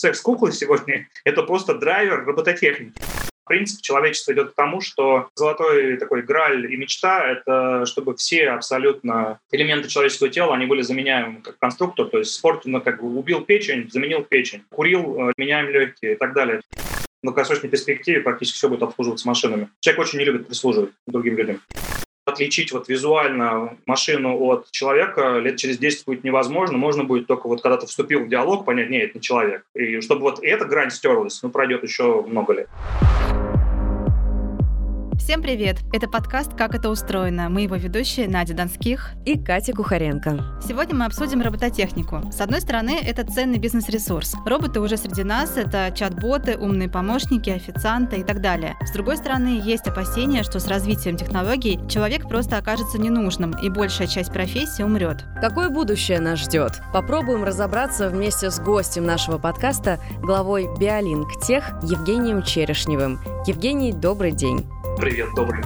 секс-куклы 0.00 0.52
сегодня— 0.52 1.08
это 1.24 1.42
просто 1.42 1.74
драйвер 1.74 2.24
робототехники 2.24 2.92
принцип 3.50 3.82
человечества 3.82 4.32
идет 4.32 4.52
к 4.52 4.54
тому, 4.54 4.80
что 4.80 5.28
золотой 5.34 5.96
такой 5.96 6.22
граль 6.22 6.72
и 6.72 6.76
мечта— 6.76 7.28
это 7.32 7.84
чтобы 7.84 8.14
все 8.14 8.50
абсолютно 8.50 9.40
элементы 9.50 9.88
человеческого 9.88 10.30
тела, 10.30 10.54
они 10.54 10.66
были 10.66 10.82
заменяемы 10.82 11.40
как 11.42 11.58
конструктор, 11.58 12.06
то 12.06 12.18
есть 12.18 12.32
спорт, 12.32 12.62
ну, 12.64 12.80
как 12.80 13.02
бы 13.02 13.18
убил 13.18 13.40
печень, 13.40 13.90
заменил 13.90 14.22
печень, 14.22 14.62
курил, 14.70 15.30
э, 15.30 15.32
меняем 15.36 15.68
легкие 15.68 16.12
и 16.12 16.16
так 16.16 16.32
далее. 16.32 16.60
В 17.22 17.26
долгосрочной 17.26 17.68
перспективе 17.68 18.20
практически 18.20 18.56
все 18.56 18.68
будет 18.68 18.84
обслуживаться 18.84 19.26
машинами. 19.26 19.68
Человек 19.80 20.00
очень 20.00 20.20
не 20.20 20.26
любит 20.26 20.46
прислуживать 20.46 20.92
другим 21.08 21.36
людям 21.36 21.60
отличить 22.30 22.72
вот 22.72 22.88
визуально 22.88 23.76
машину 23.86 24.36
от 24.46 24.70
человека 24.70 25.38
лет 25.38 25.56
через 25.56 25.78
10 25.78 26.06
будет 26.06 26.24
невозможно. 26.24 26.78
Можно 26.78 27.04
будет 27.04 27.26
только 27.26 27.46
вот 27.46 27.62
когда 27.62 27.76
ты 27.76 27.86
вступил 27.86 28.24
в 28.24 28.28
диалог, 28.28 28.64
понять, 28.64 28.90
нет, 28.90 29.10
это 29.10 29.18
не 29.18 29.22
человек. 29.22 29.64
И 29.74 30.00
чтобы 30.00 30.22
вот 30.22 30.42
эта 30.42 30.64
грань 30.64 30.90
стерлась, 30.90 31.42
ну, 31.42 31.50
пройдет 31.50 31.82
еще 31.82 32.22
много 32.22 32.54
лет. 32.54 32.68
Всем 35.30 35.42
привет! 35.42 35.76
Это 35.92 36.08
подкаст 36.08 36.56
«Как 36.56 36.74
это 36.74 36.90
устроено». 36.90 37.48
Мы 37.48 37.60
его 37.60 37.76
ведущие 37.76 38.28
Надя 38.28 38.52
Донских 38.52 39.12
и 39.24 39.38
Катя 39.38 39.72
Кухаренко. 39.72 40.60
Сегодня 40.66 40.96
мы 40.96 41.04
обсудим 41.04 41.40
робототехнику. 41.40 42.32
С 42.32 42.40
одной 42.40 42.60
стороны, 42.60 42.98
это 43.00 43.24
ценный 43.24 43.58
бизнес-ресурс. 43.58 44.34
Роботы 44.44 44.80
уже 44.80 44.96
среди 44.96 45.22
нас, 45.22 45.56
это 45.56 45.94
чат-боты, 45.94 46.56
умные 46.56 46.88
помощники, 46.88 47.48
официанты 47.48 48.16
и 48.16 48.24
так 48.24 48.40
далее. 48.40 48.76
С 48.84 48.90
другой 48.90 49.18
стороны, 49.18 49.60
есть 49.64 49.86
опасения, 49.86 50.42
что 50.42 50.58
с 50.58 50.66
развитием 50.66 51.16
технологий 51.16 51.78
человек 51.88 52.28
просто 52.28 52.56
окажется 52.56 52.98
ненужным, 52.98 53.52
и 53.52 53.68
большая 53.68 54.08
часть 54.08 54.32
профессии 54.32 54.82
умрет. 54.82 55.24
Какое 55.40 55.70
будущее 55.70 56.18
нас 56.18 56.40
ждет? 56.40 56.72
Попробуем 56.92 57.44
разобраться 57.44 58.08
вместе 58.08 58.50
с 58.50 58.58
гостем 58.58 59.06
нашего 59.06 59.38
подкаста, 59.38 60.00
главой 60.20 60.66
Биолинк 60.80 61.40
Тех 61.46 61.70
Евгением 61.84 62.42
Черешневым. 62.42 63.20
Евгений, 63.46 63.92
добрый 63.92 64.32
день. 64.32 64.66
Привет, 64.98 65.19
добрый. 65.34 65.64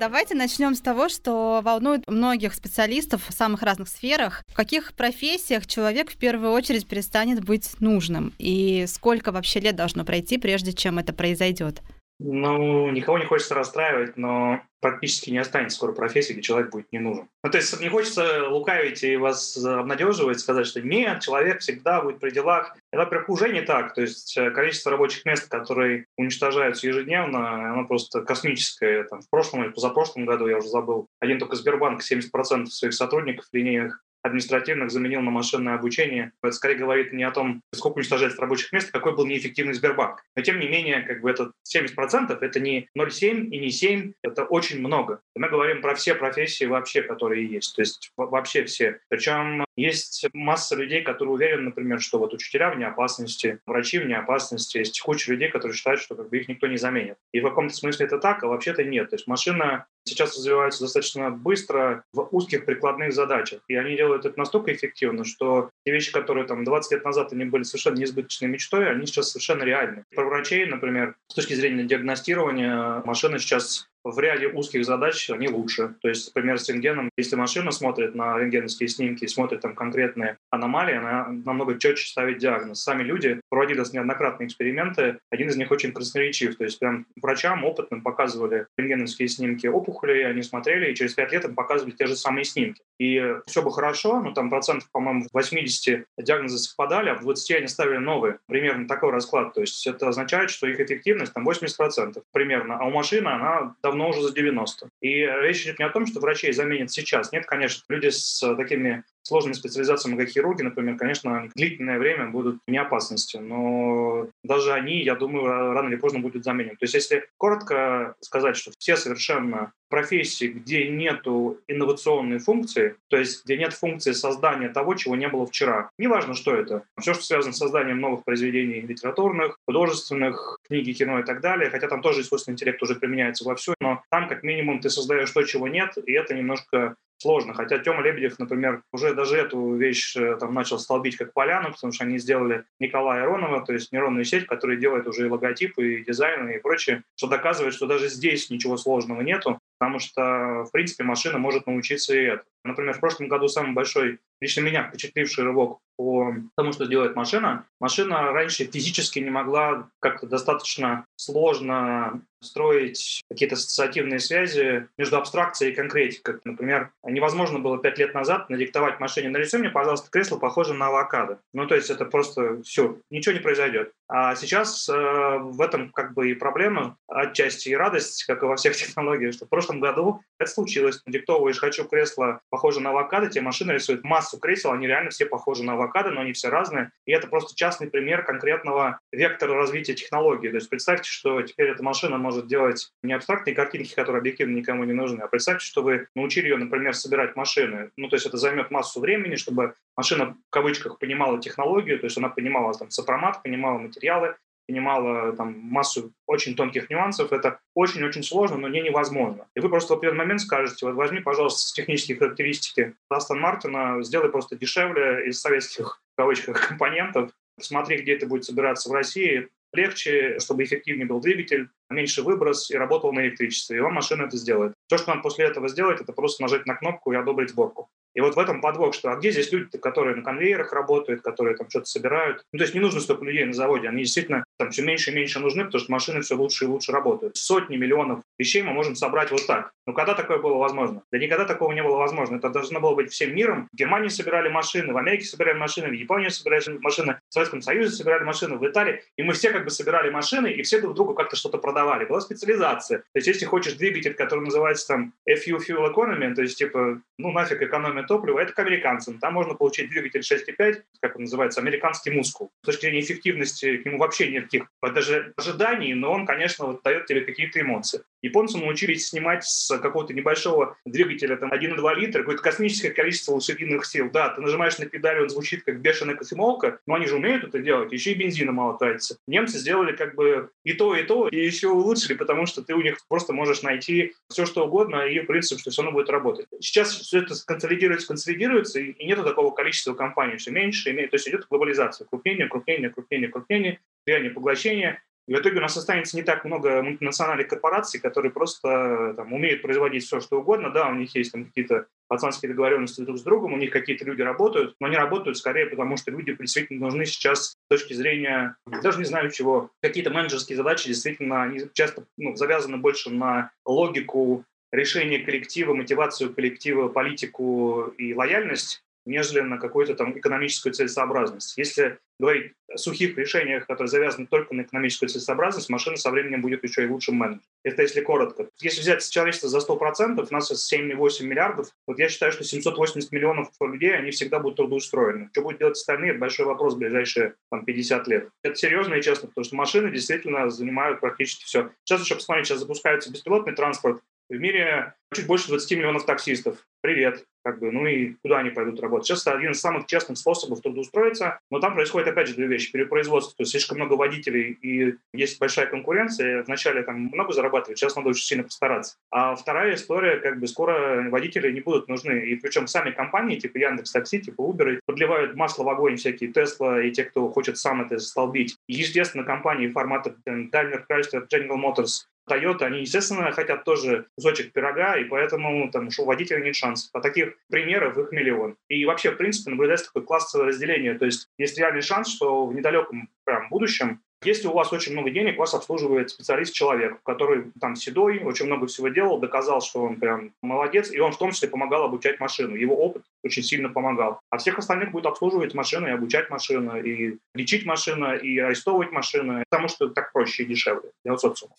Давайте 0.00 0.34
начнем 0.34 0.74
с 0.74 0.80
того, 0.80 1.10
что 1.10 1.60
волнует 1.62 2.08
многих 2.08 2.54
специалистов 2.54 3.22
в 3.28 3.34
самых 3.34 3.62
разных 3.62 3.86
сферах. 3.88 4.44
В 4.48 4.54
каких 4.54 4.94
профессиях 4.94 5.66
человек 5.66 6.10
в 6.10 6.16
первую 6.16 6.52
очередь 6.52 6.88
перестанет 6.88 7.44
быть 7.44 7.78
нужным? 7.80 8.32
И 8.38 8.86
сколько 8.88 9.30
вообще 9.30 9.60
лет 9.60 9.76
должно 9.76 10.06
пройти, 10.06 10.38
прежде 10.38 10.72
чем 10.72 10.98
это 10.98 11.12
произойдет? 11.12 11.82
Ну, 12.22 12.90
никого 12.90 13.18
не 13.18 13.24
хочется 13.24 13.54
расстраивать, 13.54 14.18
но 14.18 14.60
практически 14.80 15.30
не 15.30 15.38
останется 15.38 15.76
скоро 15.76 15.92
профессии, 15.92 16.34
где 16.34 16.42
человек 16.42 16.70
будет 16.70 16.92
не 16.92 16.98
нужен. 16.98 17.28
Ну, 17.42 17.50
то 17.50 17.56
есть 17.56 17.80
не 17.80 17.88
хочется 17.88 18.46
лукавить 18.48 19.02
и 19.02 19.16
вас 19.16 19.56
обнадеживать, 19.56 20.38
сказать, 20.38 20.66
что 20.66 20.82
нет, 20.82 21.20
человек 21.20 21.60
всегда 21.60 22.02
будет 22.02 22.20
при 22.20 22.30
делах. 22.30 22.76
Это, 22.92 23.04
во-первых, 23.04 23.30
уже 23.30 23.50
не 23.50 23.62
так. 23.62 23.94
То 23.94 24.02
есть 24.02 24.36
э, 24.36 24.50
количество 24.50 24.92
рабочих 24.92 25.24
мест, 25.24 25.48
которые 25.48 26.06
уничтожаются 26.18 26.86
ежедневно, 26.86 27.72
оно 27.72 27.86
просто 27.86 28.20
космическое. 28.20 29.04
Там, 29.04 29.22
в 29.22 29.30
прошлом 29.30 29.64
или 29.64 29.70
позапрошлом 29.70 30.26
году, 30.26 30.46
я 30.46 30.58
уже 30.58 30.68
забыл, 30.68 31.08
один 31.20 31.38
только 31.38 31.56
Сбербанк 31.56 32.02
70% 32.02 32.66
своих 32.66 32.92
сотрудников 32.92 33.46
линейных 33.52 34.02
административных 34.22 34.90
заменил 34.90 35.20
на 35.20 35.30
машинное 35.30 35.74
обучение. 35.74 36.32
Это 36.42 36.52
скорее 36.52 36.76
говорит 36.76 37.12
не 37.12 37.24
о 37.24 37.30
том, 37.30 37.62
сколько 37.74 37.98
уничтожается 37.98 38.40
рабочих 38.40 38.72
мест, 38.72 38.90
какой 38.90 39.14
был 39.14 39.26
неэффективный 39.26 39.74
Сбербанк. 39.74 40.22
Но 40.36 40.42
тем 40.42 40.58
не 40.60 40.68
менее, 40.68 41.02
как 41.02 41.20
бы 41.20 41.30
это 41.30 41.52
70% 41.74 42.38
это 42.40 42.60
не 42.60 42.88
0,7 42.98 43.48
и 43.48 43.58
не 43.58 43.70
7, 43.70 44.12
это 44.22 44.44
очень 44.44 44.80
много. 44.80 45.20
мы 45.34 45.48
говорим 45.48 45.80
про 45.80 45.94
все 45.94 46.14
профессии 46.14 46.64
вообще, 46.64 47.02
которые 47.02 47.46
есть, 47.46 47.74
то 47.74 47.82
есть 47.82 48.12
вообще 48.16 48.64
все. 48.64 49.00
Причем 49.08 49.64
есть 49.80 50.26
масса 50.32 50.76
людей, 50.76 51.02
которые 51.02 51.34
уверены, 51.34 51.62
например, 51.62 52.00
что 52.00 52.18
вот 52.18 52.34
учителя 52.34 52.70
вне 52.70 52.86
опасности, 52.86 53.60
врачи 53.66 53.98
вне 53.98 54.16
опасности, 54.16 54.78
есть 54.78 55.00
куча 55.00 55.32
людей, 55.32 55.48
которые 55.48 55.76
считают, 55.76 56.00
что 56.00 56.14
как 56.14 56.28
бы 56.28 56.38
их 56.38 56.48
никто 56.48 56.66
не 56.66 56.76
заменит. 56.76 57.16
И 57.32 57.40
в 57.40 57.44
каком-то 57.44 57.74
смысле 57.74 58.06
это 58.06 58.18
так, 58.18 58.42
а 58.42 58.48
вообще-то 58.48 58.84
нет. 58.84 59.10
То 59.10 59.16
есть 59.16 59.26
машина 59.26 59.86
сейчас 60.04 60.36
развивается 60.36 60.80
достаточно 60.82 61.30
быстро 61.30 62.04
в 62.12 62.28
узких 62.32 62.64
прикладных 62.64 63.12
задачах. 63.12 63.60
И 63.68 63.74
они 63.74 63.96
делают 63.96 64.24
это 64.24 64.38
настолько 64.38 64.72
эффективно, 64.72 65.24
что 65.24 65.70
те 65.84 65.92
вещи, 65.92 66.12
которые 66.12 66.46
там 66.46 66.64
20 66.64 66.92
лет 66.92 67.04
назад 67.04 67.32
они 67.32 67.44
были 67.44 67.62
совершенно 67.62 67.96
неизбыточной 67.96 68.48
мечтой, 68.48 68.90
они 68.90 69.06
сейчас 69.06 69.30
совершенно 69.30 69.62
реальны. 69.62 70.04
Про 70.14 70.24
врачей, 70.24 70.66
например, 70.66 71.14
с 71.28 71.34
точки 71.34 71.54
зрения 71.54 71.84
диагностирования, 71.84 73.02
машина 73.04 73.38
сейчас 73.38 73.88
в 74.04 74.18
ряде 74.18 74.48
узких 74.48 74.84
задач 74.84 75.30
они 75.30 75.48
лучше. 75.48 75.94
То 76.00 76.08
есть, 76.08 76.34
например, 76.34 76.58
с 76.58 76.68
рентгеном, 76.68 77.10
если 77.16 77.36
машина 77.36 77.70
смотрит 77.70 78.14
на 78.14 78.38
рентгеновские 78.38 78.88
снимки 78.88 79.24
и 79.24 79.28
смотрит 79.28 79.60
там 79.60 79.74
конкретные 79.74 80.38
аномалии, 80.50 80.96
она 80.96 81.28
намного 81.28 81.78
четче 81.78 82.06
ставит 82.06 82.38
диагноз. 82.38 82.82
Сами 82.82 83.02
люди 83.02 83.40
проводили 83.48 83.80
неоднократные 83.92 84.46
эксперименты, 84.46 85.18
один 85.30 85.48
из 85.48 85.56
них 85.56 85.70
очень 85.70 85.92
красноречив. 85.92 86.56
То 86.56 86.64
есть 86.64 86.78
прям 86.78 87.06
врачам 87.20 87.64
опытным 87.64 88.02
показывали 88.02 88.66
рентгеновские 88.76 89.28
снимки 89.28 89.66
опухолей, 89.66 90.26
они 90.26 90.42
смотрели, 90.42 90.90
и 90.90 90.94
через 90.94 91.14
пять 91.14 91.32
лет 91.32 91.44
им 91.44 91.54
показывали 91.54 91.92
те 91.92 92.06
же 92.06 92.16
самые 92.16 92.44
снимки. 92.44 92.82
И 92.98 93.22
все 93.46 93.62
бы 93.62 93.72
хорошо, 93.72 94.20
но 94.20 94.32
там 94.32 94.50
процентов, 94.50 94.90
по-моему, 94.92 95.26
80 95.32 96.04
диагнозы 96.18 96.58
совпадали, 96.58 97.10
а 97.10 97.14
в 97.14 97.22
20 97.22 97.56
они 97.56 97.66
ставили 97.68 97.98
новые. 97.98 98.38
Примерно 98.46 98.86
такой 98.86 99.10
расклад. 99.10 99.54
То 99.54 99.62
есть 99.62 99.86
это 99.86 100.08
означает, 100.08 100.50
что 100.50 100.66
их 100.66 100.80
эффективность 100.80 101.32
там 101.32 101.48
80% 101.48 102.22
примерно, 102.32 102.76
а 102.78 102.84
у 102.84 102.90
машины 102.90 103.28
она 103.28 103.74
давно 103.90 104.10
уже 104.10 104.22
за 104.22 104.32
90. 104.32 104.88
И 105.00 105.08
речь 105.08 105.62
идет 105.62 105.78
не 105.78 105.84
о 105.84 105.90
том, 105.90 106.06
что 106.06 106.20
врачей 106.20 106.52
заменят 106.52 106.90
сейчас. 106.90 107.32
Нет, 107.32 107.46
конечно, 107.46 107.82
люди 107.88 108.08
с 108.08 108.40
такими 108.56 109.04
сложными 109.22 109.54
специализациями, 109.54 110.16
как 110.16 110.28
хирурги, 110.28 110.62
например, 110.62 110.96
конечно, 110.96 111.48
длительное 111.54 111.98
время 111.98 112.28
будут 112.28 112.58
не 112.66 112.78
опасности, 112.78 113.36
но 113.36 114.28
даже 114.42 114.72
они, 114.72 115.02
я 115.02 115.14
думаю, 115.14 115.72
рано 115.72 115.88
или 115.88 115.96
поздно 115.96 116.20
будут 116.20 116.44
заменены. 116.44 116.76
То 116.76 116.84
есть 116.84 116.94
если 116.94 117.26
коротко 117.36 118.14
сказать, 118.20 118.56
что 118.56 118.72
все 118.78 118.96
совершенно 118.96 119.72
профессии, 119.88 120.46
где 120.46 120.88
нету 120.88 121.58
инновационной 121.66 122.38
функции, 122.38 122.96
то 123.08 123.16
есть 123.16 123.44
где 123.44 123.58
нет 123.58 123.74
функции 123.74 124.12
создания 124.12 124.68
того, 124.68 124.94
чего 124.94 125.16
не 125.16 125.28
было 125.28 125.46
вчера. 125.46 125.90
Неважно, 125.98 126.34
что 126.34 126.54
это. 126.54 126.84
Все, 126.98 127.12
что 127.12 127.24
связано 127.24 127.52
с 127.52 127.58
созданием 127.58 128.00
новых 128.00 128.24
произведений 128.24 128.80
литературных, 128.80 129.58
художественных, 129.66 130.58
книги, 130.66 130.92
кино 130.92 131.18
и 131.18 131.24
так 131.24 131.40
далее, 131.40 131.70
хотя 131.70 131.88
там 131.88 132.02
тоже 132.02 132.22
искусственный 132.22 132.54
интеллект 132.54 132.82
уже 132.82 132.94
применяется 132.94 133.44
вовсю, 133.44 133.74
но 133.80 134.02
там 134.10 134.28
как 134.28 134.42
минимум 134.44 134.80
ты 134.80 134.90
создаешь 134.90 135.30
то, 135.30 135.42
чего 135.42 135.66
нет, 135.66 135.98
и 136.06 136.12
это 136.12 136.34
немножко 136.34 136.94
сложно. 137.20 137.54
Хотя 137.54 137.78
Тёма 137.78 138.02
Лебедев, 138.02 138.38
например, 138.38 138.82
уже 138.92 139.14
даже 139.14 139.36
эту 139.36 139.74
вещь 139.74 140.16
э, 140.16 140.36
там 140.40 140.54
начал 140.54 140.78
столбить 140.78 141.16
как 141.16 141.32
поляну, 141.32 141.72
потому 141.72 141.92
что 141.92 142.04
они 142.04 142.18
сделали 142.18 142.64
Николая 142.78 143.24
Иронова, 143.24 143.64
то 143.64 143.72
есть 143.72 143.92
нейронную 143.92 144.24
сеть, 144.24 144.46
которая 144.46 144.76
делает 144.76 145.06
уже 145.06 145.26
и 145.26 145.30
логотипы, 145.30 145.94
и 145.94 146.04
дизайны, 146.04 146.56
и 146.56 146.60
прочее, 146.60 147.02
что 147.16 147.28
доказывает, 147.28 147.74
что 147.74 147.86
даже 147.86 148.08
здесь 148.08 148.50
ничего 148.50 148.76
сложного 148.76 149.20
нету, 149.20 149.58
потому 149.78 149.98
что, 149.98 150.64
в 150.64 150.70
принципе, 150.72 151.04
машина 151.04 151.38
может 151.38 151.66
научиться 151.66 152.14
и 152.14 152.24
это. 152.24 152.44
Например, 152.64 152.94
в 152.94 153.00
прошлом 153.00 153.28
году 153.28 153.48
самый 153.48 153.72
большой, 153.72 154.18
лично 154.40 154.60
меня 154.60 154.84
впечатливший 154.84 155.44
рывок 155.44 155.78
по 156.00 156.34
тому, 156.56 156.72
что 156.72 156.86
делает 156.86 157.14
машина. 157.14 157.66
Машина 157.78 158.32
раньше 158.32 158.64
физически 158.64 159.18
не 159.18 159.28
могла 159.28 159.90
как-то 160.00 160.26
достаточно 160.26 161.04
сложно 161.16 162.22
строить 162.42 163.22
какие-то 163.28 163.54
ассоциативные 163.54 164.18
связи 164.18 164.88
между 164.96 165.18
абстракцией 165.18 165.72
и 165.72 165.76
конкретикой. 165.76 166.36
Например, 166.44 166.90
невозможно 167.04 167.58
было 167.58 167.78
пять 167.78 167.98
лет 167.98 168.14
назад 168.14 168.48
надиктовать 168.48 168.98
машине, 168.98 169.28
нарисуй 169.28 169.60
мне, 169.60 169.70
пожалуйста, 169.70 170.10
кресло 170.10 170.38
похоже 170.38 170.74
на 170.74 170.86
авокадо. 170.86 171.40
Ну, 171.52 171.66
то 171.66 171.74
есть 171.74 171.90
это 171.90 172.04
просто 172.04 172.62
все, 172.62 172.96
ничего 173.10 173.34
не 173.34 173.40
произойдет. 173.40 173.92
А 174.08 174.34
сейчас 174.34 174.88
э, 174.88 174.92
в 174.92 175.60
этом 175.60 175.90
как 175.90 176.14
бы 176.14 176.30
и 176.30 176.34
проблема, 176.34 176.96
отчасти 177.08 177.68
и 177.68 177.76
радость, 177.76 178.24
как 178.24 178.42
и 178.42 178.46
во 178.46 178.56
всех 178.56 178.74
технологиях, 178.76 179.34
что 179.34 179.46
в 179.46 179.48
прошлом 179.48 179.80
году 179.80 180.22
это 180.38 180.50
случилось. 180.50 181.00
Надиктовываешь 181.06 181.58
«хочу 181.58 181.84
кресло 181.84 182.40
похоже 182.48 182.80
на 182.80 182.90
авокадо», 182.90 183.28
тебе 183.28 183.42
машина 183.42 183.72
рисует 183.72 184.02
массу 184.02 184.38
кресел, 184.38 184.72
они 184.72 184.86
реально 184.86 185.10
все 185.10 185.26
похожи 185.26 185.62
на 185.62 185.74
авокадо, 185.74 185.89
но 185.94 186.20
они 186.20 186.32
все 186.32 186.48
разные. 186.48 186.90
И 187.06 187.12
это 187.12 187.26
просто 187.26 187.54
частный 187.54 187.88
пример 187.88 188.24
конкретного 188.24 189.00
вектора 189.12 189.54
развития 189.54 189.94
технологии. 189.94 190.48
То 190.48 190.56
есть 190.56 190.68
представьте, 190.68 191.08
что 191.08 191.42
теперь 191.42 191.68
эта 191.68 191.82
машина 191.82 192.18
может 192.18 192.46
делать 192.46 192.92
не 193.02 193.12
абстрактные 193.12 193.54
картинки, 193.54 193.94
которые 193.94 194.20
объективно 194.20 194.56
никому 194.56 194.84
не 194.84 194.92
нужны, 194.92 195.22
а 195.22 195.28
представьте, 195.28 195.64
что 195.64 195.82
вы 195.82 196.08
научили 196.14 196.48
ее, 196.48 196.56
например, 196.56 196.94
собирать 196.94 197.36
машины. 197.36 197.90
Ну, 197.96 198.08
то 198.08 198.16
есть 198.16 198.26
это 198.26 198.36
займет 198.36 198.70
массу 198.70 199.00
времени, 199.00 199.36
чтобы 199.36 199.74
машина 199.96 200.36
в 200.48 200.50
кавычках 200.50 200.98
понимала 200.98 201.40
технологию, 201.40 201.98
то 201.98 202.06
есть 202.06 202.18
она 202.18 202.28
понимала 202.28 202.72
там 202.74 202.90
сопромат, 202.90 203.42
понимала 203.42 203.78
материалы, 203.78 204.36
понимала 204.70 205.32
там 205.32 205.58
массу 205.58 206.12
очень 206.26 206.54
тонких 206.54 206.90
нюансов, 206.90 207.32
это 207.32 207.58
очень-очень 207.74 208.22
сложно, 208.22 208.56
но 208.56 208.68
не 208.68 208.80
невозможно. 208.80 209.48
И 209.56 209.60
вы 209.60 209.68
просто 209.68 209.94
в 209.94 209.96
определенный 209.96 210.18
момент 210.18 210.40
скажете, 210.42 210.86
вот 210.86 210.94
возьми, 210.94 211.20
пожалуйста, 211.20 211.74
технические 211.74 212.16
характеристики 212.16 212.94
Астон 213.08 213.40
Мартина, 213.40 214.02
сделай 214.02 214.30
просто 214.30 214.56
дешевле 214.56 215.26
из 215.26 215.40
советских, 215.40 216.00
в 216.12 216.16
кавычках, 216.16 216.68
компонентов, 216.68 217.32
смотри, 217.58 218.00
где 218.00 218.14
это 218.14 218.26
будет 218.26 218.44
собираться 218.44 218.88
в 218.88 218.92
России, 218.92 219.48
легче, 219.72 220.38
чтобы 220.38 220.62
эффективнее 220.62 221.06
был 221.06 221.20
двигатель, 221.20 221.68
меньше 221.88 222.22
выброс 222.22 222.70
и 222.70 222.76
работал 222.76 223.12
на 223.12 223.20
электричестве. 223.20 223.78
И 223.78 223.80
вам 223.80 223.94
машина 223.94 224.22
это 224.22 224.36
сделает. 224.36 224.74
Все, 224.86 224.98
что 224.98 225.10
нам 225.10 225.22
после 225.22 225.46
этого 225.46 225.68
сделать, 225.68 226.00
это 226.00 226.12
просто 226.12 226.42
нажать 226.42 226.66
на 226.66 226.76
кнопку 226.76 227.12
и 227.12 227.16
одобрить 227.16 227.50
сборку. 227.50 227.90
И 228.14 228.20
вот 228.20 228.36
в 228.36 228.38
этом 228.38 228.60
подвох, 228.60 228.94
что 228.94 229.12
а 229.12 229.16
где 229.16 229.30
здесь 229.30 229.52
люди, 229.52 229.78
которые 229.78 230.16
на 230.16 230.22
конвейерах 230.22 230.72
работают, 230.72 231.22
которые 231.22 231.56
там 231.56 231.68
что-то 231.68 231.86
собирают. 231.86 232.44
Ну, 232.52 232.58
то 232.58 232.64
есть 232.64 232.74
не 232.74 232.80
нужно 232.80 233.00
столько 233.00 233.24
людей 233.24 233.44
на 233.44 233.52
заводе, 233.52 233.88
они 233.88 234.02
действительно 234.02 234.44
там 234.58 234.70
все 234.70 234.82
меньше 234.82 235.10
и 235.10 235.14
меньше 235.14 235.40
нужны, 235.40 235.64
потому 235.64 235.80
что 235.80 235.92
машины 235.92 236.20
все 236.20 236.34
лучше 236.34 236.64
и 236.64 236.68
лучше 236.68 236.92
работают. 236.92 237.36
Сотни 237.36 237.76
миллионов 237.76 238.20
вещей 238.38 238.62
мы 238.62 238.72
можем 238.72 238.94
собрать 238.94 239.30
вот 239.30 239.46
так. 239.46 239.70
Но 239.86 239.92
когда 239.92 240.14
такое 240.14 240.38
было 240.38 240.56
возможно? 240.56 241.02
Да 241.10 241.18
никогда 241.18 241.44
такого 241.44 241.72
не 241.72 241.82
было 241.82 241.96
возможно. 241.96 242.36
Это 242.36 242.48
должно 242.50 242.80
было 242.80 242.94
быть 242.94 243.10
всем 243.10 243.34
миром. 243.34 243.68
В 243.72 243.76
Германии 243.76 244.08
собирали 244.08 244.48
машины, 244.48 244.92
в 244.92 244.96
Америке 244.96 245.24
собирали 245.24 245.58
машины, 245.58 245.88
в 245.88 245.92
Японии 245.92 246.28
собирали 246.28 246.78
машины, 246.78 247.18
в 247.28 247.34
Советском 247.34 247.62
Союзе 247.62 247.90
собирали 247.90 248.24
машины, 248.24 248.56
в 248.56 248.66
Италии. 248.66 249.02
И 249.16 249.22
мы 249.22 249.32
все 249.32 249.50
как 249.50 249.64
бы 249.64 249.70
собирали 249.70 250.10
машины, 250.10 250.48
и 250.48 250.62
все 250.62 250.80
друг 250.80 250.94
другу 250.94 251.14
как-то 251.14 251.36
что-то 251.36 251.58
продавали. 251.58 252.04
Была 252.04 252.20
специализация. 252.20 252.98
То 252.98 253.16
есть 253.16 253.26
если 253.26 253.46
хочешь 253.46 253.74
двигатель, 253.74 254.14
который 254.14 254.44
называется 254.44 254.86
там 254.88 255.12
FU 255.28 255.58
Fuel 255.58 255.92
Economy, 255.92 256.34
то 256.34 256.42
есть 256.42 256.58
типа, 256.58 257.00
ну 257.18 257.32
нафиг 257.32 257.62
экономия 257.62 257.99
топлива, 258.02 258.40
это 258.40 258.52
к 258.52 258.58
американцам. 258.58 259.18
Там 259.18 259.34
можно 259.34 259.54
получить 259.54 259.90
двигатель 259.90 260.20
6,5, 260.20 260.82
как 261.00 261.16
он 261.16 261.22
называется, 261.22 261.60
американский 261.60 262.10
мускул. 262.10 262.50
С 262.62 262.66
точки 262.66 262.82
зрения 262.82 263.00
эффективности 263.00 263.78
к 263.78 263.86
нему 263.86 263.98
вообще 263.98 264.30
никаких 264.30 264.70
даже 264.82 265.32
ожиданий, 265.36 265.94
но 265.94 266.12
он, 266.12 266.26
конечно, 266.26 266.66
вот 266.66 266.82
дает 266.82 267.06
тебе 267.06 267.22
какие-то 267.22 267.60
эмоции. 267.60 268.02
Японцы 268.22 268.58
научились 268.58 269.08
снимать 269.08 269.44
с 269.44 269.76
какого-то 269.78 270.12
небольшого 270.12 270.76
двигателя, 270.84 271.36
там, 271.36 271.52
1,2 271.52 271.94
литра, 271.94 272.20
какое-то 272.20 272.42
космическое 272.42 272.90
количество 272.90 273.32
лошадиных 273.32 273.86
сил. 273.86 274.10
Да, 274.10 274.30
ты 274.30 274.40
нажимаешь 274.40 274.78
на 274.78 274.86
педаль, 274.86 275.22
он 275.22 275.30
звучит 275.30 275.64
как 275.64 275.80
бешеная 275.80 276.16
кофемолка, 276.16 276.78
но 276.86 276.94
они 276.94 277.06
же 277.06 277.16
умеют 277.16 277.44
это 277.44 277.58
делать, 277.58 277.92
еще 277.92 278.12
и 278.12 278.14
бензина 278.14 278.52
мало 278.52 278.78
тратится. 278.78 279.18
Немцы 279.26 279.58
сделали 279.58 279.94
как 279.96 280.14
бы 280.14 280.50
и 280.64 280.72
то, 280.72 280.94
и 280.94 281.02
то, 281.02 281.28
и 281.28 281.36
еще 281.36 281.68
улучшили, 281.68 282.14
потому 282.14 282.46
что 282.46 282.62
ты 282.62 282.74
у 282.74 282.82
них 282.82 282.98
просто 283.08 283.32
можешь 283.32 283.62
найти 283.62 284.14
все, 284.28 284.46
что 284.46 284.66
угодно, 284.66 285.06
и, 285.06 285.20
в 285.20 285.26
принципе, 285.26 285.60
что 285.60 285.70
все 285.70 285.82
равно 285.82 285.96
будет 285.96 286.10
работать. 286.10 286.46
Сейчас 286.60 286.92
все 286.92 287.20
это 287.20 287.34
консолидируется, 287.46 288.08
консолидируется, 288.08 288.80
и 288.80 289.04
нету 289.04 289.22
такого 289.24 289.50
количества 289.50 289.94
компаний, 289.94 290.36
все 290.36 290.50
меньше, 290.50 290.90
и. 290.90 291.06
То 291.06 291.16
есть 291.16 291.28
идет 291.28 291.46
глобализация, 291.48 292.06
крупнение, 292.06 292.48
крупнение, 292.48 292.90
крупнение, 292.90 293.28
крупнение, 293.28 293.80
влияние 294.06 294.30
поглощения, 294.30 295.02
и 295.30 295.34
в 295.34 295.38
итоге 295.38 295.58
у 295.58 295.60
нас 295.60 295.76
останется 295.76 296.16
не 296.16 296.24
так 296.24 296.44
много 296.44 296.82
мультинациональных 296.82 297.46
корпораций, 297.46 298.00
которые 298.00 298.32
просто 298.32 299.14
там, 299.16 299.32
умеют 299.32 299.62
производить 299.62 300.02
все, 300.02 300.18
что 300.18 300.40
угодно. 300.40 300.70
Да, 300.70 300.88
у 300.88 300.94
них 300.96 301.14
есть 301.14 301.30
там 301.30 301.44
какие-то 301.44 301.86
пацанские 302.08 302.50
договоренности 302.50 303.02
друг 303.02 303.16
с 303.16 303.22
другом, 303.22 303.52
у 303.52 303.56
них 303.56 303.70
какие-то 303.70 304.04
люди 304.04 304.22
работают, 304.22 304.74
но 304.80 304.88
они 304.88 304.96
работают 304.96 305.38
скорее 305.38 305.66
потому, 305.66 305.96
что 305.96 306.10
люди 306.10 306.34
действительно 306.34 306.80
нужны 306.80 307.06
сейчас 307.06 307.50
с 307.50 307.56
точки 307.68 307.92
зрения, 307.92 308.56
даже 308.82 308.98
не 308.98 309.04
знаю 309.04 309.30
чего, 309.30 309.70
какие-то 309.80 310.10
менеджерские 310.10 310.56
задачи 310.56 310.88
действительно 310.88 311.44
они 311.44 311.60
часто 311.74 312.06
ну, 312.16 312.34
завязаны 312.34 312.78
больше 312.78 313.10
на 313.10 313.52
логику 313.64 314.44
решения 314.72 315.20
коллектива, 315.20 315.74
мотивацию 315.74 316.34
коллектива, 316.34 316.88
политику 316.88 317.94
и 317.98 318.14
лояльность, 318.14 318.82
нежели 319.04 319.40
на 319.40 319.58
какую-то 319.58 319.94
там 319.94 320.18
экономическую 320.18 320.72
целесообразность. 320.72 321.56
Если 321.56 321.98
говорить 322.20 322.52
о 322.68 322.76
сухих 322.76 323.16
решениях, 323.16 323.66
которые 323.66 323.88
завязаны 323.88 324.26
только 324.26 324.54
на 324.54 324.62
экономическую 324.62 325.08
целесообразность, 325.08 325.70
машина 325.70 325.96
со 325.96 326.10
временем 326.10 326.42
будет 326.42 326.62
еще 326.62 326.84
и 326.84 326.88
лучшим 326.88 327.16
менеджером. 327.16 327.42
Это 327.64 327.82
если 327.82 328.02
коротко. 328.02 328.48
Если 328.60 328.80
взять 328.82 329.08
человечество 329.08 329.48
за 329.48 329.58
100%, 329.58 330.26
у 330.28 330.32
нас 330.32 330.72
7,8 330.72 331.24
миллиардов, 331.24 331.68
вот 331.86 331.98
я 331.98 332.08
считаю, 332.08 332.32
что 332.32 332.44
780 332.44 333.10
миллионов 333.10 333.48
людей, 333.60 333.96
они 333.96 334.10
всегда 334.10 334.38
будут 334.38 334.56
трудоустроены. 334.56 335.30
Что 335.32 335.42
будут 335.42 335.58
делать 335.58 335.76
остальные, 335.76 336.10
это 336.10 336.20
большой 336.20 336.46
вопрос 336.46 336.74
в 336.74 336.78
ближайшие 336.78 337.34
там, 337.50 337.64
50 337.64 338.06
лет. 338.08 338.28
Это 338.42 338.54
серьезно 338.54 338.94
и 338.94 339.02
честно, 339.02 339.28
потому 339.28 339.44
что 339.44 339.56
машины 339.56 339.90
действительно 339.90 340.50
занимают 340.50 341.00
практически 341.00 341.44
все. 341.44 341.70
Сейчас 341.84 342.02
еще 342.02 342.14
посмотрите, 342.16 342.48
сейчас 342.48 342.60
запускается 342.60 343.10
беспилотный 343.10 343.54
транспорт, 343.54 344.02
в 344.30 344.40
мире 344.40 344.94
чуть 345.12 345.26
больше 345.26 345.48
20 345.48 345.72
миллионов 345.72 346.06
таксистов. 346.06 346.64
Привет. 346.82 347.24
Как 347.42 347.58
бы, 347.58 347.72
ну 347.72 347.86
и 347.86 348.14
куда 348.22 348.38
они 348.38 348.50
пойдут 348.50 348.80
работать? 348.80 349.06
Сейчас 349.06 349.22
это 349.22 349.36
один 349.36 349.52
из 349.52 349.60
самых 349.60 349.86
честных 349.86 350.18
способов 350.18 350.60
трудоустроиться, 350.60 351.40
но 351.50 351.58
там 351.58 351.74
происходит 351.74 352.08
опять 352.08 352.28
же 352.28 352.34
две 352.34 352.46
вещи. 352.46 352.70
Перепроизводство, 352.70 353.34
то 353.36 353.42
есть 353.42 353.50
слишком 353.50 353.78
много 353.78 353.94
водителей 353.94 354.58
и 354.62 354.94
есть 355.12 355.40
большая 355.40 355.66
конкуренция. 355.66 356.44
Вначале 356.44 356.82
там 356.82 357.10
много 357.12 357.32
зарабатывать, 357.32 357.78
сейчас 357.78 357.96
надо 357.96 358.10
очень 358.10 358.24
сильно 358.24 358.44
постараться. 358.44 358.96
А 359.10 359.34
вторая 359.34 359.74
история, 359.74 360.16
как 360.16 360.38
бы 360.38 360.46
скоро 360.46 361.08
водители 361.10 361.50
не 361.50 361.60
будут 361.60 361.88
нужны. 361.88 362.20
И 362.20 362.36
причем 362.36 362.66
сами 362.66 362.92
компании, 362.92 363.38
типа 363.38 363.58
Яндекс 363.58 363.92
Такси, 363.92 364.20
типа 364.20 364.42
Uber, 364.42 364.80
подливают 364.86 365.34
масло 365.34 365.64
в 365.64 365.68
огонь 365.70 365.96
всякие 365.96 366.30
Tesla 366.30 366.82
и 366.82 366.92
те, 366.92 367.04
кто 367.04 367.28
хочет 367.30 367.58
сам 367.58 367.80
это 367.80 367.98
столбить. 367.98 368.56
И, 368.68 368.74
естественно, 368.74 369.24
компании 369.24 369.68
формата 369.68 370.14
Daimler, 370.26 370.84
Chrysler, 370.88 371.26
General 371.28 371.58
Motors 371.58 372.06
Toyota, 372.30 372.64
они, 372.64 372.80
естественно, 372.80 373.30
хотят 373.32 373.64
тоже 373.64 374.06
кусочек 374.16 374.52
пирога, 374.52 374.96
и 374.96 375.04
поэтому 375.04 375.70
там 375.70 375.88
у 375.98 376.04
водителя 376.04 376.40
нет 376.40 376.54
шансов. 376.54 376.90
А 376.92 377.00
таких 377.00 377.34
примеров 377.48 377.98
их 377.98 378.12
миллион. 378.12 378.56
И 378.68 378.84
вообще, 378.84 379.10
в 379.10 379.16
принципе, 379.16 379.50
наблюдается 379.50 379.86
такое 379.86 380.02
классовое 380.02 380.46
разделение. 380.46 380.94
То 380.94 381.06
есть 381.06 381.28
есть 381.38 381.58
реальный 381.58 381.82
шанс, 381.82 382.08
что 382.08 382.46
в 382.46 382.54
недалеком 382.54 383.08
прям 383.24 383.48
будущем 383.48 384.00
если 384.22 384.48
у 384.48 384.52
вас 384.52 384.70
очень 384.70 384.92
много 384.92 385.10
денег, 385.10 385.38
вас 385.38 385.54
обслуживает 385.54 386.10
специалист-человек, 386.10 387.02
который 387.04 387.52
там 387.58 387.74
седой, 387.74 388.18
очень 388.18 388.46
много 388.46 388.66
всего 388.66 388.88
делал, 388.88 389.18
доказал, 389.18 389.62
что 389.62 389.82
он 389.82 389.96
прям 389.96 390.32
молодец, 390.42 390.92
и 390.92 391.00
он 391.00 391.12
в 391.12 391.18
том 391.18 391.32
числе 391.32 391.48
помогал 391.48 391.84
обучать 391.84 392.20
машину. 392.20 392.54
Его 392.54 392.76
опыт 392.76 393.02
очень 393.24 393.42
сильно 393.42 393.70
помогал. 393.70 394.20
А 394.28 394.36
всех 394.36 394.58
остальных 394.58 394.90
будет 394.90 395.06
обслуживать 395.06 395.54
машину 395.54 395.86
и 395.86 395.92
обучать 395.92 396.28
машину, 396.28 396.78
и 396.78 397.16
лечить 397.34 397.64
машину, 397.64 398.14
и 398.14 398.38
арестовывать 398.38 398.92
машину, 398.92 399.42
потому 399.48 399.68
что 399.68 399.88
так 399.88 400.12
проще 400.12 400.42
и 400.42 400.46
дешевле 400.46 400.90
для 401.02 401.16
социума. 401.16 401.54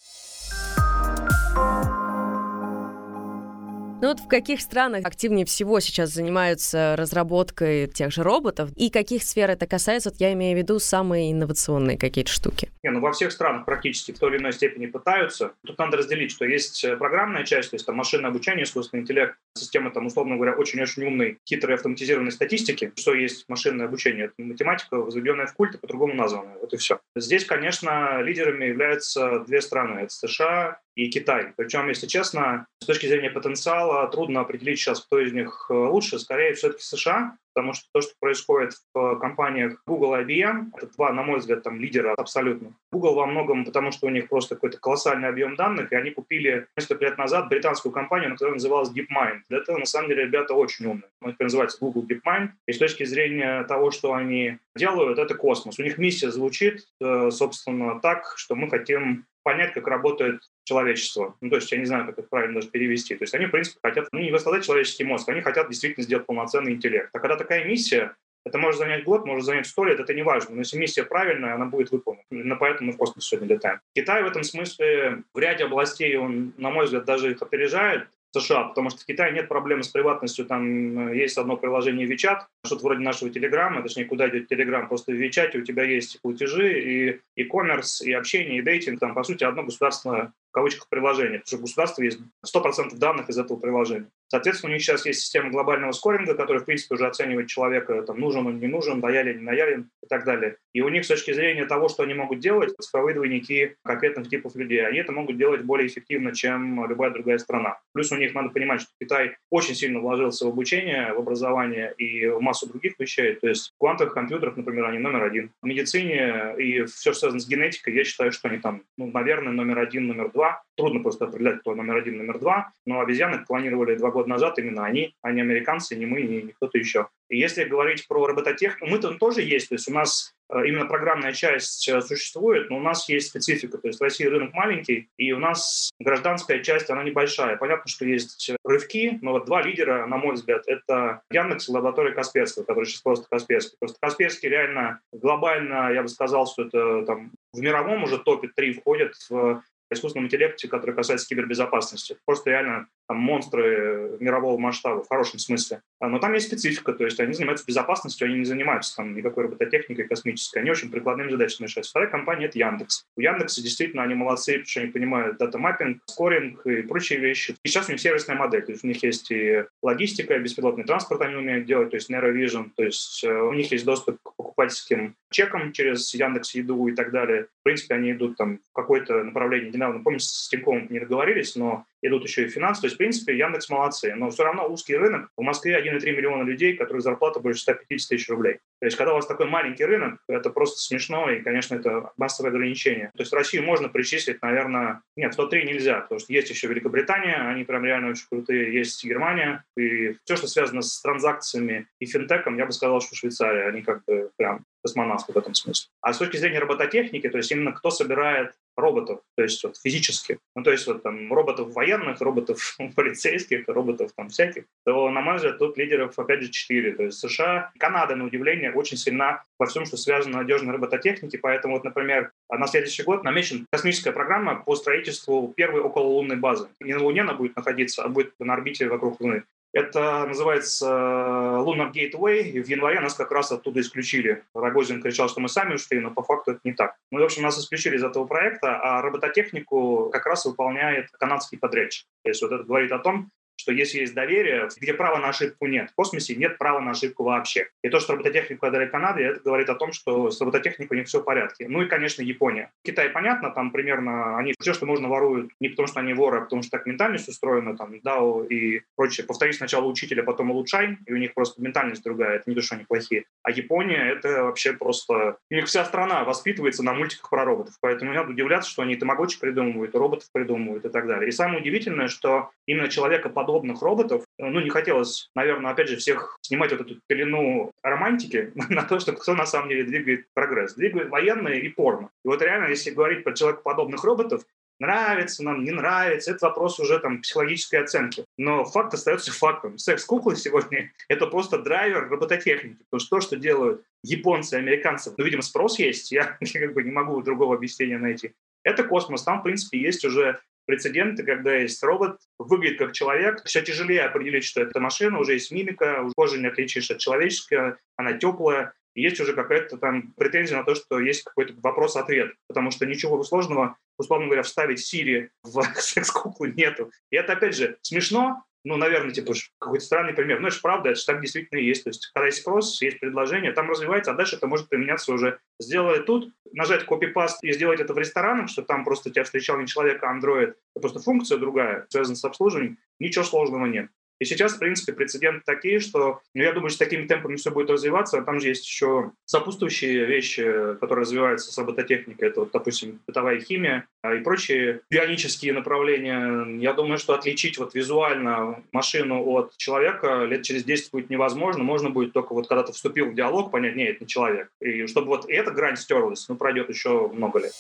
Ну 4.02 4.08
вот 4.08 4.20
в 4.20 4.28
каких 4.28 4.62
странах 4.62 5.06
активнее 5.06 5.46
всего 5.46 5.80
сейчас 5.80 6.10
занимаются 6.10 6.96
разработкой 6.98 7.86
тех 7.86 8.12
же 8.12 8.24
роботов? 8.24 8.72
И 8.76 8.90
каких 8.90 9.22
сфер 9.22 9.52
это 9.52 9.68
касается? 9.68 10.10
Вот 10.10 10.20
я 10.20 10.34
имею 10.34 10.58
в 10.58 10.60
виду 10.60 10.80
самые 10.80 11.32
инновационные 11.32 12.00
какие-то 12.00 12.32
штуки. 12.32 12.72
Не, 12.82 12.90
ну 12.90 13.00
во 13.00 13.12
всех 13.12 13.32
странах 13.32 13.64
практически 13.64 14.12
в 14.12 14.18
той 14.18 14.32
или 14.32 14.38
иной 14.40 14.54
степени 14.54 14.88
пытаются. 14.88 15.54
Тут 15.64 15.78
надо 15.78 15.98
разделить, 15.98 16.32
что 16.32 16.46
есть 16.46 16.84
э, 16.84 16.98
программная 16.98 17.44
часть, 17.44 17.70
то 17.70 17.76
есть 17.76 17.86
там 17.86 17.96
машинное 17.96 18.32
обучение, 18.32 18.64
искусственный 18.64 19.04
интеллект, 19.04 19.36
система 19.56 19.92
там, 19.92 20.08
условно 20.08 20.34
говоря, 20.34 20.54
очень-очень 20.54 21.04
умной, 21.04 21.38
хитрой 21.48 21.76
автоматизированной 21.76 22.32
статистики. 22.32 22.92
Что 22.96 23.14
есть 23.14 23.46
машинное 23.50 23.86
обучение? 23.86 24.26
Это 24.26 24.34
математика, 24.40 24.96
возведенная 24.96 25.46
в 25.46 25.54
культ, 25.54 25.80
по-другому 25.80 26.16
названная. 26.16 26.58
Вот 26.60 26.74
и 26.74 26.78
все. 26.78 27.00
Здесь, 27.16 27.46
конечно, 27.46 28.20
лидерами 28.24 28.66
являются 28.66 29.42
две 29.42 29.62
страны. 29.62 30.00
Это 30.00 30.10
США 30.12 30.80
и 30.96 31.10
Китай. 31.10 31.54
Причем, 31.56 31.88
если 31.88 32.08
честно, 32.08 32.66
с 32.82 32.86
точки 32.86 33.06
зрения 33.06 33.30
потенциала 33.30 34.08
трудно 34.08 34.42
определить 34.42 34.80
сейчас, 34.80 35.02
кто 35.02 35.20
из 35.20 35.32
них 35.34 35.68
э, 35.70 35.74
лучше. 35.74 36.20
Скорее, 36.20 36.54
все-таки 36.54 36.84
США, 36.84 37.38
потому 37.54 37.74
что 37.74 37.86
то, 37.94 38.02
что 38.02 38.14
происходит 38.20 38.74
в 38.94 39.16
компаниях 39.18 39.82
Google 39.86 40.16
и 40.16 40.24
IBM, 40.24 40.72
это 40.76 40.88
два, 40.96 41.12
на 41.14 41.24
мой 41.24 41.40
взгляд, 41.40 41.64
там 41.64 41.80
лидера 41.80 42.14
абсолютно. 42.18 42.74
Google 42.92 43.16
во 43.16 43.26
многом 43.26 43.66
потому, 43.66 43.92
что 43.92 44.08
у 44.08 44.10
них 44.10 44.30
просто 44.30 44.56
какой-то 44.56 44.78
колоссальный 44.80 45.30
объем 45.30 45.56
данных, 45.56 45.92
и 45.92 45.96
они 45.96 46.12
купили 46.12 46.68
несколько 46.78 47.06
лет 47.06 47.18
назад 47.18 47.50
британскую 47.50 47.92
компанию, 47.92 48.32
которая 48.32 48.56
называлась 48.56 48.92
DeepMind. 48.92 49.42
Этого, 49.50 49.78
на 49.78 49.86
самом 49.86 50.10
деле, 50.10 50.26
ребята 50.26 50.54
очень 50.54 50.86
умные. 50.86 51.10
Это 51.22 51.44
называется 51.44 51.78
Google 51.80 52.06
DeepMind. 52.06 52.50
И 52.68 52.74
с 52.74 52.78
точки 52.78 53.04
зрения 53.04 53.64
того, 53.64 53.92
что 53.92 54.14
они 54.14 54.58
делают, 54.76 55.20
это 55.20 55.36
космос. 55.36 55.80
У 55.80 55.84
них 55.84 55.98
миссия 55.98 56.32
звучит, 56.32 56.86
э, 57.02 57.30
собственно, 57.32 58.00
так, 58.00 58.34
что 58.36 58.56
мы 58.56 58.70
хотим 58.70 59.26
понять, 59.44 59.74
как 59.74 59.88
работает 59.88 60.42
человечество. 60.64 61.36
Ну, 61.42 61.50
то 61.50 61.58
есть 61.58 61.72
я 61.72 61.78
не 61.78 61.86
знаю, 61.86 62.06
как 62.06 62.20
это 62.20 62.28
правильно 62.28 62.56
даже 62.56 62.70
перевести. 62.70 63.16
То 63.16 63.24
есть 63.24 63.34
они, 63.34 63.46
в 63.46 63.52
принципе, 63.52 63.80
хотят 63.84 64.08
ну, 64.12 64.20
не 64.20 64.32
воссоздать 64.32 64.66
человеческий 64.66 65.04
мозг, 65.04 65.28
они 65.30 65.42
хотят 65.42 65.70
действительно 65.70 66.04
сделать 66.04 66.26
полноценный 66.26 66.74
интеллект. 66.74 67.10
А 67.14 67.20
когда 67.20 67.36
такая 67.38 67.66
миссия, 67.66 68.16
это 68.46 68.58
может 68.58 68.80
занять 68.80 69.04
год, 69.04 69.26
может 69.26 69.46
занять 69.46 69.68
сто 69.68 69.84
лет, 69.84 70.00
это 70.00 70.14
не 70.14 70.24
важно. 70.24 70.56
Но 70.56 70.60
если 70.60 70.78
миссия 70.78 71.04
правильная, 71.04 71.54
она 71.54 71.66
будет 71.66 71.92
выполнена. 71.92 72.24
Именно 72.32 72.56
поэтому 72.56 72.88
мы 72.88 72.94
в 72.94 72.98
космос 72.98 73.26
сегодня 73.26 73.56
летаем. 73.56 73.80
Китай 73.96 74.24
в 74.24 74.28
этом 74.28 74.44
смысле 74.44 75.24
в 75.34 75.40
ряде 75.40 75.66
областей, 75.66 76.16
он, 76.18 76.54
на 76.58 76.72
мой 76.72 76.86
взгляд, 76.86 77.06
даже 77.06 77.32
их 77.32 77.42
опережает. 77.42 78.08
США, 78.34 78.64
потому 78.64 78.90
что 78.90 79.02
в 79.02 79.06
Китае 79.06 79.34
нет 79.34 79.48
проблемы 79.48 79.84
с 79.84 79.90
приватностью, 79.90 80.46
там 80.46 81.10
э, 81.10 81.18
есть 81.18 81.38
одно 81.38 81.58
приложение 81.58 82.08
WeChat, 82.08 82.40
что-то 82.66 82.84
вроде 82.84 83.02
нашего 83.02 83.30
Телеграма, 83.30 83.82
точнее, 83.82 84.06
куда 84.06 84.30
идет 84.30 84.48
Телеграм, 84.48 84.88
просто 84.88 85.12
в 85.12 85.16
WeChat 85.16 85.58
у 85.58 85.62
тебя 85.62 85.84
есть 85.84 86.22
платежи, 86.22 86.80
и 86.80 87.20
e-commerce, 87.36 88.04
и 88.04 88.14
общение, 88.14 88.60
и 88.60 88.62
дейтинг, 88.62 89.00
там, 89.00 89.14
по 89.14 89.24
сути, 89.24 89.44
одно 89.44 89.64
государственное 89.64 90.34
в 90.50 90.54
кавычках 90.54 90.88
приложение, 90.90 91.40
потому 91.40 91.68
что 91.68 91.82
у 92.00 92.04
есть 92.04 92.20
100% 92.46 92.98
данных 92.98 93.30
из 93.30 93.38
этого 93.38 93.58
приложения. 93.58 94.08
Соответственно, 94.32 94.72
у 94.72 94.74
них 94.74 94.82
сейчас 94.82 95.06
есть 95.06 95.20
система 95.20 95.50
глобального 95.50 95.92
скоринга, 95.92 96.36
которая, 96.36 96.64
в 96.64 96.66
принципе, 96.66 96.96
уже 96.96 97.06
оценивает 97.06 97.48
человека, 97.50 98.02
там, 98.04 98.18
нужен 98.18 98.48
он, 98.48 98.62
не 98.62 98.68
нужен, 98.68 99.04
лоялен, 99.04 99.42
не 99.42 99.46
лоялен 99.46 99.90
и 100.02 100.08
так 100.08 100.24
далее. 100.24 100.56
И 100.72 100.80
у 100.80 100.88
них 100.88 101.04
с 101.04 101.10
точки 101.10 101.34
зрения 101.34 101.66
того, 101.66 101.90
что 101.90 102.04
они 102.04 102.14
могут 102.14 102.40
делать, 102.40 102.74
цифровые 102.80 103.14
двойники 103.14 103.76
конкретных 103.84 104.30
типов 104.30 104.56
людей, 104.56 104.88
они 104.88 105.00
это 105.00 105.12
могут 105.12 105.36
делать 105.36 105.64
более 105.64 105.88
эффективно, 105.88 106.34
чем 106.34 106.88
любая 106.88 107.10
другая 107.10 107.40
страна. 107.40 107.80
Плюс 107.92 108.10
у 108.14 108.16
них 108.16 108.34
надо 108.34 108.52
понимать, 108.52 108.80
что 108.80 108.92
Китай 109.02 109.36
очень 109.50 109.76
сильно 109.76 110.00
вложился 110.00 110.46
в 110.46 110.48
обучение, 110.48 111.12
в 111.14 111.18
образование 111.18 111.94
и 111.98 112.28
в 112.28 112.40
массу 112.40 112.70
других 112.70 112.94
вещей. 113.00 113.36
То 113.36 113.50
есть 113.50 113.74
в 113.76 113.80
квантовых 113.80 114.14
компьютерах, 114.14 114.56
например, 114.56 114.86
они 114.86 115.00
номер 115.00 115.24
один. 115.24 115.52
В 115.62 115.66
медицине 115.66 116.56
и 116.58 116.86
все, 116.86 117.12
что 117.12 117.22
связано 117.22 117.42
с 117.42 117.50
генетикой, 117.50 117.96
я 117.96 118.06
считаю, 118.06 118.32
что 118.32 118.48
они 118.48 118.60
там, 118.60 118.84
ну, 118.98 119.12
наверное, 119.12 119.52
номер 119.52 119.80
один, 119.80 120.08
номер 120.08 120.32
два. 120.32 120.64
Трудно 120.78 121.02
просто 121.02 121.26
определять, 121.26 121.60
кто 121.60 121.76
номер 121.76 121.98
один, 121.98 122.16
номер 122.16 122.40
два. 122.40 122.72
Но 122.86 123.02
обезьяны 123.02 123.44
планировали 123.46 123.96
два 123.96 124.10
года 124.10 124.21
года 124.22 124.30
назад 124.30 124.60
именно 124.60 124.86
они, 124.86 125.16
а 125.22 125.32
не 125.32 125.42
американцы, 125.42 125.96
не 125.96 126.06
мы, 126.06 126.22
не, 126.22 126.42
кто-то 126.42 126.78
еще. 126.78 127.08
И 127.30 127.38
если 127.38 127.64
говорить 127.64 128.08
про 128.08 128.28
робототехнику, 128.28 128.86
мы 128.86 129.00
там 129.00 129.18
тоже 129.18 129.42
есть, 129.42 129.70
то 129.70 129.76
есть 129.76 129.90
у 129.90 129.94
нас 129.94 130.34
э, 130.50 130.68
именно 130.68 130.86
программная 130.86 131.34
часть 131.34 131.88
э, 131.88 132.02
существует, 132.02 132.70
но 132.70 132.78
у 132.78 132.82
нас 132.82 133.10
есть 133.10 133.30
специфика, 133.30 133.78
то 133.78 133.88
есть 133.88 134.00
в 134.00 134.04
России 134.04 134.26
рынок 134.26 134.54
маленький, 134.54 135.10
и 135.18 135.32
у 135.32 135.40
нас 135.40 135.90
гражданская 136.00 136.60
часть, 136.60 136.90
она 136.90 137.04
небольшая. 137.04 137.58
Понятно, 137.58 137.90
что 137.90 138.06
есть 138.06 138.52
рывки, 138.64 139.18
но 139.22 139.32
вот 139.32 139.46
два 139.46 139.62
лидера, 139.62 140.06
на 140.06 140.18
мой 140.18 140.36
взгляд, 140.36 140.64
это 140.68 141.22
Яндекс 141.32 141.70
и 141.70 141.72
лаборатория 141.72 142.12
Касперского, 142.12 142.64
который 142.64 142.86
сейчас 142.86 143.02
просто 143.02 143.28
Касперский. 143.30 143.78
Просто 143.80 143.98
Касперский 144.00 144.50
реально 144.50 145.00
глобально, 145.12 145.92
я 145.94 146.04
бы 146.04 146.10
сказал, 146.10 146.46
что 146.48 146.64
это 146.64 147.06
там 147.06 147.32
в 147.54 147.60
мировом 147.60 148.04
уже 148.04 148.20
топе 148.20 148.50
3 148.54 148.74
входит 148.74 149.16
в 149.30 149.64
искусственном 149.92 150.28
интеллекте, 150.28 150.68
который 150.68 150.96
касается 150.96 151.28
кибербезопасности. 151.28 152.18
Просто 152.26 152.50
реально 152.50 152.88
там, 153.12 153.18
монстры 153.18 154.16
мирового 154.22 154.58
масштаба 154.58 155.04
в 155.04 155.10
хорошем 155.10 155.38
смысле. 155.38 155.82
А, 156.00 156.08
но 156.08 156.18
там 156.18 156.34
есть 156.34 156.48
специфика, 156.48 156.94
то 156.94 157.04
есть 157.04 157.20
они 157.20 157.34
занимаются 157.34 157.66
безопасностью, 157.66 158.26
они 158.26 158.40
не 158.40 158.46
занимаются 158.46 158.96
там 158.96 159.14
никакой 159.14 159.44
робототехникой 159.44 160.08
космической, 160.08 160.60
они 160.60 160.72
очень 160.72 160.90
прикладными 160.90 161.30
задачами 161.30 161.68
решают. 161.68 161.88
Вторая 161.88 162.10
компания— 162.10 162.46
это 162.48 162.58
Яндекс. 162.58 163.06
У 163.18 163.22
Яндекса 163.22 163.62
действительно 163.62 164.04
они 164.04 164.14
молодцы, 164.14 164.54
потому 164.54 164.66
что 164.66 164.80
они 164.80 164.92
понимают 164.92 165.38
data 165.40 165.60
mapping, 165.60 166.02
скоринг 166.06 166.66
и 166.66 166.84
прочие 166.84 167.20
вещи. 167.20 167.56
И 167.64 167.68
сейчас 167.68 167.90
у 167.90 167.92
них 167.92 168.00
сервисная 168.00 168.38
модель, 168.38 168.64
то 168.64 168.72
есть 168.72 168.86
у 168.86 168.88
них 168.88 169.04
есть 169.04 169.30
и 169.30 169.66
логистика, 169.82 170.36
и 170.36 170.40
беспилотный 170.40 170.86
транспорт 170.86 171.22
они 171.22 171.36
умеют 171.36 171.66
делать, 171.66 171.90
то 171.90 171.98
есть 171.98 172.10
Neurovision, 172.10 172.72
то 172.78 172.84
есть 172.84 173.26
э, 173.26 173.42
у 173.42 173.52
них 173.52 173.70
есть 173.74 173.84
доступ 173.84 174.20
к 174.24 174.36
покупательским 174.38 175.16
чекам 175.32 175.74
через 175.74 176.14
Яндекс 176.14 176.56
Еду 176.56 176.88
и 176.88 176.96
так 176.96 177.12
далее. 177.12 177.48
В 177.60 177.64
принципе, 177.64 177.96
они 177.96 178.14
идут 178.14 178.38
там 178.38 178.60
в 178.72 178.74
какое-то 178.74 179.22
направление. 179.24 179.72
Недавно, 179.72 180.02
помню, 180.02 180.20
с 180.20 180.48
Тиньковым 180.48 180.88
не 180.90 181.00
договорились, 181.00 181.58
но 181.58 181.86
идут 182.02 182.24
еще 182.24 182.46
и 182.46 182.50
финансы. 182.50 182.82
То 182.82 182.88
есть, 182.88 182.96
в 182.96 182.98
принципе, 182.98 183.38
Яндекс 183.38 183.70
молодцы. 183.70 184.14
Но 184.16 184.30
все 184.30 184.44
равно 184.44 184.68
узкий 184.68 184.96
рынок. 184.96 185.30
В 185.38 185.42
Москве 185.42 185.80
1,3 185.80 186.12
миллиона 186.12 186.44
людей, 186.44 186.76
которые 186.76 187.02
зарплата 187.02 187.40
больше 187.40 187.62
150 187.62 188.10
тысяч 188.10 188.30
рублей. 188.30 188.60
То 188.80 188.86
есть, 188.86 188.98
когда 188.98 189.14
у 189.14 189.16
вас 189.16 189.28
такой 189.28 189.48
маленький 189.48 189.86
рынок, 189.86 190.20
это 190.28 190.50
просто 190.50 190.80
смешно, 190.80 191.30
и, 191.30 191.42
конечно, 191.42 191.76
это 191.76 192.12
массовое 192.18 192.52
ограничение. 192.52 193.12
То 193.16 193.22
есть, 193.22 193.34
Россию 193.34 193.64
можно 193.64 193.90
причислить, 193.90 194.42
наверное... 194.42 195.02
Нет, 195.16 195.34
в 195.34 195.38
топ-3 195.38 195.64
нельзя, 195.64 196.02
потому 196.02 196.20
что 196.20 196.34
есть 196.34 196.50
еще 196.50 196.68
Великобритания, 196.68 197.36
они 197.36 197.64
прям 197.64 197.86
реально 197.86 198.10
очень 198.10 198.26
крутые, 198.30 198.74
есть 198.74 199.04
Германия, 199.04 199.64
и 199.78 200.16
все, 200.26 200.36
что 200.36 200.48
связано 200.48 200.82
с 200.82 201.02
транзакциями 201.02 201.88
и 202.00 202.06
финтеком, 202.06 202.58
я 202.58 202.66
бы 202.66 202.72
сказал, 202.72 203.02
что 203.02 203.16
Швейцария, 203.16 203.68
они 203.68 203.82
как 203.82 204.04
бы 204.06 204.32
прям 204.38 204.66
космонавты 204.84 205.34
в 205.34 205.38
этом 205.38 205.54
смысле. 205.54 205.90
А 206.02 206.14
с 206.14 206.18
точки 206.18 206.38
зрения 206.38 206.60
робототехники, 206.60 207.30
то 207.30 207.38
есть 207.38 207.52
именно 207.52 207.72
кто 207.72 207.90
собирает 207.92 208.54
роботов, 208.76 209.22
то 209.36 209.44
есть 209.44 209.64
вот 209.64 209.78
физически, 209.78 210.40
ну 210.56 210.64
то 210.64 210.72
есть 210.72 210.88
вот 210.88 211.04
там 211.04 211.32
роботов 211.32 211.74
военных, 211.74 212.22
роботов 212.22 212.78
полицейских, 212.96 213.68
роботов 213.68 214.12
там 214.16 214.30
всяких, 214.30 214.66
то, 214.86 215.10
на 215.10 215.22
мой 215.22 215.36
взгляд, 215.36 215.58
тут 215.60 215.78
лидеров 215.78 216.18
опять 216.18 216.42
же 216.42 216.50
четыре. 216.50 216.94
То 216.94 217.04
есть 217.04 217.20
США, 217.20 217.72
Канада, 217.78 218.16
на 218.16 218.26
удивление, 218.26 218.72
очень 218.72 218.98
сильна 218.98 219.44
во 219.60 219.66
всем, 219.66 219.86
что 219.86 219.98
связано 219.98 220.34
с 220.34 220.38
надежной 220.38 220.74
робототехникой, 220.74 221.40
поэтому 221.40 221.76
вот, 221.76 221.84
например, 221.84 222.32
на 222.50 222.68
следующий 222.68 223.04
год 223.04 223.24
намечен 223.24 223.66
космическая 223.72 224.12
программа 224.12 224.56
по 224.56 224.76
строительству 224.76 225.54
первой 225.56 225.82
окололунной 225.82 226.38
базы. 226.38 226.70
Не 226.80 226.94
на 226.94 227.04
Луне 227.04 227.22
она 227.22 227.34
будет 227.34 227.56
находиться, 227.56 228.04
а 228.04 228.08
будет 228.08 228.34
на 228.40 228.54
орбите 228.54 228.88
вокруг 228.88 229.20
Луны. 229.20 229.44
Это 229.74 230.26
называется 230.28 230.86
э, 230.86 231.64
Lunar 231.64 231.94
Gateway, 231.94 232.42
и 232.42 232.62
в 232.62 232.68
январе 232.68 233.00
нас 233.00 233.14
как 233.14 233.32
раз 233.32 233.52
оттуда 233.52 233.80
исключили. 233.80 234.44
Рогозин 234.54 235.02
кричал, 235.02 235.30
что 235.30 235.40
мы 235.40 235.48
сами 235.48 235.76
ушли, 235.76 236.00
но 236.00 236.12
по 236.12 236.24
факту 236.24 236.52
это 236.52 236.60
не 236.66 236.74
так. 236.74 236.98
Ну, 237.10 237.20
в 237.20 237.24
общем, 237.24 237.44
нас 237.44 237.58
исключили 237.58 237.96
из 237.96 238.04
этого 238.04 238.26
проекта, 238.26 238.78
а 238.78 239.02
робототехнику 239.02 240.10
как 240.12 240.26
раз 240.26 240.46
выполняет 240.46 241.10
канадский 241.12 241.58
подрядчик. 241.58 242.06
То 242.24 242.30
есть 242.30 242.42
вот 242.42 242.52
это 242.52 242.64
говорит 242.64 242.92
о 242.92 243.00
том, 243.00 243.32
что 243.62 243.72
если 243.72 244.00
есть 244.00 244.16
доверие, 244.16 244.68
где 244.82 244.94
права 244.94 245.20
на 245.20 245.30
ошибку 245.30 245.68
нет. 245.68 245.92
В 245.92 245.96
космосе 245.96 246.36
нет 246.36 246.58
права 246.58 246.80
на 246.80 246.92
ошибку 246.92 247.24
вообще. 247.24 247.68
И 247.84 247.90
то, 247.90 248.00
что 248.00 248.14
робототехнику 248.14 248.66
отдали 248.66 248.88
Канаде, 248.88 249.24
это 249.24 249.40
говорит 249.42 249.70
о 249.70 249.76
том, 249.76 249.92
что 249.92 250.32
с 250.32 250.42
робототехникой 250.42 250.98
у 250.98 251.00
них 251.00 251.08
все 251.08 251.20
в 251.20 251.24
порядке. 251.24 251.68
Ну 251.70 251.84
и, 251.84 251.86
конечно, 251.86 252.24
Япония. 252.24 252.72
Китай, 252.84 253.10
понятно, 253.10 253.52
там 253.52 253.72
примерно 253.72 254.38
они 254.38 254.54
все, 254.60 254.74
что 254.74 254.88
можно, 254.88 255.08
воруют 255.08 255.52
не 255.60 255.70
потому, 255.70 255.88
что 255.88 256.00
они 256.00 256.14
воры, 256.14 256.40
а 256.40 256.42
потому 256.42 256.64
что 256.64 256.72
так 256.72 256.88
ментальность 256.88 257.28
устроена, 257.28 257.78
там, 257.78 257.94
DAO 257.94 258.48
и 258.48 258.82
прочее. 258.96 259.28
Повтори 259.28 259.54
сначала 259.54 259.86
учителя, 259.86 260.24
потом 260.24 260.50
улучшай, 260.50 260.98
и 261.06 261.14
у 261.14 261.18
них 261.18 261.36
просто 261.36 261.62
ментальность 261.62 262.04
другая, 262.04 262.38
это 262.38 262.50
не 262.50 262.56
то, 262.56 262.62
что 262.62 262.76
они 262.76 262.86
плохие. 262.86 263.26
А 263.44 263.52
Япония— 263.52 264.12
это 264.12 264.44
вообще 264.44 264.74
просто... 264.74 265.38
У 265.52 265.54
них 265.54 265.66
вся 265.66 265.86
страна 265.86 266.24
воспитывается 266.24 266.84
на 266.84 266.94
мультиках 266.94 267.30
про 267.30 267.46
роботов, 267.46 267.76
поэтому 267.80 268.12
не 268.12 268.18
надо 268.18 268.32
удивляться, 268.32 268.72
что 268.72 268.82
они 268.82 268.96
тамагочи 268.96 269.40
придумывают, 269.40 269.94
роботов 269.94 270.28
придумывают 270.34 270.86
и 270.86 270.90
так 270.90 271.06
далее. 271.06 271.30
И 271.30 271.32
самое 271.32 271.62
удивительное, 271.62 272.08
что 272.08 272.50
именно 272.66 272.88
человека 272.88 273.30
подобных 273.52 273.82
роботов. 273.82 274.24
Ну, 274.38 274.60
не 274.62 274.70
хотелось, 274.70 275.30
наверное, 275.36 275.72
опять 275.72 275.90
же, 275.90 275.98
всех 275.98 276.38
снимать 276.42 276.72
вот 276.72 276.82
эту 276.82 277.00
пелену 277.08 277.72
романтики 277.84 278.52
на 278.70 278.84
то, 278.84 279.00
что 279.00 279.12
кто 279.12 279.34
на 279.34 279.46
самом 279.46 279.70
деле 279.70 279.84
двигает 279.84 280.26
прогресс. 280.34 280.76
Двигают 280.76 281.10
военные 281.10 281.62
и 281.62 281.70
порно. 281.70 282.10
И 282.24 282.28
вот 282.28 282.42
реально, 282.42 282.68
если 282.68 282.92
говорить 282.92 283.24
про 283.24 283.34
человекоподобных 283.34 284.04
роботов, 284.04 284.44
нравится 284.80 285.44
нам, 285.44 285.64
не 285.64 285.72
нравится, 285.72 286.32
это 286.32 286.48
вопрос 286.48 286.80
уже 286.80 287.00
там 287.00 287.22
психологической 287.22 287.82
оценки. 287.82 288.26
Но 288.38 288.64
факт 288.64 288.94
остается 288.94 289.32
фактом. 289.32 289.78
Секс-куклы 289.78 290.36
сегодня— 290.36 290.92
это 291.10 291.28
просто 291.28 291.60
драйвер 291.60 292.10
робототехники. 292.10 292.84
Потому 292.90 293.00
что 293.00 293.18
то, 293.18 293.22
что 293.22 293.36
делают 293.36 293.84
японцы, 294.04 294.56
американцы, 294.56 295.14
ну, 295.18 295.24
видимо, 295.24 295.42
спрос 295.42 295.78
есть, 295.78 296.12
я 296.14 296.38
как 296.40 296.74
бы 296.74 296.84
не 296.84 296.92
могу 296.92 297.22
другого 297.22 297.56
объяснения 297.56 297.98
найти. 297.98 298.34
Это 298.64 298.84
космос. 298.84 299.24
Там, 299.24 299.40
в 299.40 299.44
принципе, 299.44 299.80
есть 299.80 300.06
уже 300.06 300.40
прецеденты, 300.66 301.24
когда 301.24 301.56
есть 301.56 301.82
робот, 301.84 302.20
выглядит 302.38 302.80
как 302.80 302.94
человек, 302.94 303.44
все 303.46 303.62
тяжелее 303.62 304.04
определить, 304.04 304.44
что 304.44 304.62
это 304.62 304.80
машина, 304.80 305.20
уже 305.20 305.34
есть 305.34 305.52
мимика, 305.52 306.08
кожа 306.16 306.38
не 306.38 306.48
отличишь 306.48 306.92
от 306.92 307.00
человеческой, 307.00 307.76
она 307.96 308.14
теплая, 308.14 308.74
есть 308.96 309.20
уже 309.20 309.34
какая-то 309.34 309.78
там 309.78 310.14
претензия 310.18 310.58
на 310.58 310.64
то, 310.64 310.76
что 310.76 311.00
есть 311.00 311.24
какой-то 311.24 311.54
вопрос-ответ, 311.62 312.34
потому 312.48 312.72
что 312.72 312.86
ничего 312.86 313.24
сложного, 313.24 313.78
условно 313.98 314.26
говоря, 314.26 314.44
вставить 314.44 314.80
Siri 314.80 315.30
в 315.44 315.62
секс-куклу 315.76 316.48
нету. 316.48 316.92
И 317.10 317.16
это, 317.16 317.34
опять 317.34 317.56
же, 317.56 317.78
смешно, 317.82 318.44
ну, 318.64 318.78
наверное, 318.78 319.12
типа 319.12 319.34
какой-то 319.60 319.84
странный 319.84 320.14
пример. 320.14 320.40
Но 320.40 320.48
это 320.48 320.56
же 320.56 320.62
правда, 320.62 320.90
это 320.90 321.00
же 321.00 321.06
так 321.06 321.22
действительно 321.22 321.60
есть. 321.60 321.84
То 321.84 321.90
есть, 321.90 322.12
когда 322.14 322.28
есть 322.28 322.40
спрос, 322.40 322.82
есть 322.82 323.00
предложение, 323.00 323.52
там 323.54 323.70
развивается, 323.70 324.12
а 324.12 324.14
дальше 324.14 324.36
это 324.36 324.48
может 324.48 324.70
применяться 324.70 325.14
уже. 325.14 325.40
Сделай 325.60 326.04
тут, 326.04 326.32
нажать 326.52 326.86
копипаст 326.86 327.44
и 327.44 327.52
сделать 327.54 327.80
это 327.80 327.94
в 327.94 327.98
ресторанах, 327.98 328.50
что 328.50 328.62
там 328.62 328.84
просто 328.84 329.10
тебя 329.10 329.24
встречал 329.24 329.60
не 329.60 329.68
человек, 329.68 330.04
а 330.04 330.10
андроид, 330.10 330.50
это 330.76 330.82
просто 330.82 331.00
функция 331.00 331.38
другая, 331.38 331.86
связанная 331.90 332.18
с 332.18 332.26
обслуживанием, 332.26 332.78
ничего 333.00 333.24
сложного 333.24 333.66
нет. 333.66 333.90
И 334.22 334.26
сейчас, 334.26 334.54
в 334.54 334.60
принципе, 334.60 334.94
прецеденты 334.94 335.42
такие, 335.44 335.80
что 335.80 336.22
ну, 336.36 336.44
я 336.44 336.54
думаю, 336.54 336.70
что 336.70 336.78
такими 336.78 337.08
темпами 337.08 337.38
все 337.38 337.50
будет 337.50 337.72
развиваться. 337.72 338.22
Там 338.22 338.40
же 338.40 338.50
есть 338.50 338.64
еще 338.68 339.14
сопутствующие 339.26 340.06
вещи, 340.06 340.44
которые 340.80 341.02
развиваются 341.02 341.52
с 341.52 341.58
робототехникой. 341.58 342.28
Это, 342.28 342.42
вот, 342.42 342.52
допустим, 342.52 343.00
бытовая 343.08 343.40
химия 343.40 343.88
а, 344.04 344.14
и 344.14 344.20
прочие 344.20 344.82
бионические 344.92 345.54
направления. 345.54 346.46
Я 346.60 346.74
думаю, 346.74 347.00
что 347.00 347.16
отличить 347.16 347.58
вот 347.58 347.74
визуально 347.74 348.64
машину 348.72 349.26
от 349.26 349.58
человека 349.58 350.26
лет 350.26 350.44
через 350.44 350.66
10 350.66 350.92
будет 350.92 351.10
невозможно. 351.10 351.64
Можно 351.64 351.90
будет 351.90 352.14
только 352.14 352.34
вот 352.34 352.48
когда 352.48 352.62
ты 352.62 352.74
вступил 352.74 353.08
в 353.08 353.16
диалог, 353.16 353.50
понять, 353.50 353.76
нет, 353.76 353.96
это 353.96 354.04
не 354.04 354.08
человек. 354.08 354.52
И 354.60 354.86
чтобы 354.86 355.08
вот 355.08 355.26
эта 355.28 355.50
грань 355.50 355.78
стерлась, 355.78 356.30
ну, 356.30 356.36
пройдет 356.36 356.70
еще 356.70 357.08
много 357.08 357.40
лет. 357.40 357.54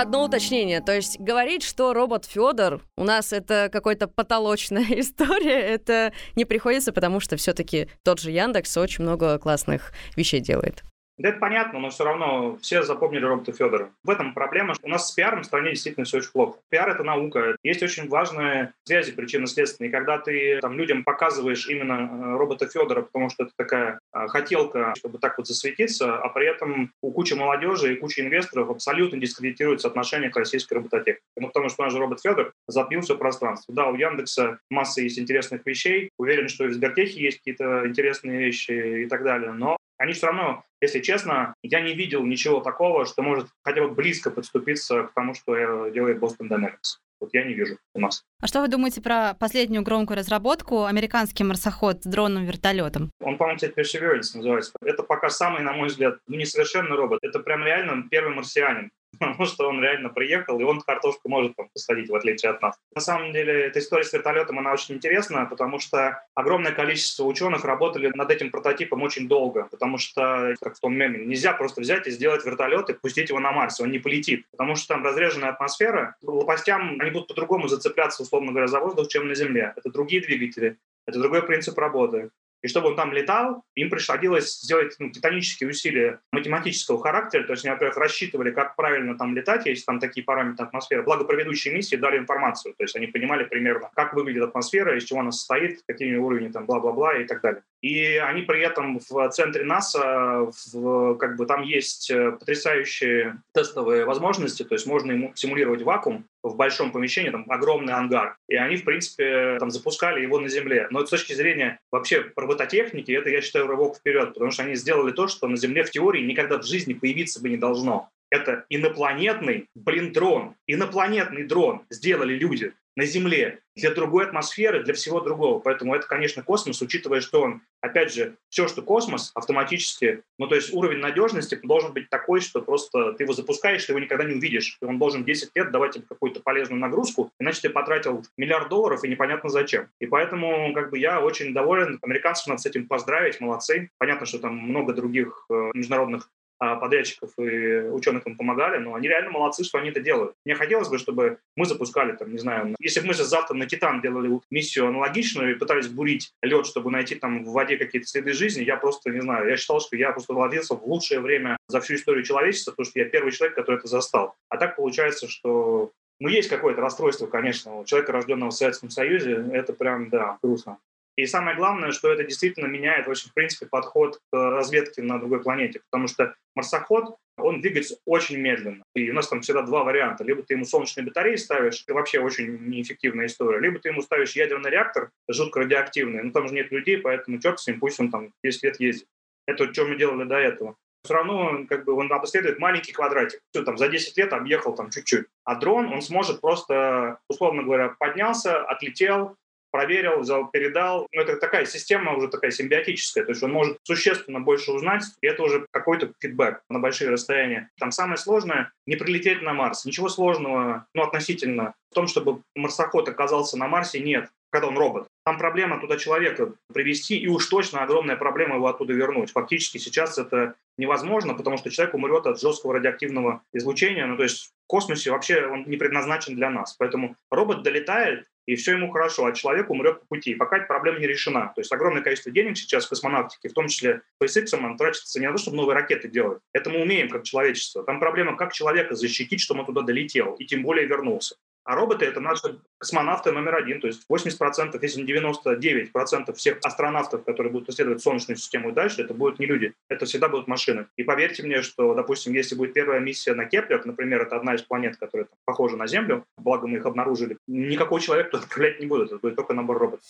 Одно 0.00 0.22
уточнение, 0.22 0.80
то 0.80 0.94
есть 0.94 1.18
говорить, 1.18 1.64
что 1.64 1.92
робот 1.92 2.24
Федор 2.24 2.80
у 2.96 3.02
нас 3.02 3.32
это 3.32 3.68
какая-то 3.72 4.06
потолочная 4.06 4.86
история, 4.90 5.58
это 5.58 6.12
не 6.36 6.44
приходится, 6.44 6.92
потому 6.92 7.18
что 7.18 7.36
все-таки 7.36 7.88
тот 8.04 8.20
же 8.20 8.30
Яндекс 8.30 8.76
очень 8.76 9.02
много 9.02 9.40
классных 9.40 9.92
вещей 10.14 10.38
делает. 10.38 10.84
Да 11.18 11.30
это 11.30 11.38
понятно, 11.38 11.80
но 11.80 11.90
все 11.90 12.04
равно 12.04 12.56
все 12.62 12.82
запомнили 12.82 13.24
робота 13.24 13.52
Федора. 13.52 13.90
В 14.04 14.10
этом 14.10 14.34
проблема, 14.34 14.74
что 14.74 14.86
у 14.86 14.90
нас 14.90 15.08
с 15.08 15.12
пиаром 15.12 15.42
в 15.42 15.46
стране 15.46 15.70
действительно 15.70 16.04
все 16.06 16.18
очень 16.18 16.30
плохо. 16.30 16.58
Пиар— 16.70 16.88
это 16.90 17.02
наука. 17.02 17.56
Есть 17.64 17.82
очень 17.82 18.08
важные 18.08 18.72
связи 18.84 19.12
причинно-следственные. 19.12 19.90
Когда 19.90 20.18
ты 20.18 20.60
там, 20.60 20.74
людям 20.78 21.02
показываешь 21.02 21.68
именно 21.68 22.08
э, 22.10 22.36
робота 22.36 22.68
Федора, 22.68 23.02
потому 23.02 23.30
что 23.30 23.44
это 23.44 23.52
такая 23.56 23.98
а, 24.12 24.28
хотелка, 24.28 24.94
чтобы 24.96 25.18
так 25.18 25.36
вот 25.38 25.48
засветиться, 25.48 26.16
а 26.16 26.28
при 26.28 26.46
этом 26.46 26.92
у 27.02 27.10
кучи 27.10 27.34
молодежи 27.34 27.94
и 27.94 27.96
кучи 27.96 28.20
инвесторов 28.20 28.70
абсолютно 28.70 29.18
дискредитируется 29.18 29.88
отношение 29.88 30.30
к 30.30 30.36
российской 30.36 30.74
робототехнике. 30.74 31.22
Ну, 31.36 31.48
потому 31.48 31.68
что 31.68 31.82
наш 31.82 31.94
робот 31.94 32.20
Федор 32.22 32.52
запил 32.68 33.00
все 33.00 33.16
пространство. 33.16 33.74
Да, 33.74 33.88
у 33.88 33.96
Яндекса 33.96 34.58
масса 34.70 35.02
есть 35.02 35.18
интересных 35.18 35.66
вещей. 35.66 36.10
Уверен, 36.16 36.48
что 36.48 36.64
и 36.64 36.68
в 36.68 36.74
Сбертехе 36.74 37.20
есть 37.20 37.38
какие-то 37.38 37.86
интересные 37.86 38.38
вещи 38.38 39.02
и 39.02 39.06
так 39.06 39.24
далее. 39.24 39.52
Но 39.52 39.76
они 39.98 40.12
все 40.12 40.28
равно, 40.28 40.64
если 40.80 41.00
честно, 41.00 41.54
я 41.62 41.80
не 41.80 41.94
видел 41.94 42.24
ничего 42.24 42.60
такого, 42.60 43.04
что 43.04 43.22
может 43.22 43.48
хотя 43.62 43.82
бы 43.82 43.90
близко 43.90 44.30
подступиться 44.30 45.02
к 45.02 45.12
тому, 45.12 45.34
что 45.34 45.88
делает 45.88 46.18
Boston 46.22 46.48
Dynamics. 46.48 46.98
Вот 47.20 47.30
я 47.32 47.44
не 47.44 47.52
вижу 47.52 47.78
у 47.94 48.00
нас. 48.00 48.22
А 48.40 48.46
что 48.46 48.60
вы 48.60 48.68
думаете 48.68 49.02
про 49.02 49.34
последнюю 49.34 49.82
громкую 49.82 50.16
разработку 50.16 50.84
американский 50.84 51.42
марсоход 51.42 52.04
с 52.04 52.06
дроном-вертолетом? 52.06 53.10
Он, 53.20 53.36
по-моему, 53.36 53.56
кстати, 53.56 53.74
Perseverance 53.76 54.36
называется. 54.36 54.72
Это 54.82 55.02
пока 55.02 55.28
самый, 55.28 55.62
на 55.62 55.72
мой 55.72 55.88
взгляд, 55.88 56.18
ну, 56.28 56.36
несовершенный 56.36 56.94
робот. 56.96 57.18
Это 57.22 57.40
прям 57.40 57.64
реально 57.64 58.04
первый 58.08 58.36
марсианин. 58.36 58.92
потому 59.18 59.46
что 59.46 59.68
он 59.68 59.82
реально 59.82 60.08
приехал, 60.08 60.58
и 60.60 60.64
он 60.64 60.80
картошку 60.80 61.28
может 61.28 61.54
там 61.56 61.68
посадить, 61.72 62.10
в 62.10 62.14
отличие 62.14 62.50
от 62.50 62.62
нас. 62.62 62.76
На 62.94 63.00
самом 63.00 63.32
деле, 63.32 63.66
эта 63.66 63.78
история 63.78 64.04
с 64.04 64.12
вертолетом, 64.12 64.58
она 64.58 64.72
очень 64.72 64.96
интересна, 64.96 65.46
потому 65.46 65.78
что 65.78 66.22
огромное 66.34 66.72
количество 66.72 67.24
ученых 67.24 67.64
работали 67.64 68.10
над 68.14 68.30
этим 68.30 68.50
прототипом 68.50 69.02
очень 69.02 69.28
долго, 69.28 69.68
потому 69.70 69.98
что, 69.98 70.54
как 70.60 70.76
в 70.76 70.80
том 70.80 70.94
меме, 70.94 71.24
нельзя 71.24 71.52
просто 71.52 71.80
взять 71.80 72.06
и 72.06 72.10
сделать 72.10 72.44
вертолет 72.44 72.90
и 72.90 72.94
пустить 72.94 73.30
его 73.30 73.40
на 73.40 73.52
Марс, 73.52 73.80
он 73.80 73.90
не 73.90 73.98
полетит, 73.98 74.46
потому 74.50 74.74
что 74.76 74.94
там 74.94 75.04
разреженная 75.04 75.50
атмосфера, 75.50 76.16
лопастям 76.22 77.00
они 77.00 77.10
будут 77.10 77.28
по-другому 77.28 77.68
зацепляться, 77.68 78.22
условно 78.22 78.50
говоря, 78.50 78.68
за 78.68 78.80
воздух, 78.80 79.08
чем 79.08 79.28
на 79.28 79.34
Земле. 79.34 79.72
Это 79.76 79.90
другие 79.90 80.22
двигатели, 80.22 80.76
это 81.06 81.18
другой 81.18 81.42
принцип 81.42 81.78
работы. 81.78 82.30
И 82.62 82.68
чтобы 82.68 82.88
он 82.88 82.96
там 82.96 83.12
летал, 83.12 83.62
им 83.74 83.90
приходилось 83.90 84.60
сделать 84.60 84.96
ну, 84.98 85.10
титанические 85.10 85.70
усилия 85.70 86.20
математического 86.32 87.00
характера. 87.00 87.44
То 87.44 87.52
есть 87.52 87.64
они, 87.64 87.72
во-первых, 87.72 87.96
рассчитывали, 87.96 88.50
как 88.50 88.76
правильно 88.76 89.16
там 89.16 89.34
летать, 89.34 89.66
если 89.66 89.84
там 89.84 90.00
такие 90.00 90.24
параметры 90.24 90.66
атмосферы. 90.66 91.02
Благо, 91.02 91.24
предыдущие 91.24 91.74
миссии 91.74 91.96
дали 91.96 92.18
информацию. 92.18 92.74
То 92.76 92.84
есть 92.84 92.96
они 92.96 93.06
понимали 93.06 93.44
примерно, 93.44 93.90
как 93.94 94.14
выглядит 94.14 94.42
атмосфера, 94.42 94.96
из 94.96 95.04
чего 95.04 95.20
она 95.20 95.30
состоит, 95.30 95.82
какими 95.86 96.16
уровнями 96.16 96.52
там 96.52 96.66
бла-бла-бла 96.66 97.18
и 97.18 97.24
так 97.24 97.40
далее. 97.40 97.62
И 97.80 98.16
они 98.16 98.42
при 98.42 98.60
этом 98.60 98.98
в 98.98 99.30
центре 99.30 99.64
НАСА, 99.64 100.50
в, 100.72 101.14
как 101.14 101.36
бы 101.36 101.46
там 101.46 101.62
есть 101.62 102.10
э, 102.10 102.32
потрясающие 102.32 103.40
тестовые 103.54 104.04
возможности, 104.04 104.64
то 104.64 104.74
есть 104.74 104.86
можно 104.86 105.12
ему 105.12 105.32
симулировать 105.36 105.82
вакуум 105.82 106.24
в 106.42 106.56
большом 106.56 106.92
помещении, 106.92 107.30
там 107.30 107.44
огромный 107.48 107.94
ангар. 107.94 108.36
И 108.48 108.56
они, 108.56 108.76
в 108.76 108.84
принципе, 108.84 109.56
там 109.58 109.70
запускали 109.70 110.22
его 110.22 110.40
на 110.40 110.48
Земле. 110.48 110.86
Но 110.90 111.04
с 111.04 111.10
точки 111.10 111.32
зрения 111.32 111.80
вообще 111.90 112.32
робототехники, 112.36 113.12
это, 113.12 113.30
я 113.30 113.40
считаю, 113.40 113.66
рывок 113.66 113.96
вперед, 113.96 114.34
потому 114.34 114.50
что 114.50 114.62
они 114.62 114.74
сделали 114.74 115.12
то, 115.12 115.28
что 115.28 115.48
на 115.48 115.56
Земле 115.56 115.82
в 115.82 115.90
теории 115.90 116.24
никогда 116.24 116.58
в 116.58 116.66
жизни 116.66 116.94
появиться 116.94 117.40
бы 117.40 117.48
не 117.48 117.56
должно. 117.56 118.10
Это 118.30 118.64
инопланетный, 118.68 119.68
блин, 119.74 120.12
дрон. 120.12 120.54
Инопланетный 120.66 121.44
дрон 121.44 121.82
сделали 121.90 122.34
люди 122.34 122.74
на 122.98 123.06
Земле 123.06 123.60
для 123.76 123.92
другой 123.92 124.24
атмосферы, 124.24 124.82
для 124.82 124.92
всего 124.92 125.20
другого. 125.20 125.60
Поэтому 125.60 125.94
это, 125.94 126.08
конечно, 126.08 126.42
космос, 126.42 126.82
учитывая, 126.82 127.20
что 127.20 127.42
он, 127.42 127.62
опять 127.80 128.12
же, 128.12 128.34
все, 128.48 128.66
что 128.66 128.82
космос, 128.82 129.30
автоматически, 129.36 130.24
ну, 130.36 130.48
то 130.48 130.56
есть 130.56 130.74
уровень 130.74 130.98
надежности 130.98 131.60
должен 131.62 131.92
быть 131.92 132.10
такой, 132.10 132.40
что 132.40 132.60
просто 132.60 133.12
ты 133.12 133.22
его 133.22 133.34
запускаешь, 133.34 133.84
ты 133.84 133.92
его 133.92 134.00
никогда 134.00 134.24
не 134.24 134.34
увидишь. 134.34 134.78
И 134.82 134.84
он 134.84 134.98
должен 134.98 135.24
10 135.24 135.52
лет 135.54 135.70
давать 135.70 135.92
тебе 135.92 136.06
какую-то 136.08 136.40
полезную 136.40 136.80
нагрузку, 136.80 137.30
иначе 137.38 137.60
ты 137.60 137.70
потратил 137.70 138.24
миллиард 138.36 138.68
долларов 138.68 139.04
и 139.04 139.08
непонятно 139.08 139.48
зачем. 139.48 139.86
И 140.00 140.06
поэтому, 140.06 140.74
как 140.74 140.90
бы, 140.90 140.98
я 140.98 141.20
очень 141.20 141.54
доволен. 141.54 142.00
Американцев 142.02 142.48
надо 142.48 142.62
с 142.62 142.66
этим 142.66 142.88
поздравить, 142.88 143.40
молодцы. 143.40 143.92
Понятно, 143.98 144.26
что 144.26 144.40
там 144.40 144.56
много 144.56 144.92
других 144.92 145.46
э, 145.50 145.70
международных 145.72 146.28
подрядчиков 146.58 147.30
и 147.38 147.88
ученых 147.90 148.26
им 148.26 148.36
помогали, 148.36 148.78
но 148.78 148.94
они 148.94 149.08
реально 149.08 149.30
молодцы, 149.30 149.64
что 149.64 149.78
они 149.78 149.90
это 149.90 150.00
делают. 150.00 150.34
Мне 150.44 150.54
хотелось 150.54 150.88
бы, 150.88 150.98
чтобы 150.98 151.38
мы 151.56 151.66
запускали, 151.66 152.12
там, 152.12 152.32
не 152.32 152.38
знаю, 152.38 152.74
если 152.80 153.00
бы 153.00 153.08
мы 153.08 153.14
завтра 153.14 153.54
на 153.54 153.66
Титан 153.66 154.00
делали 154.00 154.40
миссию 154.50 154.88
аналогичную 154.88 155.52
и 155.52 155.58
пытались 155.58 155.88
бурить 155.88 156.32
лед, 156.42 156.66
чтобы 156.66 156.90
найти 156.90 157.14
там 157.14 157.44
в 157.44 157.52
воде 157.52 157.76
какие-то 157.76 158.08
следы 158.08 158.32
жизни, 158.32 158.62
я 158.62 158.76
просто, 158.76 159.10
не 159.10 159.20
знаю, 159.20 159.48
я 159.48 159.56
считал, 159.56 159.80
что 159.80 159.96
я 159.96 160.12
просто 160.12 160.34
родился 160.34 160.74
в 160.74 160.84
лучшее 160.84 161.20
время 161.20 161.56
за 161.68 161.80
всю 161.80 161.94
историю 161.94 162.24
человечества, 162.24 162.72
потому 162.72 162.86
что 162.86 162.98
я 162.98 163.04
первый 163.06 163.32
человек, 163.32 163.56
который 163.56 163.76
это 163.76 163.88
застал. 163.88 164.34
А 164.48 164.56
так 164.56 164.76
получается, 164.76 165.28
что 165.28 165.92
ну, 166.20 166.28
есть 166.28 166.48
какое-то 166.48 166.80
расстройство, 166.80 167.26
конечно, 167.26 167.78
у 167.78 167.84
человека, 167.84 168.12
рожденного 168.12 168.50
в 168.50 168.54
Советском 168.54 168.90
Союзе, 168.90 169.46
это 169.52 169.72
прям, 169.72 170.08
да, 170.10 170.38
грустно. 170.42 170.78
И 171.18 171.26
самое 171.26 171.56
главное, 171.56 171.90
что 171.90 172.12
это 172.12 172.22
действительно 172.22 172.68
меняет, 172.68 173.08
вообще, 173.08 173.28
в 173.28 173.34
принципе, 173.34 173.66
подход 173.66 174.20
к 174.30 174.36
разведке 174.36 175.02
на 175.02 175.18
другой 175.18 175.42
планете, 175.42 175.80
потому 175.90 176.06
что 176.06 176.36
марсоход, 176.54 177.16
он 177.36 177.60
двигается 177.60 177.96
очень 178.04 178.36
медленно. 178.36 178.84
И 178.94 179.10
у 179.10 179.14
нас 179.14 179.26
там 179.26 179.40
всегда 179.40 179.62
два 179.62 179.82
варианта. 179.82 180.22
Либо 180.22 180.44
ты 180.44 180.54
ему 180.54 180.64
солнечные 180.64 181.04
батареи 181.04 181.34
ставишь, 181.34 181.82
это 181.82 181.94
вообще 181.94 182.20
очень 182.20 182.68
неэффективная 182.68 183.26
история, 183.26 183.58
либо 183.58 183.80
ты 183.80 183.88
ему 183.88 184.00
ставишь 184.00 184.36
ядерный 184.36 184.70
реактор, 184.70 185.10
жутко 185.28 185.58
радиоактивный, 185.58 186.22
но 186.22 186.30
там 186.30 186.46
же 186.46 186.54
нет 186.54 186.70
людей, 186.70 186.98
поэтому 186.98 187.40
черт 187.40 187.58
с 187.58 187.66
ним, 187.66 187.80
пусть 187.80 187.98
он 187.98 188.12
там 188.12 188.32
10 188.44 188.62
лет 188.62 188.78
ездит. 188.78 189.08
Это 189.48 189.72
что 189.72 189.86
мы 189.86 189.96
делали 189.96 190.22
до 190.22 190.36
этого 190.36 190.76
все 191.04 191.14
равно 191.14 191.64
как 191.68 191.84
бы 191.84 191.94
он 191.94 192.12
обследует 192.12 192.58
маленький 192.58 192.92
квадратик. 192.92 193.40
Все, 193.50 193.62
там, 193.62 193.78
за 193.78 193.88
10 193.88 194.16
лет 194.18 194.32
объехал 194.34 194.74
там 194.74 194.90
чуть-чуть. 194.90 195.26
А 195.44 195.54
дрон, 195.54 195.90
он 195.90 196.02
сможет 196.02 196.42
просто, 196.42 197.18
условно 197.30 197.62
говоря, 197.62 197.94
поднялся, 197.98 198.62
отлетел, 198.64 199.36
проверил, 199.70 200.20
взял, 200.20 200.48
передал. 200.50 201.06
Ну, 201.12 201.22
это 201.22 201.36
такая 201.36 201.64
система 201.66 202.14
уже 202.14 202.28
такая 202.28 202.50
симбиотическая, 202.50 203.24
то 203.24 203.30
есть 203.30 203.42
он 203.42 203.52
может 203.52 203.78
существенно 203.82 204.40
больше 204.40 204.72
узнать, 204.72 205.04
и 205.20 205.26
это 205.26 205.42
уже 205.42 205.66
какой-то 205.70 206.12
фидбэк 206.20 206.62
на 206.68 206.78
большие 206.78 207.10
расстояния. 207.10 207.70
Там 207.78 207.90
самое 207.90 208.16
сложное— 208.16 208.72
не 208.86 208.96
прилететь 208.96 209.42
на 209.42 209.52
Марс. 209.52 209.84
Ничего 209.84 210.08
сложного, 210.08 210.86
ну, 210.94 211.02
относительно 211.02 211.74
в 211.90 211.94
том, 211.94 212.06
чтобы 212.06 212.42
марсоход 212.54 213.08
оказался 213.08 213.56
на 213.56 213.68
Марсе, 213.68 214.00
нет 214.00 214.28
когда 214.50 214.68
он 214.68 214.78
робот. 214.78 215.08
Там 215.24 215.38
проблема 215.38 215.80
туда 215.80 215.96
человека 215.96 216.52
привести, 216.72 217.18
и 217.18 217.26
уж 217.26 217.46
точно 217.46 217.82
огромная 217.82 218.16
проблема 218.16 218.56
его 218.56 218.68
оттуда 218.68 218.94
вернуть. 218.94 219.30
Фактически 219.32 219.78
сейчас 219.78 220.16
это 220.18 220.54
невозможно, 220.78 221.34
потому 221.34 221.58
что 221.58 221.70
человек 221.70 221.94
умрет 221.94 222.26
от 222.26 222.40
жесткого 222.40 222.74
радиоактивного 222.74 223.42
излучения. 223.52 224.06
Ну, 224.06 224.16
то 224.16 224.22
есть 224.22 224.46
в 224.46 224.66
космосе 224.66 225.10
вообще 225.10 225.46
он 225.46 225.64
не 225.66 225.76
предназначен 225.76 226.34
для 226.34 226.50
нас. 226.50 226.74
Поэтому 226.78 227.16
робот 227.30 227.62
долетает, 227.62 228.26
и 228.48 228.56
все 228.56 228.72
ему 228.72 228.90
хорошо, 228.90 229.26
а 229.26 229.32
человек 229.32 229.68
умрет 229.68 230.00
по 230.00 230.06
пути. 230.06 230.34
Пока 230.34 230.56
эта 230.56 230.66
проблема 230.66 230.98
не 230.98 231.06
решена. 231.06 231.52
То 231.54 231.60
есть 231.60 231.70
огромное 231.70 232.00
количество 232.00 232.32
денег 232.32 232.56
сейчас 232.56 232.86
в 232.86 232.88
космонавтике, 232.88 233.50
в 233.50 233.52
том 233.52 233.68
числе 233.68 234.00
SpaceX, 234.22 234.46
он 234.54 234.78
тратится 234.78 235.20
не 235.20 235.26
на 235.26 235.32
то, 235.32 235.38
чтобы 235.38 235.58
новые 235.58 235.74
ракеты 235.74 236.08
делать. 236.08 236.38
Это 236.54 236.70
мы 236.70 236.80
умеем 236.80 237.10
как 237.10 237.24
человечество. 237.24 237.84
Там 237.84 238.00
проблема, 238.00 238.38
как 238.38 238.54
человека 238.54 238.94
защитить, 238.94 239.42
чтобы 239.42 239.60
он 239.60 239.66
туда 239.66 239.82
долетел, 239.82 240.34
и 240.36 240.46
тем 240.46 240.62
более 240.62 240.86
вернулся. 240.86 241.36
А 241.68 241.74
роботы— 241.74 242.04
это 242.06 242.18
наши 242.18 242.60
космонавты 242.78 243.30
номер 243.30 243.56
один. 243.56 243.78
То 243.82 243.88
есть 243.88 244.06
80%, 244.10 244.78
если 244.80 245.02
не 245.02 245.12
99% 245.12 246.32
всех 246.32 246.58
астронавтов, 246.64 247.24
которые 247.24 247.52
будут 247.52 247.68
исследовать 247.68 248.00
Солнечную 248.00 248.38
систему 248.38 248.70
и 248.70 248.72
дальше, 248.72 249.02
это 249.02 249.12
будут 249.12 249.38
не 249.38 249.44
люди. 249.44 249.74
Это 249.90 250.06
всегда 250.06 250.30
будут 250.30 250.48
машины. 250.48 250.86
И 250.96 251.02
поверьте 251.02 251.42
мне, 251.42 251.60
что, 251.60 251.92
допустим, 251.92 252.32
если 252.32 252.54
будет 252.54 252.72
первая 252.72 253.00
миссия 253.00 253.34
на 253.34 253.44
Кеплер, 253.44 253.84
например, 253.84 254.22
это 254.22 254.36
одна 254.36 254.54
из 254.54 254.62
планет, 254.62 254.96
которая 254.96 255.26
там, 255.26 255.36
похожа 255.44 255.76
на 255.76 255.86
Землю, 255.86 256.24
благо 256.38 256.66
мы 256.66 256.78
их 256.78 256.86
обнаружили, 256.86 257.36
никакой 257.46 258.00
человек 258.00 258.30
туда 258.30 258.42
отправлять 258.44 258.80
не 258.80 258.86
будет. 258.86 259.08
Это 259.08 259.18
будет 259.18 259.36
только 259.36 259.52
набор 259.52 259.76
роботов. 259.76 260.06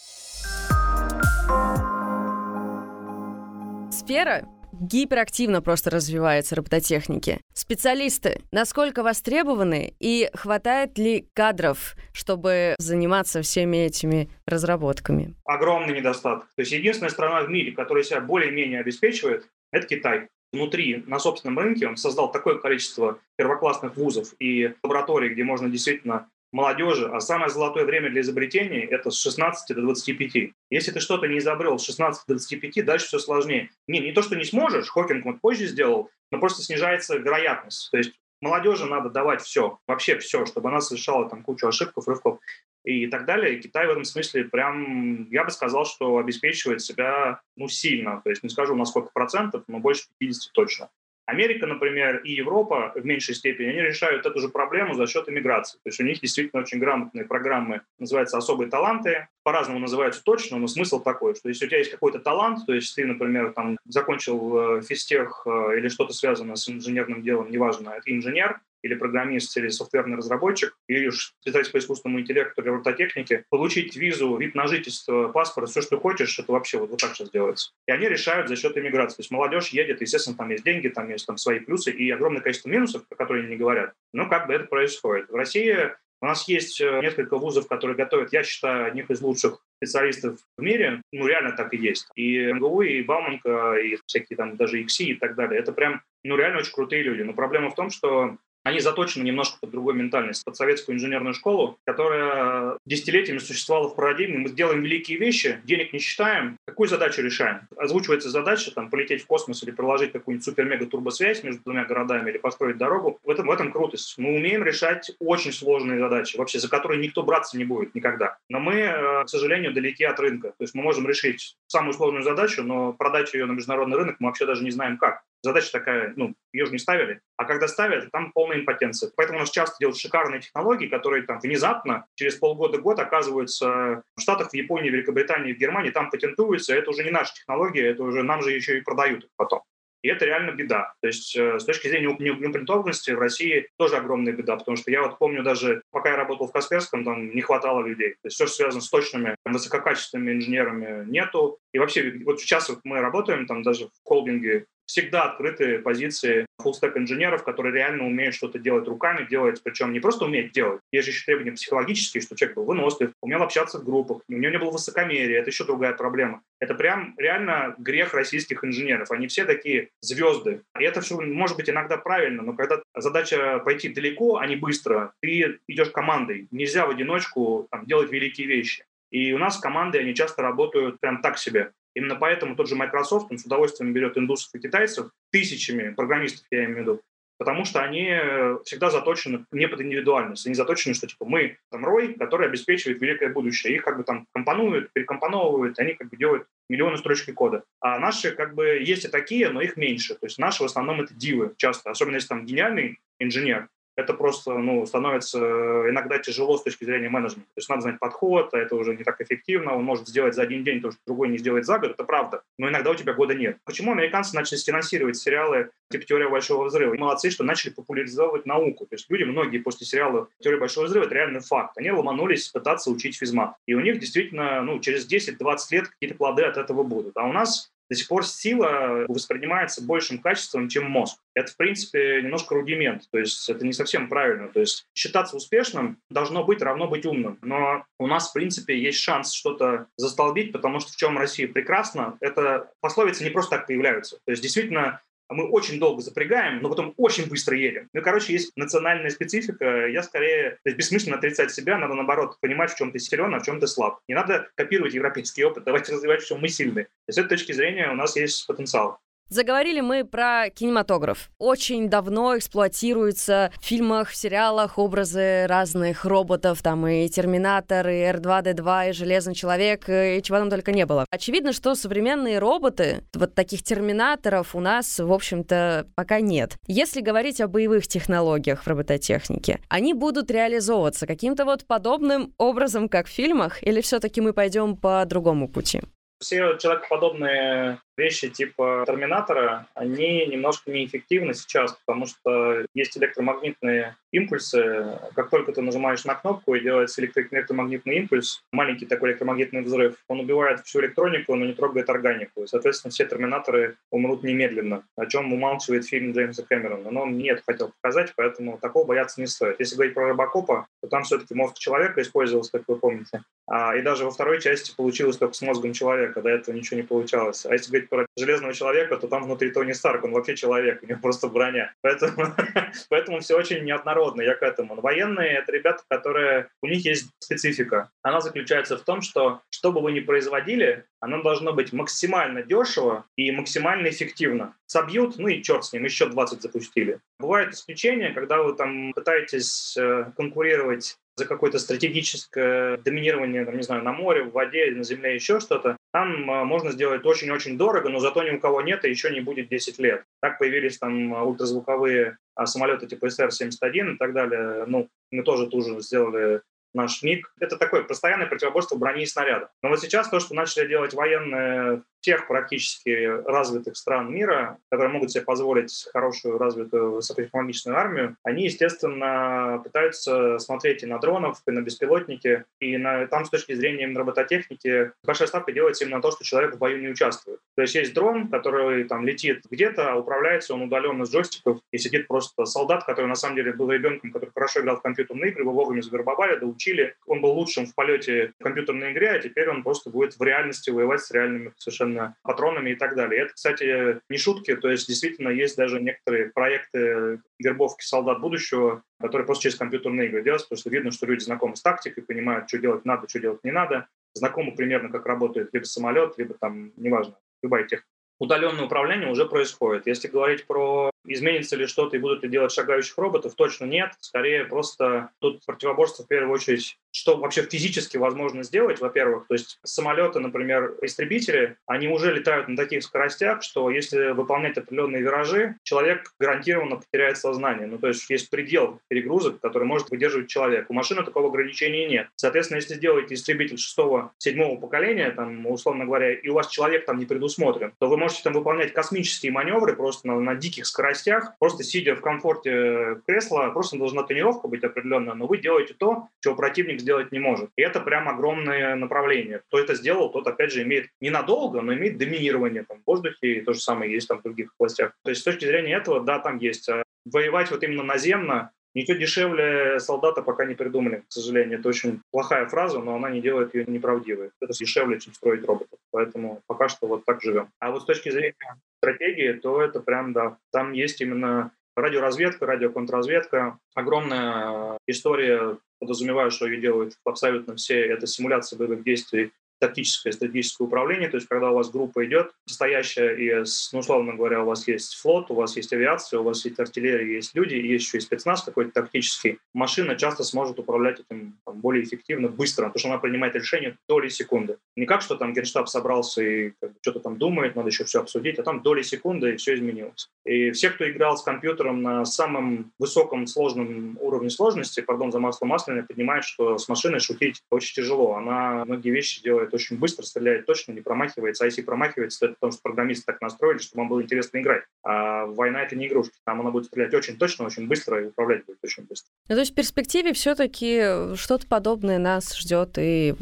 Сфера 3.91 4.47
гиперактивно 4.73 5.63
просто 5.63 5.91
развивается 5.91 6.57
робототехники. 6.57 7.41
Специалисты 7.53 8.43
насколько 8.53 9.03
востребованы 9.03 9.95
и 9.99 10.31
хватает 10.35 10.99
ли 10.99 11.29
кадров, 11.35 11.97
чтобы 12.13 12.75
заниматься 12.79 13.43
всеми 13.43 13.79
этими 13.79 14.31
разработками? 14.47 15.35
Огромный 15.45 15.97
недостаток. 15.99 16.49
То 16.57 16.63
есть 16.63 16.73
единственная 16.73 17.11
страна 17.11 17.43
в 17.43 17.51
мире, 17.51 17.73
которая 17.73 18.05
себя 18.05 18.21
более-менее 18.21 18.81
обеспечивает, 18.81 19.49
это 19.73 19.87
Китай. 19.87 20.29
Внутри, 20.53 21.05
на 21.07 21.19
собственном 21.19 21.59
рынке, 21.59 21.87
он 21.87 21.99
создал 21.99 22.33
такое 22.33 22.57
количество 22.57 23.19
первоклассных 23.37 23.97
вузов 23.97 24.35
и 24.39 24.73
лабораторий, 24.83 25.29
где 25.29 25.45
можно 25.45 25.69
действительно 25.69 26.29
молодежи, 26.53 27.07
а 27.07 27.21
самое 27.21 27.51
золотое 27.51 27.85
время 27.85 28.11
для 28.11 28.23
изобретений– 28.23 28.81
это 28.91 29.11
с 29.11 29.21
16 29.21 29.77
до 29.77 29.83
25. 29.83 30.53
Если 30.71 30.91
ты 30.91 31.01
что-то 31.01 31.27
не 31.27 31.39
изобрел 31.39 31.79
с 31.79 31.85
16 31.85 32.27
до 32.27 32.35
25, 32.35 32.85
дальше 32.85 33.07
все 33.07 33.19
сложнее. 33.19 33.71
Не, 33.87 34.01
не 34.01 34.13
то, 34.13 34.23
что 34.23 34.37
не 34.37 34.45
сможешь, 34.45 34.89
Хокинг 34.89 35.25
вот 35.25 35.41
позже 35.41 35.67
сделал, 35.67 36.11
но 36.31 36.39
просто 36.39 36.63
снижается 36.63 37.17
вероятность. 37.17 37.91
То 37.91 37.99
есть 37.99 38.13
молодежи 38.41 38.87
надо 38.87 39.11
давать 39.11 39.43
все, 39.43 39.79
вообще 39.87 40.19
все, 40.19 40.47
чтобы 40.47 40.69
она 40.71 40.81
совершала 40.81 41.29
там 41.29 41.43
кучу 41.43 41.67
ошибок, 41.67 42.07
рывков 42.07 42.39
и 42.85 43.07
так 43.07 43.27
далее. 43.27 43.59
Китай 43.59 43.87
в 43.87 43.91
этом 43.91 44.05
смысле 44.05 44.45
прям, 44.45 45.29
я 45.31 45.45
бы 45.45 45.51
сказал, 45.51 45.85
что 45.85 46.19
обеспечивает 46.19 46.81
себя 46.81 47.41
ну, 47.57 47.69
сильно. 47.69 48.21
То 48.23 48.31
есть 48.31 48.43
не 48.43 48.49
скажу 48.49 48.75
на 48.75 48.85
сколько 48.85 49.11
процентов, 49.13 49.65
но 49.69 49.79
больше 49.79 50.05
50 50.19 50.53
точно. 50.53 50.89
Америка, 51.29 51.67
например, 51.67 52.23
и 52.25 52.33
Европа 52.33 52.91
в 52.95 53.05
меньшей 53.05 53.35
степени, 53.35 53.69
они 53.69 53.83
решают 53.83 54.25
эту 54.25 54.41
же 54.41 54.49
проблему 54.49 54.95
за 54.95 55.07
счет 55.07 55.29
иммиграции. 55.29 55.77
То 55.83 55.91
есть 55.91 56.01
у 56.01 56.03
них 56.03 56.21
действительно 56.21 56.63
очень 56.63 56.79
грамотные 56.79 57.27
программы, 57.27 57.83
называются 57.99 58.39
«Особые 58.39 58.71
таланты». 58.71 59.29
По-разному 59.43 59.79
называются 59.79 60.25
точно, 60.25 60.57
но 60.57 60.67
смысл 60.69 61.03
такой, 61.03 61.35
что 61.35 61.51
если 61.51 61.67
у 61.67 61.69
тебя 61.69 61.79
есть 61.79 61.91
какой-то 61.91 62.19
талант, 62.19 62.65
то 62.67 62.73
есть 62.73 62.97
ты, 62.97 63.05
например, 63.05 63.53
там, 63.53 63.77
закончил 63.85 64.79
э, 64.79 64.81
физтех 64.81 65.43
э, 65.45 65.77
или 65.77 65.89
что-то 65.89 66.15
связано 66.15 66.57
с 66.57 66.67
инженерным 66.67 67.23
делом, 67.23 67.51
неважно, 67.51 67.91
это 67.91 68.11
инженер, 68.11 68.61
или 68.83 68.95
программист, 68.95 69.57
или 69.57 69.69
софтверный 69.69 70.17
разработчик, 70.17 70.77
или 70.89 71.11
специалист 71.11 71.73
по 71.73 71.79
искусственному 71.79 72.21
интеллекту 72.21 72.63
или 72.63 72.69
робототехнике, 72.69 73.45
получить 73.51 73.97
визу, 73.97 74.37
вид 74.37 74.55
на 74.55 74.67
жительство, 74.67 75.29
паспорт, 75.29 75.71
все, 75.71 75.83
что 75.83 75.99
хочешь, 75.99 76.39
это 76.39 76.53
вообще 76.53 76.79
вот, 76.79 76.91
вот 76.91 77.01
так 77.01 77.15
сейчас 77.15 77.31
делается. 77.31 77.73
И 77.87 77.93
они 77.93 78.09
решают 78.09 78.49
за 78.49 78.57
счет 78.57 78.77
иммиграции. 78.77 79.17
То 79.17 79.21
есть 79.23 79.31
молодежь 79.31 79.69
едет, 79.69 80.01
естественно, 80.01 80.37
там 80.37 80.51
есть 80.51 80.65
деньги, 80.65 80.89
там 80.89 81.09
есть 81.11 81.27
там 81.27 81.37
свои 81.37 81.61
плюсы 81.61 81.91
и 81.91 82.11
огромное 82.11 82.41
количество 82.41 82.69
минусов, 82.69 83.03
о 83.11 83.15
которых 83.15 83.45
они 83.45 83.55
не 83.55 83.59
говорят. 83.59 83.93
Но 84.13 84.29
как 84.29 84.47
бы 84.47 84.55
это 84.55 84.65
происходит. 84.65 85.29
В 85.31 85.35
России 85.35 85.93
у 86.21 86.27
нас 86.27 86.49
есть 86.49 86.81
э, 86.81 87.01
несколько 87.01 87.39
вузов, 87.39 87.69
которые 87.69 87.97
готовят, 87.97 88.33
я 88.33 88.43
считаю, 88.43 88.87
одних 88.87 89.11
из 89.11 89.21
лучших 89.21 89.61
специалистов 89.77 90.39
в 90.57 90.63
мире. 90.63 91.01
Ну, 91.13 91.27
реально 91.27 91.53
так 91.53 91.73
и 91.73 91.77
есть. 91.77 92.09
И 92.17 92.53
МГУ, 92.53 92.83
и 92.83 93.03
Бауманка, 93.03 93.77
и 93.77 93.97
всякие 94.07 94.37
там 94.37 94.57
даже 94.57 94.83
ИКСИ 94.83 95.11
и 95.11 95.15
так 95.15 95.37
далее. 95.37 95.61
Это 95.61 95.73
прям, 95.73 96.03
ну, 96.25 96.37
реально 96.37 96.59
очень 96.59 96.73
крутые 96.73 97.03
люди. 97.03 97.23
Но 97.23 97.35
проблема 97.35 97.71
в 97.71 97.77
том, 97.77 97.91
что 97.91 98.37
они 98.69 98.81
заточены 98.81 99.25
немножко 99.25 99.59
под 99.61 99.71
другой 99.71 99.95
ментальность, 99.95 100.45
под 100.45 100.57
советскую 100.57 100.97
инженерную 100.97 101.35
школу, 101.35 101.79
которая 101.85 102.79
десятилетиями 102.87 103.39
существовала 103.39 103.89
в 103.89 103.95
парадигме. 103.95 104.39
Мы 104.39 104.49
сделаем 104.49 104.83
великие 104.83 105.19
вещи, 105.19 105.61
денег 105.65 105.93
не 105.93 105.99
считаем, 105.99 106.57
какую 106.67 106.89
задачу 106.89 107.23
решаем? 107.23 107.61
Озвучивается 107.77 108.31
задача 108.31 108.71
там, 108.71 108.91
полететь 108.91 109.23
в 109.23 109.27
космос 109.27 109.63
или 109.63 109.71
проложить 109.71 110.13
какую-нибудь 110.13 110.45
супер-мега-турбосвязь 110.45 111.43
между 111.45 111.63
двумя 111.65 111.85
городами 111.85 112.31
или 112.31 112.39
построить 112.39 112.77
дорогу. 112.77 113.19
В 113.25 113.31
этом, 113.31 113.47
в 113.47 113.51
этом 113.51 113.73
крутость. 113.73 114.17
Мы 114.19 114.37
умеем 114.37 114.63
решать 114.63 115.11
очень 115.19 115.53
сложные 115.53 115.99
задачи, 115.99 116.37
вообще 116.37 116.59
за 116.59 116.69
которые 116.69 117.01
никто 117.01 117.23
браться 117.23 117.57
не 117.57 117.65
будет 117.65 117.95
никогда. 117.95 118.37
Но 118.49 118.61
мы, 118.61 118.75
э, 118.75 119.25
к 119.25 119.29
сожалению, 119.29 119.73
далеки 119.73 120.05
от 120.05 120.21
рынка. 120.21 120.49
То 120.49 120.65
есть 120.65 120.75
мы 120.75 120.83
можем 120.83 121.09
решить 121.09 121.57
самую 121.67 121.95
сложную 121.95 122.23
задачу, 122.23 122.63
но 122.63 122.93
продать 122.93 123.33
ее 123.33 123.47
на 123.47 123.53
международный 123.53 123.97
рынок 123.97 124.17
мы 124.19 124.29
вообще 124.29 124.47
даже 124.47 124.63
не 124.63 124.71
знаем 124.71 124.99
как. 124.99 125.23
Задача 125.43 125.71
такая, 125.71 126.13
ну, 126.17 126.35
ее 126.53 126.67
же 126.67 126.73
не 126.73 126.79
ставили. 126.79 127.21
А 127.37 127.45
когда 127.45 127.69
ставят, 127.69 128.11
там 128.11 128.33
полная 128.33 128.59
импотенция. 128.59 129.11
Поэтому 129.17 129.39
у 129.39 129.41
нас 129.43 129.51
часто 129.51 129.77
делают 129.79 129.99
шикарные 129.99 130.41
технологии, 130.41 130.89
которые 130.89 131.23
там 131.23 131.39
внезапно, 131.39 132.07
через 132.17 132.37
полгода-год 132.37 132.99
оказываются 132.99 134.03
в 134.17 134.21
Штатах, 134.21 134.51
в 134.51 134.55
Японии, 134.55 134.91
в 134.91 134.95
Великобритании, 134.95 135.53
в 135.53 135.59
Германии, 135.59 135.91
там 135.91 136.11
патентуются. 136.11 136.75
Это 136.75 136.91
уже 136.91 137.05
не 137.05 137.11
наша 137.11 137.35
технология, 137.35 137.89
это 137.89 138.03
уже 138.03 138.23
нам 138.23 138.43
же 138.43 138.51
еще 138.51 138.79
и 138.79 138.83
продают 138.83 139.29
потом. 139.37 139.63
И 140.03 140.09
это 140.09 140.25
реально 140.25 140.53
беда. 140.53 140.95
То 141.01 141.09
есть 141.09 141.37
э, 141.37 141.59
с 141.59 141.65
точки 141.65 141.89
зрения 141.89 142.17
неупринтованности 142.19 143.11
в 143.11 143.19
России 143.19 143.69
тоже 143.79 143.97
огромная 143.97 144.33
беда, 144.33 144.57
потому 144.57 144.77
что 144.77 144.91
я 144.91 145.03
вот 145.03 145.19
помню 145.19 145.43
даже, 145.43 145.83
пока 145.91 146.11
я 146.11 146.17
работал 146.17 146.47
в 146.47 146.53
Касперском, 146.53 147.05
там 147.05 147.35
не 147.35 147.41
хватало 147.41 147.85
людей. 147.85 148.11
То 148.11 148.27
есть 148.27 148.37
все, 148.37 148.47
что 148.47 148.57
связано 148.57 148.81
с 148.81 148.89
точными, 148.89 149.35
высококачественными 149.45 150.35
инженерами, 150.35 151.05
нету. 151.11 151.59
И 151.73 151.79
вообще, 151.79 152.21
вот 152.25 152.41
сейчас 152.41 152.69
вот 152.69 152.81
мы 152.85 153.01
работаем 153.01 153.47
там 153.47 153.63
даже 153.63 153.87
в 153.87 153.91
холдинге 154.05 154.67
всегда 154.89 155.25
открытые 155.25 155.79
позиции 155.79 156.47
фуллстек 156.61 156.97
инженеров, 156.97 157.45
которые 157.45 157.75
реально 157.75 158.07
умеют 158.07 158.35
что-то 158.35 158.59
делать 158.59 158.89
руками, 158.89 159.27
делать, 159.29 159.63
причем 159.63 159.93
не 159.93 160.01
просто 160.01 160.25
уметь 160.25 160.53
делать. 160.53 160.81
Есть 160.91 161.07
же 161.07 161.13
еще 161.13 161.25
требования 161.27 161.53
психологические, 161.53 162.23
что 162.23 162.35
человек 162.35 162.57
был 162.57 162.65
вынослив, 162.65 163.13
умел 163.21 163.43
общаться 163.43 163.79
в 163.79 163.85
группах, 163.85 164.23
у 164.29 164.33
него 164.33 164.51
не 164.51 164.59
было 164.59 164.71
высокомерия, 164.71 165.41
это 165.41 165.51
еще 165.51 165.65
другая 165.65 165.93
проблема. 165.93 166.43
Это 166.59 166.75
прям 166.75 167.15
реально 167.19 167.75
грех 167.79 168.15
российских 168.15 168.65
инженеров. 168.65 169.11
Они 169.11 169.29
все 169.29 169.45
такие 169.45 169.91
звезды. 170.01 170.63
И 170.81 170.83
это 170.83 171.03
все 171.03 171.21
может 171.21 171.57
быть 171.57 171.69
иногда 171.69 171.99
правильно, 171.99 172.43
но 172.43 172.55
когда 172.55 172.83
задача 172.97 173.59
пойти 173.61 173.91
далеко, 173.91 174.39
а 174.39 174.47
не 174.47 174.57
быстро, 174.57 175.13
ты 175.21 175.59
идешь 175.69 175.91
командой. 175.91 176.49
Нельзя 176.51 176.87
в 176.87 176.91
одиночку 176.91 177.69
там, 177.71 177.85
делать 177.85 178.11
великие 178.11 178.47
вещи. 178.47 178.85
И 179.11 179.33
у 179.33 179.39
нас 179.39 179.59
команды, 179.59 179.99
они 179.99 180.15
часто 180.15 180.43
работают 180.43 181.01
прям 181.01 181.23
так 181.23 181.39
себе. 181.39 181.73
Именно 181.95 182.17
поэтому 182.17 182.55
тот 182.55 182.69
же 182.69 182.77
Microsoft, 182.77 183.31
он 183.31 183.39
с 183.39 183.45
удовольствием 183.45 183.93
берет 183.93 184.17
индусов 184.17 184.55
и 184.55 184.61
китайцев, 184.61 185.11
тысячами 185.33 185.91
программистов, 185.91 186.47
я 186.51 186.65
имею 186.65 186.77
в 186.77 186.81
виду, 186.81 187.01
потому 187.39 187.65
что 187.65 187.81
они 187.81 188.09
э, 188.11 188.59
всегда 188.65 188.91
заточены 188.91 189.47
не 189.53 189.67
под 189.69 189.81
индивидуальность. 189.81 190.47
Они 190.47 190.55
заточены, 190.55 190.95
что 190.95 191.07
типа 191.07 191.25
мы 191.25 191.59
там 191.71 191.85
рой, 191.85 192.15
который 192.15 192.49
обеспечивает 192.49 193.01
великое 193.01 193.31
будущее. 193.31 193.75
Их 193.75 193.85
как 193.85 193.97
бы 193.97 194.05
там 194.05 194.27
компонуют, 194.35 194.93
перекомпоновывают, 194.93 195.79
они 195.79 195.95
как 195.95 196.11
бы 196.11 196.17
делают 196.17 196.47
миллионы 196.69 196.99
строчки 196.99 197.31
кода. 197.31 197.65
А 197.81 197.99
наши 197.99 198.33
как 198.33 198.55
бы 198.55 198.67
есть 198.67 199.05
и 199.05 199.09
такие, 199.09 199.49
но 199.51 199.61
их 199.61 199.77
меньше. 199.77 200.15
То 200.15 200.27
есть 200.27 200.39
наши 200.39 200.63
в 200.63 200.67
основном 200.67 201.01
это 201.01 201.15
дивы 201.15 201.55
часто, 201.57 201.91
особенно 201.91 202.17
если 202.17 202.29
там 202.29 202.45
гениальный 202.45 202.99
инженер, 203.19 203.69
это 203.99 204.15
просто 204.15 204.57
ну, 204.57 204.87
становится 204.87 205.41
э, 205.41 205.91
иногда 205.91 206.21
тяжело 206.21 206.57
с 206.57 206.63
точки 206.63 206.85
зрения 206.85 207.09
менеджмента. 207.09 207.51
То 207.55 207.59
есть 207.59 207.69
надо 207.69 207.83
знать 207.83 207.99
подход, 207.99 208.55
а 208.55 208.59
это 208.59 208.77
уже 208.77 208.95
не 208.95 209.03
так 209.03 209.21
эффективно, 209.21 209.75
он 209.75 209.83
может 209.83 210.07
сделать 210.07 210.37
за 210.37 210.43
один 210.43 210.63
день 210.63 210.81
то, 210.81 210.93
что 210.93 211.01
другой 211.05 211.29
не 211.29 211.39
сделает 211.39 211.67
за 211.67 211.79
год, 211.81 211.91
это 211.91 212.05
правда. 212.05 212.43
Но 212.59 212.69
иногда 212.69 212.93
у 212.93 212.95
тебя 212.95 213.13
года 213.13 213.35
нет. 213.35 213.59
Почему 213.65 213.91
американцы 213.91 214.37
начали 214.37 214.57
финансировать 214.57 215.17
сериалы 215.17 215.71
типа 215.91 216.05
«Теория 216.05 216.29
большого 216.29 216.67
взрыва»? 216.67 216.95
Молодцы, 216.95 217.31
что 217.31 217.43
начали 217.43 217.73
популяризовать 217.73 218.47
науку. 218.47 218.87
То 218.87 218.95
есть 218.95 219.11
люди, 219.11 219.25
многие 219.25 219.59
после 219.59 219.85
сериала 219.85 220.29
«Теория 220.41 220.61
большого 220.61 220.85
взрыва» 220.85 221.07
это 221.07 221.17
реальный 221.17 221.41
факт. 221.41 221.77
Они 221.77 221.91
ломанулись 221.91 222.49
пытаться 222.51 222.93
учить 222.93 223.19
физмат. 223.19 223.57
И 223.67 223.75
у 223.75 223.81
них 223.81 223.99
действительно 223.99 224.63
ну, 224.63 224.79
через 224.79 225.11
10-20 225.13 225.57
лет 225.73 225.89
какие-то 225.89 226.15
плоды 226.15 226.45
от 226.45 226.57
этого 226.57 226.85
будут. 226.85 227.17
А 227.17 227.25
у 227.25 227.33
нас 227.33 227.73
до 227.89 227.97
сих 227.97 228.09
пор 228.09 228.25
сила 228.25 229.05
воспринимается 229.09 229.83
большим 229.83 230.19
качеством, 230.19 230.69
чем 230.69 230.91
мозг. 230.91 231.19
Это, 231.35 231.53
в 231.53 231.57
принципе, 231.57 232.23
немножко 232.23 232.55
рудимент, 232.55 233.05
то 233.11 233.19
есть 233.19 233.49
это 233.49 233.65
не 233.65 233.73
совсем 233.73 234.09
правильно. 234.09 234.49
То 234.49 234.61
есть 234.61 234.87
считаться 234.95 235.37
успешным 235.37 235.99
должно 236.11 236.45
быть 236.45 236.63
равно 236.63 236.89
быть 236.89 237.07
умным. 237.07 237.39
Но 237.43 237.85
у 237.99 238.07
нас, 238.07 238.31
в 238.31 238.33
принципе, 238.33 238.79
есть 238.79 238.99
шанс 238.99 239.33
что-то 239.33 239.87
застолбить, 239.97 240.53
потому 240.53 240.81
что 240.81 240.93
в 240.93 240.97
чем 240.97 241.19
Россия 241.19 241.49
прекрасна, 241.49 242.17
это 242.21 242.71
пословицы 242.81 243.25
не 243.25 243.31
просто 243.31 243.57
так 243.57 243.67
появляются. 243.67 244.19
То 244.25 244.33
есть 244.33 244.43
действительно 244.43 245.01
мы 245.29 245.49
очень 245.49 245.79
долго 245.79 246.01
запрягаем, 246.03 246.63
но 246.63 246.69
потом 246.69 246.95
очень 246.97 247.29
быстро 247.29 247.57
едем. 247.57 247.89
Ну, 247.93 248.03
короче, 248.03 248.33
есть 248.33 248.53
национальная 248.57 249.11
специфика. 249.11 249.87
Я 249.87 250.03
скорее... 250.03 250.59
То 250.63 250.71
есть 250.71 250.79
бессмысленно 250.79 251.17
отрицать 251.17 251.53
себя, 251.53 251.79
надо, 251.79 251.95
наоборот, 251.95 252.39
понимать, 252.41 252.73
в 252.73 252.77
чем 252.77 252.93
ты 252.93 252.99
силен, 252.99 253.35
а 253.35 253.41
в 253.41 253.45
чем 253.45 253.61
ты 253.61 253.67
слаб. 253.67 254.01
Не 254.09 254.15
надо 254.15 254.49
копировать 254.55 254.95
европейский 254.95 255.45
опыт, 255.45 255.65
давайте 255.65 255.93
развивать, 255.93 256.23
в 256.23 256.27
чем 256.29 256.41
мы 256.41 256.49
сильны. 256.49 256.87
И 257.07 257.13
с 257.13 257.19
этой 257.19 257.31
точки 257.31 257.53
зрения 257.53 257.91
у 257.91 257.95
нас 257.95 258.17
есть 258.17 258.47
потенциал. 258.47 259.01
Заговорили 259.31 259.83
мы 259.83 260.07
про 260.07 260.49
кинематограф. 260.49 261.31
Очень 261.39 261.91
давно 261.91 262.39
эксплуатируются 262.39 263.53
в 263.61 263.65
фильмах, 263.65 264.09
в 264.09 264.17
сериалах 264.17 264.79
образы 264.79 265.47
разных 265.47 266.07
роботов, 266.07 266.63
там 266.63 266.87
и 266.87 267.07
Терминатор, 267.11 267.87
и 267.89 268.01
R2-D2, 268.05 268.89
и 268.89 268.93
Железный 268.93 269.35
Человек, 269.35 269.85
и 269.87 270.23
чего 270.23 270.39
там 270.39 270.49
только 270.49 270.73
не 270.73 270.87
было. 270.87 271.05
Очевидно, 271.11 271.53
что 271.53 271.75
современные 271.75 272.39
роботы, 272.39 273.05
вот 273.13 273.35
таких 273.35 273.63
Терминаторов 273.63 274.55
у 274.55 274.61
нас, 274.61 274.99
в 274.99 275.13
общем-то, 275.13 275.87
пока 275.95 276.21
нет. 276.21 276.57
Если 276.67 277.03
говорить 277.03 277.43
о 277.43 277.49
боевых 277.49 277.87
технологиях 277.87 278.63
в 278.63 278.67
робототехнике, 278.67 279.61
они 279.69 279.93
будут 279.93 280.31
реализовываться 280.31 281.07
каким-то 281.07 281.45
вот 281.45 281.67
подобным 281.67 282.33
образом, 282.39 282.89
как 282.89 283.07
в 283.07 283.11
фильмах, 283.11 283.63
или 283.63 283.83
все-таки 283.83 284.23
мы 284.23 284.33
пойдем 284.33 284.75
по 284.75 285.05
другому 285.05 285.49
пути? 285.49 285.83
Все 286.21 286.57
человекоподобные 286.57 287.81
вещи 287.97 288.29
типа 288.29 288.85
терминатора, 288.87 289.67
они 289.75 290.27
немножко 290.27 290.71
неэффективны 290.71 291.35
сейчас, 291.35 291.79
потому 291.85 292.07
что 292.07 292.65
есть 292.75 292.97
электромагнитные 292.99 293.97
импульсы. 294.13 294.99
Как 295.15 295.31
только 295.31 295.53
ты 295.53 295.63
нажимаешь 295.63 296.05
на 296.05 296.15
кнопку 296.15 296.55
и 296.55 296.61
делается 296.61 297.03
электромагнитный 297.03 297.97
импульс, 297.97 298.43
маленький 298.53 298.87
такой 298.87 299.11
электромагнитный 299.11 299.63
взрыв, 299.63 299.97
он 300.09 300.21
убивает 300.21 300.61
всю 300.61 300.81
электронику, 300.81 301.35
но 301.35 301.45
не 301.45 301.53
трогает 301.53 301.91
органику. 301.91 302.45
И, 302.45 302.47
соответственно, 302.47 302.91
все 302.91 303.07
терминаторы 303.07 303.77
умрут 303.91 304.23
немедленно, 304.23 304.85
о 304.97 305.07
чем 305.07 305.33
умалчивает 305.33 305.87
фильм 305.87 306.13
Джеймса 306.13 306.43
Кэмерона. 306.43 306.91
Но 306.91 307.03
он 307.03 307.19
не 307.19 307.31
это 307.31 307.43
хотел 307.47 307.73
показать, 307.81 308.13
поэтому 308.17 308.59
такого 308.59 308.87
бояться 308.87 309.21
не 309.21 309.27
стоит. 309.27 309.61
Если 309.61 309.77
говорить 309.77 309.95
про 309.95 310.09
Робокопа, 310.09 310.67
то 310.83 310.89
там 310.89 311.03
все-таки 311.03 311.35
мозг 311.35 311.59
человека 311.59 312.03
использовался, 312.03 312.53
как 312.53 312.63
вы 312.69 312.77
помните. 312.77 313.23
А, 313.51 313.75
и 313.75 313.83
даже 313.83 314.05
во 314.05 314.11
второй 314.11 314.41
части 314.41 314.75
получилось 314.77 315.17
только 315.17 315.35
с 315.35 315.41
мозгом 315.41 315.73
человека. 315.73 316.21
До 316.21 316.29
этого 316.29 316.55
ничего 316.55 316.77
не 316.77 316.83
получалось. 316.83 317.47
А 317.47 317.53
если 317.53 317.71
говорить 317.71 317.89
про 317.89 318.07
Железного 318.17 318.53
Человека, 318.53 318.97
то 318.99 319.09
там 319.09 319.25
внутри 319.25 319.51
Тони 319.51 319.73
Старк, 319.73 320.05
он 320.05 320.13
вообще 320.13 320.37
человек, 320.37 320.83
у 320.83 320.87
него 320.87 320.99
просто 321.01 321.29
броня. 321.29 321.73
Поэтому, 321.81 322.35
поэтому 322.91 323.21
все 323.21 323.37
очень 323.37 323.65
неоднородно, 323.65 323.98
я 324.21 324.35
к 324.35 324.43
этому. 324.43 324.75
Но 324.75 324.81
военные— 324.81 325.39
это 325.39 325.53
ребята, 325.53 325.83
которые... 325.89 326.49
У 326.63 326.67
них 326.67 326.85
есть 326.85 327.11
специфика. 327.19 327.91
Она 328.03 328.21
заключается 328.21 328.77
в 328.77 328.83
том, 328.83 329.03
что 329.03 329.41
что 329.51 329.73
бы 329.73 329.81
вы 329.81 329.93
ни 329.93 330.01
производили, 330.01 330.85
оно 331.01 331.23
должно 331.23 331.53
быть 331.53 331.73
максимально 331.73 332.43
дешево 332.43 333.05
и 333.17 333.31
максимально 333.31 333.89
эффективно. 333.89 334.55
Собьют, 334.67 335.19
ну 335.19 335.29
и 335.29 335.43
черт 335.43 335.65
с 335.65 335.73
ним, 335.73 335.85
еще 335.85 336.09
20 336.09 336.43
запустили. 336.43 337.01
Бывают 337.19 337.55
исключения, 337.55 338.13
когда 338.13 338.43
вы 338.43 338.55
там 338.55 338.93
пытаетесь 338.93 339.77
э, 339.77 340.13
конкурировать 340.17 340.99
за 341.17 341.27
какое-то 341.27 341.59
стратегическое 341.59 342.77
доминирование, 342.79 343.45
там, 343.45 343.57
не 343.57 343.63
знаю, 343.63 343.83
на 343.83 343.93
море, 343.93 344.23
в 344.23 344.33
воде, 344.33 344.71
на 344.71 344.85
земле, 344.85 345.15
еще 345.15 345.41
что-то, 345.41 345.77
там 345.93 346.31
э, 346.31 346.45
можно 346.45 346.71
сделать 346.71 347.05
очень-очень 347.05 347.59
дорого, 347.59 347.89
но 347.89 347.99
зато 347.99 348.23
ни 348.23 348.31
у 348.31 348.41
кого 348.41 348.63
нет 348.63 348.85
и 348.85 348.91
еще 348.91 349.11
не 349.11 349.21
будет 349.21 349.49
10 349.49 349.79
лет. 349.79 350.05
Так 350.21 350.39
появились 350.39 350.79
там 350.79 351.13
ультразвуковые 351.13 352.11
а, 352.11 352.19
самолеты 352.47 352.87
типа 352.87 353.09
СР-71 353.09 353.95
и 353.95 353.97
так 353.97 354.13
далее. 354.13 354.65
Ну, 354.67 354.89
мы 355.11 355.23
тоже 355.23 355.47
тоже 355.49 355.81
сделали 355.81 356.43
наш 356.75 357.03
МИГ. 357.03 357.33
Это 357.41 357.57
такое 357.57 357.83
постоянное 357.83 358.27
противоборство 358.27 358.77
брони 358.77 359.03
и 359.03 359.07
снаряда. 359.07 359.51
Но 359.63 359.71
вот 359.71 359.81
сейчас 359.81 360.09
то, 360.09 360.21
что 360.21 360.35
начали 360.35 360.69
делать 360.69 360.95
военные 360.95 361.83
тех 362.01 362.27
практически 362.27 362.91
развитых 363.27 363.77
стран 363.77 364.13
мира, 364.13 364.59
которые 364.71 364.93
могут 364.93 365.11
себе 365.11 365.25
позволить 365.25 365.89
хорошую 365.93 366.39
развитую 366.39 366.93
высокотехнологичную 366.93 367.77
армию, 367.77 368.17
они, 368.23 368.45
естественно, 368.45 369.61
пытаются 369.63 370.39
смотреть 370.39 370.83
и 370.83 370.87
на 370.87 370.99
дронов, 370.99 371.43
и 371.47 371.51
на 371.51 371.61
беспилотники, 371.61 372.45
и 372.61 372.77
на, 372.77 373.07
там 373.07 373.25
с 373.25 373.31
точки 373.31 373.55
зрения 373.55 373.85
именно 373.85 374.01
робототехники 374.01 374.93
большая 375.05 375.29
ставка 375.29 375.53
делается 375.53 375.85
именно 375.85 375.97
на 375.97 376.03
то, 376.03 376.11
что 376.11 376.25
человек 376.25 376.55
в 376.55 376.59
бою 376.59 376.81
не 376.81 376.89
участвует. 376.89 377.41
То 377.57 377.63
есть 377.63 377.75
есть 377.75 377.95
дрон, 377.95 378.29
который 378.29 378.85
там 378.85 379.07
летит 379.07 379.43
где-то, 379.51 379.93
а 379.93 379.97
управляется 379.97 380.55
он 380.55 380.63
удаленно 380.63 381.05
с 381.05 381.13
джойстиков, 381.13 381.61
и 381.73 381.79
сидит 381.79 382.07
просто 382.09 382.45
солдат, 382.45 382.85
который 382.85 383.07
на 383.07 383.15
самом 383.15 383.37
деле 383.37 383.53
был 383.53 383.71
ребенком, 383.71 384.13
который 384.13 384.31
хорошо 384.35 384.61
играл 384.61 384.77
в 384.77 384.83
компьютерные 384.83 385.31
игры, 385.31 385.43
его 385.43 385.53
вовремя 385.53 385.83
завербовали, 385.83 386.39
доучили. 386.39 386.95
Он 387.07 387.21
был 387.21 387.31
лучшим 387.31 387.67
в 387.67 387.75
полете 387.75 388.33
в 388.39 388.43
компьютерной 388.43 388.93
игре, 388.93 389.11
а 389.11 389.19
теперь 389.19 389.49
он 389.49 389.63
просто 389.63 389.91
будет 389.91 390.17
в 390.19 390.23
реальности 390.23 390.71
воевать 390.71 391.01
с 391.01 391.11
реальными 391.11 391.53
совершенно 391.57 391.88
особенно 391.89 392.17
патронами 392.23 392.71
и 392.71 392.75
так 392.75 392.95
далее. 392.95 393.23
Это, 393.23 393.35
кстати, 393.35 394.01
не 394.09 394.19
шутки, 394.19 394.55
то 394.57 394.71
есть 394.71 394.87
действительно 394.87 395.29
есть 395.29 395.57
даже 395.57 395.81
некоторые 395.81 396.31
проекты 396.31 397.21
вербовки 397.39 397.85
солдат 397.85 398.21
будущего, 398.21 398.83
которые 399.01 399.27
просто 399.27 399.45
через 399.45 399.57
компьютерные 399.57 400.09
игры 400.09 400.23
делаются, 400.23 400.47
потому 400.47 400.61
что 400.61 400.71
видно, 400.71 400.91
что 400.91 401.07
люди 401.07 401.25
знакомы 401.25 401.57
с 401.57 401.63
тактикой, 401.63 402.05
понимают, 402.05 402.49
что 402.49 402.59
делать 402.59 402.85
надо, 402.85 403.09
что 403.09 403.21
делать 403.21 403.45
не 403.45 403.53
надо, 403.53 403.89
знакомы 404.15 404.55
примерно, 404.55 404.91
как 404.91 405.07
работает 405.07 405.51
либо 405.53 405.65
самолет, 405.65 406.15
либо 406.19 406.35
там, 406.35 406.73
неважно, 406.77 407.17
любая 407.43 407.65
техника 407.65 407.87
удаленное 408.21 408.65
управление 408.65 409.09
уже 409.09 409.27
происходит. 409.27 409.87
Если 409.87 410.09
говорить 410.09 410.45
про 410.47 410.91
изменится 411.13 411.57
ли 411.57 411.67
что-то 411.67 411.97
и 411.97 412.01
будут 412.01 412.23
ли 412.23 412.29
делать 412.29 412.53
шагающих 412.53 412.97
роботов, 412.99 413.35
точно 413.37 413.65
нет. 413.65 413.93
Скорее 414.01 414.45
просто 414.45 415.11
тут 415.21 415.45
противоборство 415.45 416.05
в 416.05 416.09
первую 416.09 416.33
очередь, 416.33 416.79
что 416.91 417.17
вообще 417.17 417.43
физически 417.43 417.97
возможно 417.97 418.43
сделать, 418.43 418.81
во-первых. 418.81 419.27
То 419.29 419.35
есть 419.35 419.59
самолеты, 419.65 420.21
например, 420.21 420.75
истребители, 420.83 421.57
они 421.67 421.89
уже 421.89 422.13
летают 422.13 422.49
на 422.49 422.57
таких 422.57 422.83
скоростях, 422.83 423.43
что 423.43 423.71
если 423.71 424.11
выполнять 424.11 424.57
определенные 424.57 425.03
виражи, 425.03 425.57
человек 425.63 426.13
гарантированно 426.19 426.77
потеряет 426.77 427.19
сознание. 427.19 427.67
Ну, 427.67 427.79
то 427.79 427.89
есть 427.89 428.09
есть 428.11 428.31
предел 428.31 428.81
перегрузок, 428.89 429.41
который 429.41 429.65
может 429.65 429.91
выдерживать 429.91 430.29
человек. 430.29 430.67
У 430.69 430.75
машины 430.75 431.05
такого 431.05 431.29
ограничения 431.29 431.87
нет. 431.89 432.09
Соответственно, 432.17 432.57
если 432.57 432.75
сделаете 432.75 433.15
истребитель 433.15 433.59
шестого, 433.59 434.13
седьмого 434.19 434.57
поколения, 434.57 435.11
там, 435.11 435.47
условно 435.47 435.85
говоря, 435.85 436.13
и 436.13 436.29
у 436.29 436.35
вас 436.35 436.49
человек 436.49 436.85
там 436.87 436.99
не 436.99 437.07
предусмотрен, 437.07 437.73
то 437.79 437.89
вы 437.89 437.97
можете 437.97 438.23
там 438.23 438.33
выполнять 438.33 438.73
космические 438.73 439.33
маневры 439.33 439.75
просто 439.77 440.07
на, 440.09 440.21
на 440.21 440.35
диких 440.35 440.67
скоростях, 440.67 440.98
просто 441.39 441.63
сидя 441.63 441.95
в 441.95 442.01
комфорте 442.01 443.01
кресла, 443.07 443.51
просто 443.51 443.79
должна 443.79 444.03
тренировка 444.03 444.49
быть 444.49 444.65
определенная, 444.65 445.15
но 445.15 445.27
вы 445.27 445.39
делаете 445.39 445.75
то, 445.75 446.09
чего 446.21 446.35
противник 446.35 446.81
сделать 446.81 447.13
не 447.13 447.19
может. 447.19 447.51
И 447.57 447.63
это 447.63 447.81
прям 447.81 448.09
огромное 448.09 448.75
направление. 448.75 449.41
Кто 449.49 449.59
это 449.59 449.75
сделал, 449.75 450.11
тот, 450.11 450.27
опять 450.27 450.53
же, 450.53 450.63
имеет 450.63 450.89
ненадолго, 451.01 451.61
но 451.61 451.75
имеет 451.75 451.99
доминирование 451.99 452.65
там, 452.65 452.79
в 452.79 452.87
воздухе, 452.87 453.39
и 453.39 453.41
то 453.41 453.53
же 453.53 453.61
самое 453.61 453.93
есть 453.93 454.09
там 454.09 454.19
в 454.19 454.23
других 454.23 454.55
областях. 454.59 454.93
То 455.03 455.11
есть 455.11 455.23
с 455.23 455.25
точки 455.25 455.45
зрения 455.45 455.75
этого, 455.75 456.01
да, 456.01 456.19
там 456.19 456.39
есть. 456.39 456.69
А 456.69 456.83
воевать 457.05 457.51
вот 457.51 457.63
именно 457.63 457.83
наземно, 457.83 458.53
Ничего 458.75 458.99
дешевле 458.99 459.81
солдата 459.81 460.23
пока 460.23 460.45
не 460.45 460.55
придумали, 460.55 461.03
к 461.09 461.13
сожалению. 461.13 461.59
Это 461.59 461.69
очень 461.69 462.03
плохая 462.13 462.47
фраза, 462.47 462.79
но 462.79 462.95
она 462.95 463.11
не 463.11 463.21
делает 463.21 463.55
ее 463.55 463.65
неправдивой. 463.67 464.31
Это 464.41 464.53
дешевле, 464.53 465.01
чем 465.01 465.15
строить 465.15 465.45
роботов. 465.45 465.79
Поэтому 465.91 466.43
пока 466.47 466.69
что 466.69 466.87
вот 466.87 467.05
так 467.05 467.23
живем. 467.23 467.49
А 467.59 467.71
вот 467.71 467.83
с 467.83 467.87
точки 467.87 468.11
зрения 468.11 468.37
стратегии, 468.79 469.33
то 469.33 469.61
это 469.63 469.81
прям, 469.81 470.13
да, 470.13 470.39
там 470.51 470.73
есть 470.73 471.01
именно 471.01 471.53
радиоразведка, 471.77 472.47
радиоконтрразведка. 472.47 473.59
Огромная 473.75 474.79
история, 474.87 475.59
подразумеваю, 475.79 476.31
что 476.31 476.47
ее 476.47 476.61
делают 476.61 476.95
абсолютно 477.05 477.55
все, 477.57 477.81
это 477.81 478.07
симуляция 478.07 478.59
боевых 478.59 478.83
действий 478.83 479.33
тактическое 479.59 480.13
стратегическое 480.13 480.65
управление, 480.65 481.09
то 481.09 481.17
есть 481.17 481.29
когда 481.29 481.51
у 481.51 481.55
вас 481.55 481.71
группа 481.71 482.05
идет, 482.07 482.33
состоящая 482.47 483.15
из, 483.17 483.71
ну, 483.73 483.81
условно 483.81 484.15
говоря, 484.15 484.43
у 484.43 484.47
вас 484.47 484.69
есть 484.69 484.95
флот, 484.97 485.31
у 485.31 485.35
вас 485.35 485.57
есть 485.57 485.73
авиация, 485.73 486.21
у 486.21 486.23
вас 486.23 486.45
есть 486.45 486.59
артиллерия, 486.59 487.15
есть 487.15 487.35
люди, 487.35 487.55
есть 487.55 487.87
еще 487.87 487.99
и 487.99 488.01
спецназ 488.01 488.43
какой-то 488.43 488.71
тактический, 488.73 489.39
машина 489.55 489.97
часто 489.97 490.25
сможет 490.25 490.59
управлять 490.59 491.01
этим 491.01 491.39
там, 491.45 491.61
более 491.61 491.85
эффективно, 491.85 492.29
быстро, 492.29 492.67
потому 492.67 492.79
что 492.79 492.89
она 492.89 492.99
принимает 492.99 493.35
решение 493.35 493.77
доли 493.89 494.09
секунды. 494.09 494.59
Не 494.77 494.87
как, 494.87 495.03
что 495.03 495.17
там 495.17 495.33
генштаб 495.33 495.69
собрался 495.69 496.23
и 496.23 496.53
как 496.61 496.73
что-то 496.81 497.01
там 497.01 497.19
думает, 497.19 497.57
надо 497.57 497.69
еще 497.69 497.85
все 497.85 498.01
обсудить, 498.01 498.39
а 498.39 498.43
там 498.43 498.63
доли 498.63 498.83
секунды, 498.83 499.35
и 499.35 499.37
все 499.37 499.55
изменилось. 499.55 500.11
И 500.25 500.51
все, 500.53 500.71
кто 500.71 500.89
играл 500.89 501.17
с 501.17 501.23
компьютером 501.23 501.83
на 501.83 502.05
самом 502.05 502.73
высоком 502.79 503.27
сложном 503.27 503.99
уровне 504.01 504.31
сложности, 504.31 504.81
пардон 504.81 505.13
за 505.13 505.19
масло 505.19 505.47
масляное, 505.47 505.83
понимают, 505.83 506.25
что 506.25 506.59
с 506.59 506.69
машиной 506.69 507.01
шутить 507.01 507.43
очень 507.51 507.75
тяжело. 507.75 508.15
Она 508.15 508.65
многие 508.65 508.91
вещи 508.91 509.23
делает 509.23 509.48
стреляет 509.49 509.55
очень 509.55 509.79
быстро, 509.79 510.05
стреляет 510.05 510.47
точно, 510.47 510.73
не 510.73 510.81
промахивается. 510.81 511.45
А 511.45 511.47
если 511.47 511.63
промахивается, 511.63 512.21
то 512.21 512.27
это 512.27 512.35
потому, 512.35 512.53
что 512.53 512.63
программисты 512.63 513.05
так 513.07 513.21
настроили, 513.21 513.59
чтобы 513.59 513.81
вам 513.81 513.89
было 513.89 514.03
интересно 514.03 514.39
играть. 514.39 514.65
А 514.85 515.27
война— 515.27 515.63
это 515.65 515.77
не 515.77 515.87
игрушки. 515.87 516.15
Там 516.25 516.41
она 516.41 516.51
будет 516.51 516.67
стрелять 516.67 516.95
очень 516.95 517.17
точно, 517.17 517.47
очень 517.47 517.67
быстро 517.67 518.03
и 518.03 518.07
управлять 518.07 518.45
будет 518.47 518.59
очень 518.63 518.85
быстро. 518.85 519.11
Ну, 519.29 519.35
то 519.35 519.41
есть 519.41 519.53
в 519.53 519.55
перспективе 519.55 520.13
все-таки 520.13 521.17
что-то 521.17 521.47
подобное 521.47 521.99
нас 521.99 522.37
ждет 522.37 522.79
и 522.79 523.15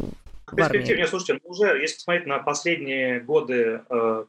в 0.46 0.54
перспективе, 0.54 0.98
нет, 0.98 1.08
слушайте, 1.08 1.40
ну, 1.42 1.50
уже, 1.50 1.80
если 1.80 1.96
посмотреть 1.96 2.26
на 2.26 2.38
последние 2.38 3.20
годы 3.20 3.82
э, 3.90 4.24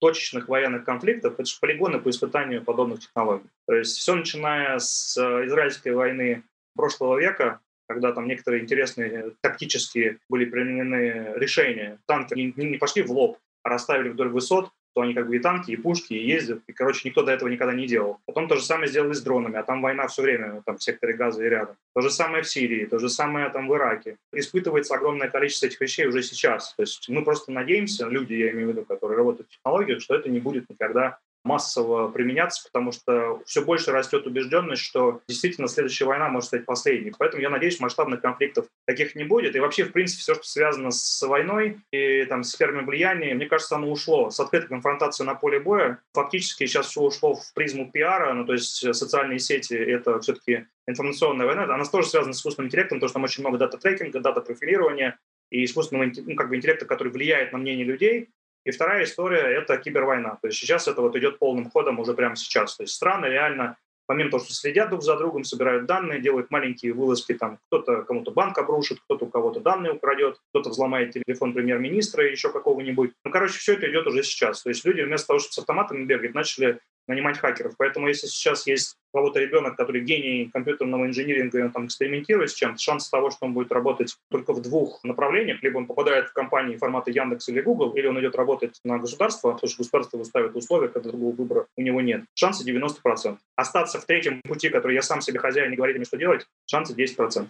точечных 0.00 0.48
военных 0.48 0.84
конфликтов, 0.84 1.34
это 1.34 1.44
же 1.44 1.56
полигоны 1.60 2.00
по 2.00 2.08
испытанию 2.08 2.64
подобных 2.64 3.00
технологий. 3.00 3.50
То 3.66 3.74
есть 3.74 3.98
все 3.98 4.14
начиная 4.14 4.78
с 4.78 5.16
э, 5.18 5.46
израильской 5.46 5.92
войны 5.92 6.42
прошлого 6.74 7.20
века, 7.20 7.60
когда 7.88 8.12
там 8.12 8.28
некоторые 8.28 8.62
интересные 8.62 9.32
тактические 9.40 10.18
были 10.28 10.44
применены 10.44 11.32
решения. 11.36 11.98
Танки 12.06 12.34
не, 12.34 12.52
не 12.56 12.76
пошли 12.76 13.02
в 13.02 13.10
лоб, 13.10 13.38
а 13.62 13.70
расставили 13.70 14.10
вдоль 14.10 14.28
высот, 14.28 14.70
то 14.94 15.02
они 15.02 15.14
как 15.14 15.28
бы 15.28 15.36
и 15.36 15.38
танки, 15.38 15.70
и 15.70 15.76
пушки, 15.76 16.14
и 16.14 16.26
ездят. 16.26 16.60
И, 16.66 16.72
короче, 16.72 17.08
никто 17.08 17.22
до 17.22 17.32
этого 17.32 17.48
никогда 17.48 17.72
не 17.72 17.86
делал. 17.86 18.18
Потом 18.26 18.48
то 18.48 18.56
же 18.56 18.62
самое 18.62 18.88
сделали 18.88 19.12
с 19.12 19.22
дронами, 19.22 19.56
а 19.56 19.62
там 19.62 19.80
война 19.80 20.08
все 20.08 20.22
время, 20.22 20.62
там 20.66 20.76
в 20.76 20.82
секторе 20.82 21.14
газа 21.14 21.44
и 21.44 21.48
рядом. 21.48 21.76
То 21.94 22.00
же 22.00 22.10
самое 22.10 22.42
в 22.42 22.48
Сирии, 22.48 22.84
то 22.84 22.98
же 22.98 23.08
самое 23.08 23.48
там 23.50 23.68
в 23.68 23.74
Ираке. 23.74 24.16
Испытывается 24.32 24.94
огромное 24.94 25.28
количество 25.28 25.66
этих 25.66 25.80
вещей 25.80 26.06
уже 26.06 26.22
сейчас. 26.22 26.74
То 26.74 26.82
есть 26.82 27.08
мы 27.08 27.22
просто 27.22 27.52
надеемся, 27.52 28.08
люди, 28.08 28.34
я 28.34 28.50
имею 28.50 28.68
в 28.68 28.70
виду, 28.72 28.84
которые 28.84 29.16
работают 29.16 29.48
в 29.48 29.52
технологиях, 29.52 30.00
что 30.00 30.14
это 30.14 30.28
не 30.28 30.40
будет 30.40 30.68
никогда 30.68 31.18
массово 31.48 32.08
применяться, 32.08 32.62
потому 32.68 32.92
что 32.92 33.42
все 33.46 33.64
больше 33.64 33.90
растет 33.90 34.26
убежденность, 34.26 34.82
что 34.82 35.22
действительно 35.26 35.66
следующая 35.66 36.04
война 36.04 36.28
может 36.28 36.48
стать 36.48 36.66
последней. 36.66 37.12
Поэтому 37.18 37.42
я 37.42 37.48
надеюсь, 37.48 37.80
масштабных 37.80 38.20
конфликтов 38.20 38.66
таких 38.86 39.14
не 39.14 39.24
будет. 39.24 39.56
И 39.56 39.60
вообще, 39.60 39.84
в 39.84 39.92
принципе, 39.92 40.20
все, 40.20 40.34
что 40.34 40.44
связано 40.44 40.90
с 40.90 41.22
войной 41.26 41.78
и 41.90 42.24
там, 42.26 42.44
с 42.44 42.50
сферами 42.50 42.84
влияния, 42.84 43.34
мне 43.34 43.46
кажется, 43.46 43.76
оно 43.76 43.90
ушло. 43.90 44.30
С 44.30 44.38
открытой 44.38 44.68
конфронтацией 44.68 45.26
на 45.26 45.34
поле 45.34 45.58
боя 45.58 46.00
фактически 46.12 46.66
сейчас 46.66 46.88
все 46.88 47.00
ушло 47.00 47.34
в 47.34 47.54
призму 47.54 47.90
пиара, 47.90 48.34
ну, 48.34 48.44
то 48.44 48.52
есть 48.52 48.94
социальные 48.94 49.38
сети— 49.38 49.74
это 49.74 50.20
все-таки 50.20 50.66
информационная 50.86 51.46
война. 51.46 51.64
Она 51.64 51.84
тоже 51.84 52.08
связана 52.08 52.34
с 52.34 52.38
искусственным 52.38 52.68
интеллектом, 52.68 52.98
потому 52.98 53.08
что 53.08 53.14
там 53.14 53.24
очень 53.24 53.42
много 53.42 53.58
дата-трекинга, 53.58 54.20
дата-профилирования 54.20 55.18
и 55.50 55.64
искусственного 55.64 56.10
ну, 56.26 56.34
как 56.34 56.48
бы, 56.50 56.56
интеллекта, 56.56 56.84
который 56.84 57.12
влияет 57.12 57.52
на 57.52 57.58
мнение 57.58 57.84
людей. 57.84 58.28
И 58.68 58.70
вторая 58.70 59.04
история– 59.04 59.38
это 59.62 59.78
кибервойна. 59.78 60.36
То 60.42 60.48
есть 60.48 60.58
сейчас 60.58 60.88
это 60.88 61.00
вот 61.00 61.16
идет 61.16 61.38
полным 61.38 61.70
ходом 61.70 62.00
уже 62.00 62.12
прямо 62.12 62.36
сейчас. 62.36 62.76
То 62.76 62.82
есть 62.82 62.92
страны 62.92 63.24
реально, 63.24 63.78
помимо 64.04 64.30
того, 64.30 64.44
что 64.44 64.52
следят 64.52 64.90
друг 64.90 65.02
за 65.02 65.16
другом, 65.16 65.44
собирают 65.44 65.86
данные, 65.86 66.20
делают 66.20 66.50
маленькие 66.50 66.92
вылазки, 66.92 67.32
там 67.32 67.60
кто-то 67.68 68.02
кому-то 68.02 68.30
банк 68.30 68.58
обрушит, 68.58 69.00
кто-то 69.00 69.24
у 69.24 69.30
кого-то 69.30 69.60
данные 69.60 69.92
украдет, 69.92 70.36
кто-то 70.50 70.68
взломает 70.68 71.12
телефон 71.12 71.54
премьер-министра 71.54 72.26
или 72.26 72.32
еще 72.32 72.52
какого-нибудь. 72.52 73.12
Ну, 73.24 73.30
короче, 73.30 73.58
все 73.58 73.72
это 73.72 73.90
идет 73.90 74.06
уже 74.06 74.22
сейчас. 74.22 74.62
То 74.62 74.68
есть 74.68 74.84
люди 74.84 75.00
вместо 75.00 75.28
того, 75.28 75.38
чтобы 75.38 75.54
с 75.54 75.58
автоматами 75.60 76.04
бегать, 76.04 76.34
начали 76.34 76.78
нанимать 77.08 77.38
хакеров. 77.38 77.74
Поэтому 77.76 78.08
если 78.08 78.26
сейчас 78.26 78.66
есть 78.66 78.96
у 79.12 79.18
кого-то 79.18 79.40
ребенок, 79.40 79.76
который 79.76 80.02
гений 80.02 80.50
компьютерного 80.52 81.06
инжиниринга, 81.06 81.58
и 81.58 81.62
он 81.62 81.72
там 81.72 81.86
экспериментирует 81.86 82.50
с 82.50 82.54
чем-то, 82.54 82.78
шанс 82.78 83.08
того, 83.08 83.30
что 83.30 83.46
он 83.46 83.54
будет 83.54 83.72
работать 83.72 84.16
только 84.30 84.52
в 84.52 84.60
двух 84.60 85.02
направлениях, 85.02 85.62
либо 85.62 85.78
он 85.78 85.86
попадает 85.86 86.28
в 86.28 86.32
компании 86.32 86.76
формата 86.76 87.10
Яндекс 87.10 87.48
или 87.48 87.60
Google, 87.60 87.92
или 87.92 88.06
он 88.06 88.20
идет 88.20 88.36
работать 88.36 88.78
на 88.84 88.98
государство, 88.98 89.52
потому 89.52 89.68
что 89.68 89.78
государство 89.78 90.18
выставит 90.18 90.54
условия, 90.54 90.88
когда 90.88 91.10
другого 91.10 91.34
выбора 91.34 91.66
у 91.76 91.82
него 91.82 92.00
нет. 92.00 92.24
Шансы 92.34 92.68
90%. 92.70 93.38
Остаться 93.56 94.00
в 94.00 94.04
третьем 94.04 94.40
пути, 94.42 94.68
который 94.68 94.94
я 94.94 95.02
сам 95.02 95.20
себе 95.20 95.38
хозяин, 95.38 95.70
не 95.70 95.76
говорить 95.76 95.96
мне, 95.96 96.04
что 96.04 96.18
делать, 96.18 96.46
шансы 96.66 96.94
10%. 96.94 97.48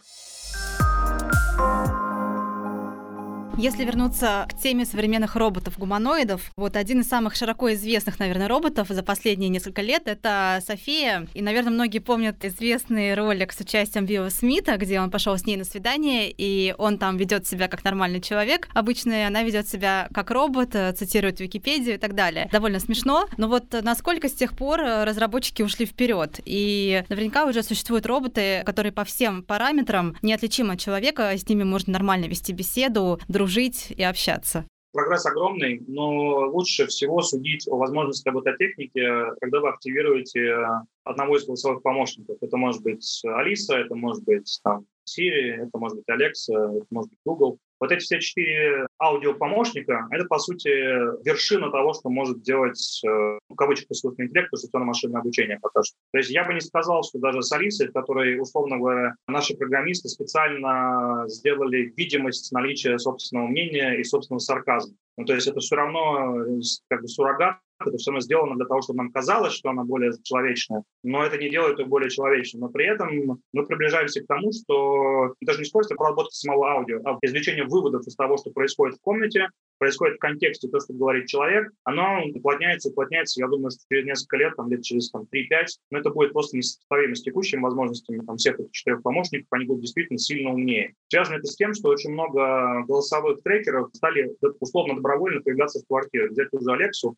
Если 3.58 3.84
вернуться 3.84 4.46
к 4.48 4.56
теме 4.56 4.84
современных 4.84 5.34
роботов-гуманоидов, 5.34 6.52
вот 6.56 6.76
один 6.76 7.00
из 7.00 7.08
самых 7.08 7.34
широко 7.34 7.72
известных, 7.72 8.20
наверное, 8.20 8.46
роботов 8.46 8.86
за 8.88 9.02
последние 9.02 9.48
несколько 9.48 9.82
лет— 9.82 10.02
это 10.06 10.62
София. 10.64 11.26
И, 11.34 11.42
наверное, 11.42 11.72
многие 11.72 11.98
помнят 11.98 12.44
известный 12.44 13.14
ролик 13.14 13.52
с 13.52 13.58
участием 13.58 14.04
Вилла 14.04 14.28
Смита, 14.28 14.76
где 14.76 15.00
он 15.00 15.10
пошел 15.10 15.36
с 15.36 15.44
ней 15.44 15.56
на 15.56 15.64
свидание, 15.64 16.30
и 16.30 16.72
он 16.78 16.98
там 16.98 17.16
ведет 17.16 17.48
себя 17.48 17.66
как 17.66 17.82
нормальный 17.82 18.20
человек. 18.20 18.68
Обычно 18.74 19.26
она 19.26 19.42
ведет 19.42 19.68
себя 19.68 20.08
как 20.14 20.30
робот, 20.30 20.76
цитирует 20.96 21.40
Википедию 21.40 21.96
и 21.96 21.98
так 21.98 22.14
далее. 22.14 22.48
Довольно 22.52 22.78
смешно. 22.78 23.26
Но 23.38 23.48
вот 23.48 23.74
насколько 23.82 24.28
с 24.28 24.34
тех 24.34 24.56
пор 24.56 24.82
разработчики 24.82 25.62
ушли 25.62 25.84
вперед? 25.84 26.38
И 26.44 27.02
наверняка 27.08 27.44
уже 27.44 27.64
существуют 27.64 28.06
роботы, 28.06 28.62
которые 28.64 28.92
по 28.92 29.02
всем 29.02 29.42
параметрам 29.42 30.16
неотличимы 30.22 30.74
от 30.74 30.80
человека, 30.80 31.32
с 31.36 31.48
ними 31.48 31.64
можно 31.64 31.92
нормально 31.92 32.26
вести 32.26 32.52
беседу, 32.52 33.18
дружить 33.26 33.47
дружить 33.48 33.90
и 33.96 34.02
общаться? 34.02 34.66
Прогресс 34.92 35.24
огромный, 35.24 35.82
но 35.86 36.48
лучше 36.50 36.86
всего 36.86 37.22
судить 37.22 37.66
о 37.68 37.76
возможности 37.76 38.28
робототехники, 38.28 39.00
когда 39.40 39.60
вы 39.60 39.68
активируете 39.70 40.54
одного 41.04 41.36
из 41.36 41.46
голосовых 41.46 41.82
помощников. 41.82 42.36
Это 42.42 42.56
может 42.58 42.82
быть 42.82 43.22
Алиса, 43.24 43.76
это 43.76 43.94
может 43.94 44.22
быть 44.24 44.60
там, 44.62 44.84
Siri, 45.08 45.66
это 45.66 45.78
может 45.78 45.96
быть 45.96 46.08
Alexa, 46.08 46.76
это 46.76 46.86
может 46.90 47.10
быть 47.10 47.18
Google. 47.24 47.58
Вот 47.80 47.92
эти 47.92 48.00
все 48.00 48.20
четыре 48.20 48.86
аудиопомощника— 49.00 50.08
это, 50.10 50.24
по 50.24 50.38
сути, 50.38 50.68
вершина 51.24 51.70
того, 51.70 51.94
что 51.94 52.10
может 52.10 52.42
делать, 52.42 53.00
э, 53.04 53.08
в 53.48 53.54
кавычках, 53.56 53.90
искусственный 53.90 54.28
интеллект, 54.28 54.52
информационно-машинное 54.52 55.20
обучение 55.20 55.58
пока 55.60 55.82
что. 55.82 55.96
То 56.12 56.18
есть 56.18 56.30
я 56.30 56.44
бы 56.44 56.54
не 56.54 56.60
сказал, 56.60 57.02
что 57.04 57.18
даже 57.18 57.42
с 57.42 57.52
Алисой, 57.52 57.92
которой, 57.92 58.40
условно 58.40 58.78
говоря, 58.78 59.14
наши 59.28 59.54
программисты 59.56 60.08
специально 60.08 61.24
сделали 61.28 61.92
видимость 61.96 62.52
наличия 62.52 62.98
собственного 62.98 63.46
мнения 63.46 63.94
и 63.94 64.04
собственного 64.04 64.40
сарказма. 64.40 64.94
Ну, 65.16 65.24
то 65.24 65.34
есть 65.34 65.46
это 65.46 65.60
все 65.60 65.76
равно 65.76 66.44
э, 66.44 66.60
как 66.88 67.02
бы 67.02 67.08
суррогат 67.08 67.58
это 67.86 67.96
все 67.96 68.10
равно 68.10 68.20
сделано 68.20 68.56
для 68.56 68.66
того, 68.66 68.82
чтобы 68.82 68.98
нам 68.98 69.12
казалось, 69.12 69.52
что 69.52 69.70
она 69.70 69.84
более 69.84 70.12
человечная, 70.22 70.82
но 71.02 71.24
это 71.24 71.38
не 71.38 71.50
делает 71.50 71.78
ее 71.78 71.86
более 71.86 72.10
человечной. 72.10 72.60
Но 72.60 72.68
при 72.68 72.86
этом 72.86 73.40
мы 73.52 73.66
приближаемся 73.66 74.22
к 74.22 74.26
тому, 74.26 74.52
что 74.52 75.34
даже 75.40 75.58
не 75.58 75.64
используется 75.64 75.96
проработка 75.96 76.32
самого 76.32 76.70
аудио, 76.72 77.00
а 77.04 77.18
извлечение 77.22 77.64
выводов 77.64 78.06
из 78.06 78.14
того, 78.16 78.36
что 78.36 78.50
происходит 78.50 78.96
в 78.96 79.00
комнате, 79.00 79.48
происходит 79.78 80.16
в 80.16 80.20
контексте 80.20 80.68
то, 80.68 80.80
что 80.80 80.92
говорит 80.92 81.26
человек, 81.26 81.70
оно 81.84 82.22
уплотняется, 82.34 82.90
уплотняется, 82.90 83.40
я 83.40 83.48
думаю, 83.48 83.70
что 83.70 83.80
через 83.88 84.04
несколько 84.06 84.36
лет, 84.36 84.56
там, 84.56 84.70
лет 84.70 84.82
через 84.82 85.10
там, 85.10 85.22
3-5, 85.22 85.66
но 85.90 85.98
это 85.98 86.10
будет 86.10 86.32
просто 86.32 86.56
несопоставимо 86.56 87.14
с 87.14 87.22
текущими 87.22 87.60
возможностями 87.60 88.24
там, 88.26 88.36
всех 88.36 88.58
этих 88.58 88.72
четырех 88.72 89.02
помощников, 89.02 89.46
они 89.50 89.66
будут 89.66 89.82
действительно 89.82 90.18
сильно 90.18 90.50
умнее. 90.50 90.94
Связано 91.08 91.36
это 91.36 91.46
с 91.46 91.56
тем, 91.56 91.74
что 91.74 91.88
очень 91.90 92.10
много 92.10 92.82
голосовых 92.86 93.42
трекеров 93.42 93.90
стали 93.92 94.34
условно 94.60 94.96
добровольно 94.96 95.40
появляться 95.40 95.80
в 95.80 95.86
квартирах. 95.86 96.32
Взять 96.32 96.50
ту 96.50 96.60
же 96.60 96.72
Алексу, 96.72 97.14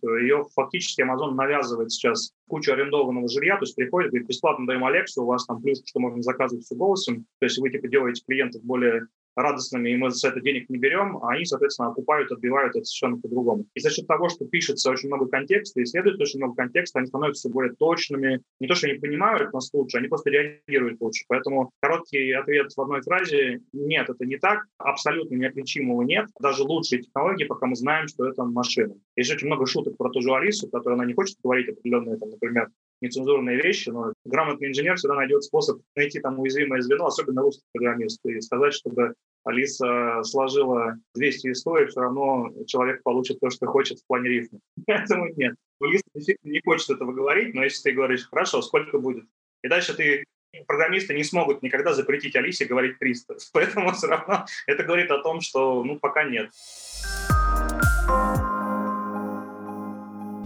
амазоновскую, 0.00 0.22
ее 0.22 0.44
фактически 0.54 1.02
Амазон 1.02 1.36
навязывает 1.36 1.92
сейчас 1.92 2.32
кучу 2.48 2.72
арендованного 2.72 3.28
жилья, 3.28 3.56
то 3.56 3.62
есть 3.62 3.76
приходит, 3.76 4.10
говорит, 4.10 4.28
бесплатно 4.28 4.66
даем 4.66 4.84
Алексу, 4.84 5.22
у 5.22 5.26
вас 5.26 5.46
там 5.46 5.60
плюс, 5.62 5.82
что 5.84 6.00
можно 6.00 6.22
заказывать 6.22 6.64
все 6.64 6.74
голосом, 6.74 7.26
то 7.38 7.46
есть 7.46 7.58
вы 7.58 7.70
типа 7.70 7.88
делаете 7.88 8.22
клиентов 8.26 8.62
более 8.62 9.06
радостными, 9.36 9.90
и 9.90 9.96
мы 9.96 10.10
за 10.10 10.28
это 10.28 10.40
денег 10.40 10.68
не 10.68 10.78
берем, 10.78 11.18
а 11.18 11.30
они, 11.30 11.44
соответственно, 11.44 11.90
окупают, 11.90 12.30
отбивают 12.32 12.76
это 12.76 12.84
совершенно 12.84 13.20
по-другому. 13.20 13.66
И 13.74 13.80
за 13.80 13.90
счет 13.90 14.06
того, 14.06 14.28
что 14.28 14.44
пишется 14.46 14.90
очень 14.90 15.08
много 15.08 15.26
контекста, 15.26 15.82
исследуется 15.82 16.22
очень 16.22 16.38
много 16.38 16.54
контекста, 16.54 16.98
они 16.98 17.08
становятся 17.08 17.48
более 17.48 17.74
точными. 17.74 18.40
Не 18.60 18.68
то, 18.68 18.74
что 18.74 18.88
они 18.88 18.98
понимают 18.98 19.52
нас 19.52 19.70
лучше, 19.72 19.98
они 19.98 20.08
просто 20.08 20.30
реагируют 20.30 21.00
лучше. 21.00 21.24
Поэтому 21.28 21.70
короткий 21.80 22.32
ответ 22.32 22.72
в 22.72 22.80
одной 22.80 23.02
фразе– 23.02 23.60
нет, 23.72 24.08
это 24.08 24.24
не 24.24 24.36
так, 24.38 24.64
абсолютно 24.78 25.36
неотличимого 25.36 26.02
нет. 26.02 26.26
Даже 26.40 26.62
лучшие 26.62 27.02
технологии, 27.02 27.44
пока 27.44 27.66
мы 27.66 27.76
знаем, 27.76 28.08
что 28.08 28.28
это 28.28 28.44
машина. 28.44 28.94
Есть 29.16 29.32
очень 29.32 29.46
много 29.46 29.66
шуток 29.66 29.96
про 29.96 30.10
ту 30.10 30.20
же 30.20 30.34
Алису, 30.34 30.68
которая 30.68 30.96
она 30.96 31.06
не 31.06 31.14
хочет 31.14 31.36
говорить 31.42 31.68
определенные, 31.68 32.16
там, 32.18 32.30
например, 32.30 32.68
нецензурные 33.00 33.60
вещи, 33.60 33.90
но 33.90 34.12
грамотный 34.24 34.68
инженер 34.68 34.96
всегда 34.96 35.16
найдет 35.16 35.44
способ 35.44 35.80
найти 35.96 36.20
там 36.20 36.38
уязвимое 36.38 36.82
звено, 36.82 37.06
особенно 37.06 37.42
русский 37.42 37.64
программист, 37.72 38.20
и 38.24 38.40
сказать, 38.40 38.74
чтобы 38.74 39.14
Алиса 39.44 40.22
сложила 40.22 40.96
200 41.14 41.52
историй, 41.52 41.86
все 41.86 42.00
равно 42.00 42.50
человек 42.66 43.02
получит 43.02 43.40
то, 43.40 43.50
что 43.50 43.66
хочет 43.66 43.98
в 43.98 44.06
плане 44.06 44.28
рифма. 44.28 44.60
Поэтому 44.86 45.28
нет. 45.34 45.54
Алиса 45.80 46.04
действительно 46.14 46.52
не 46.52 46.60
хочет 46.64 46.90
этого 46.90 47.12
говорить, 47.12 47.54
но 47.54 47.64
если 47.64 47.90
ты 47.90 47.96
говоришь, 47.96 48.28
хорошо, 48.28 48.60
сколько 48.62 48.98
будет? 48.98 49.24
И 49.62 49.68
дальше 49.68 49.94
ты 49.94 50.24
программисты 50.66 51.14
не 51.14 51.24
смогут 51.24 51.62
никогда 51.62 51.94
запретить 51.94 52.36
Алисе 52.36 52.64
говорить 52.64 52.98
300. 52.98 53.36
Поэтому 53.52 53.92
все 53.92 54.08
равно 54.08 54.46
это 54.66 54.82
говорит 54.84 55.10
о 55.10 55.22
том, 55.22 55.40
что 55.40 55.82
ну 55.84 55.98
пока 55.98 56.24
нет. 56.24 56.50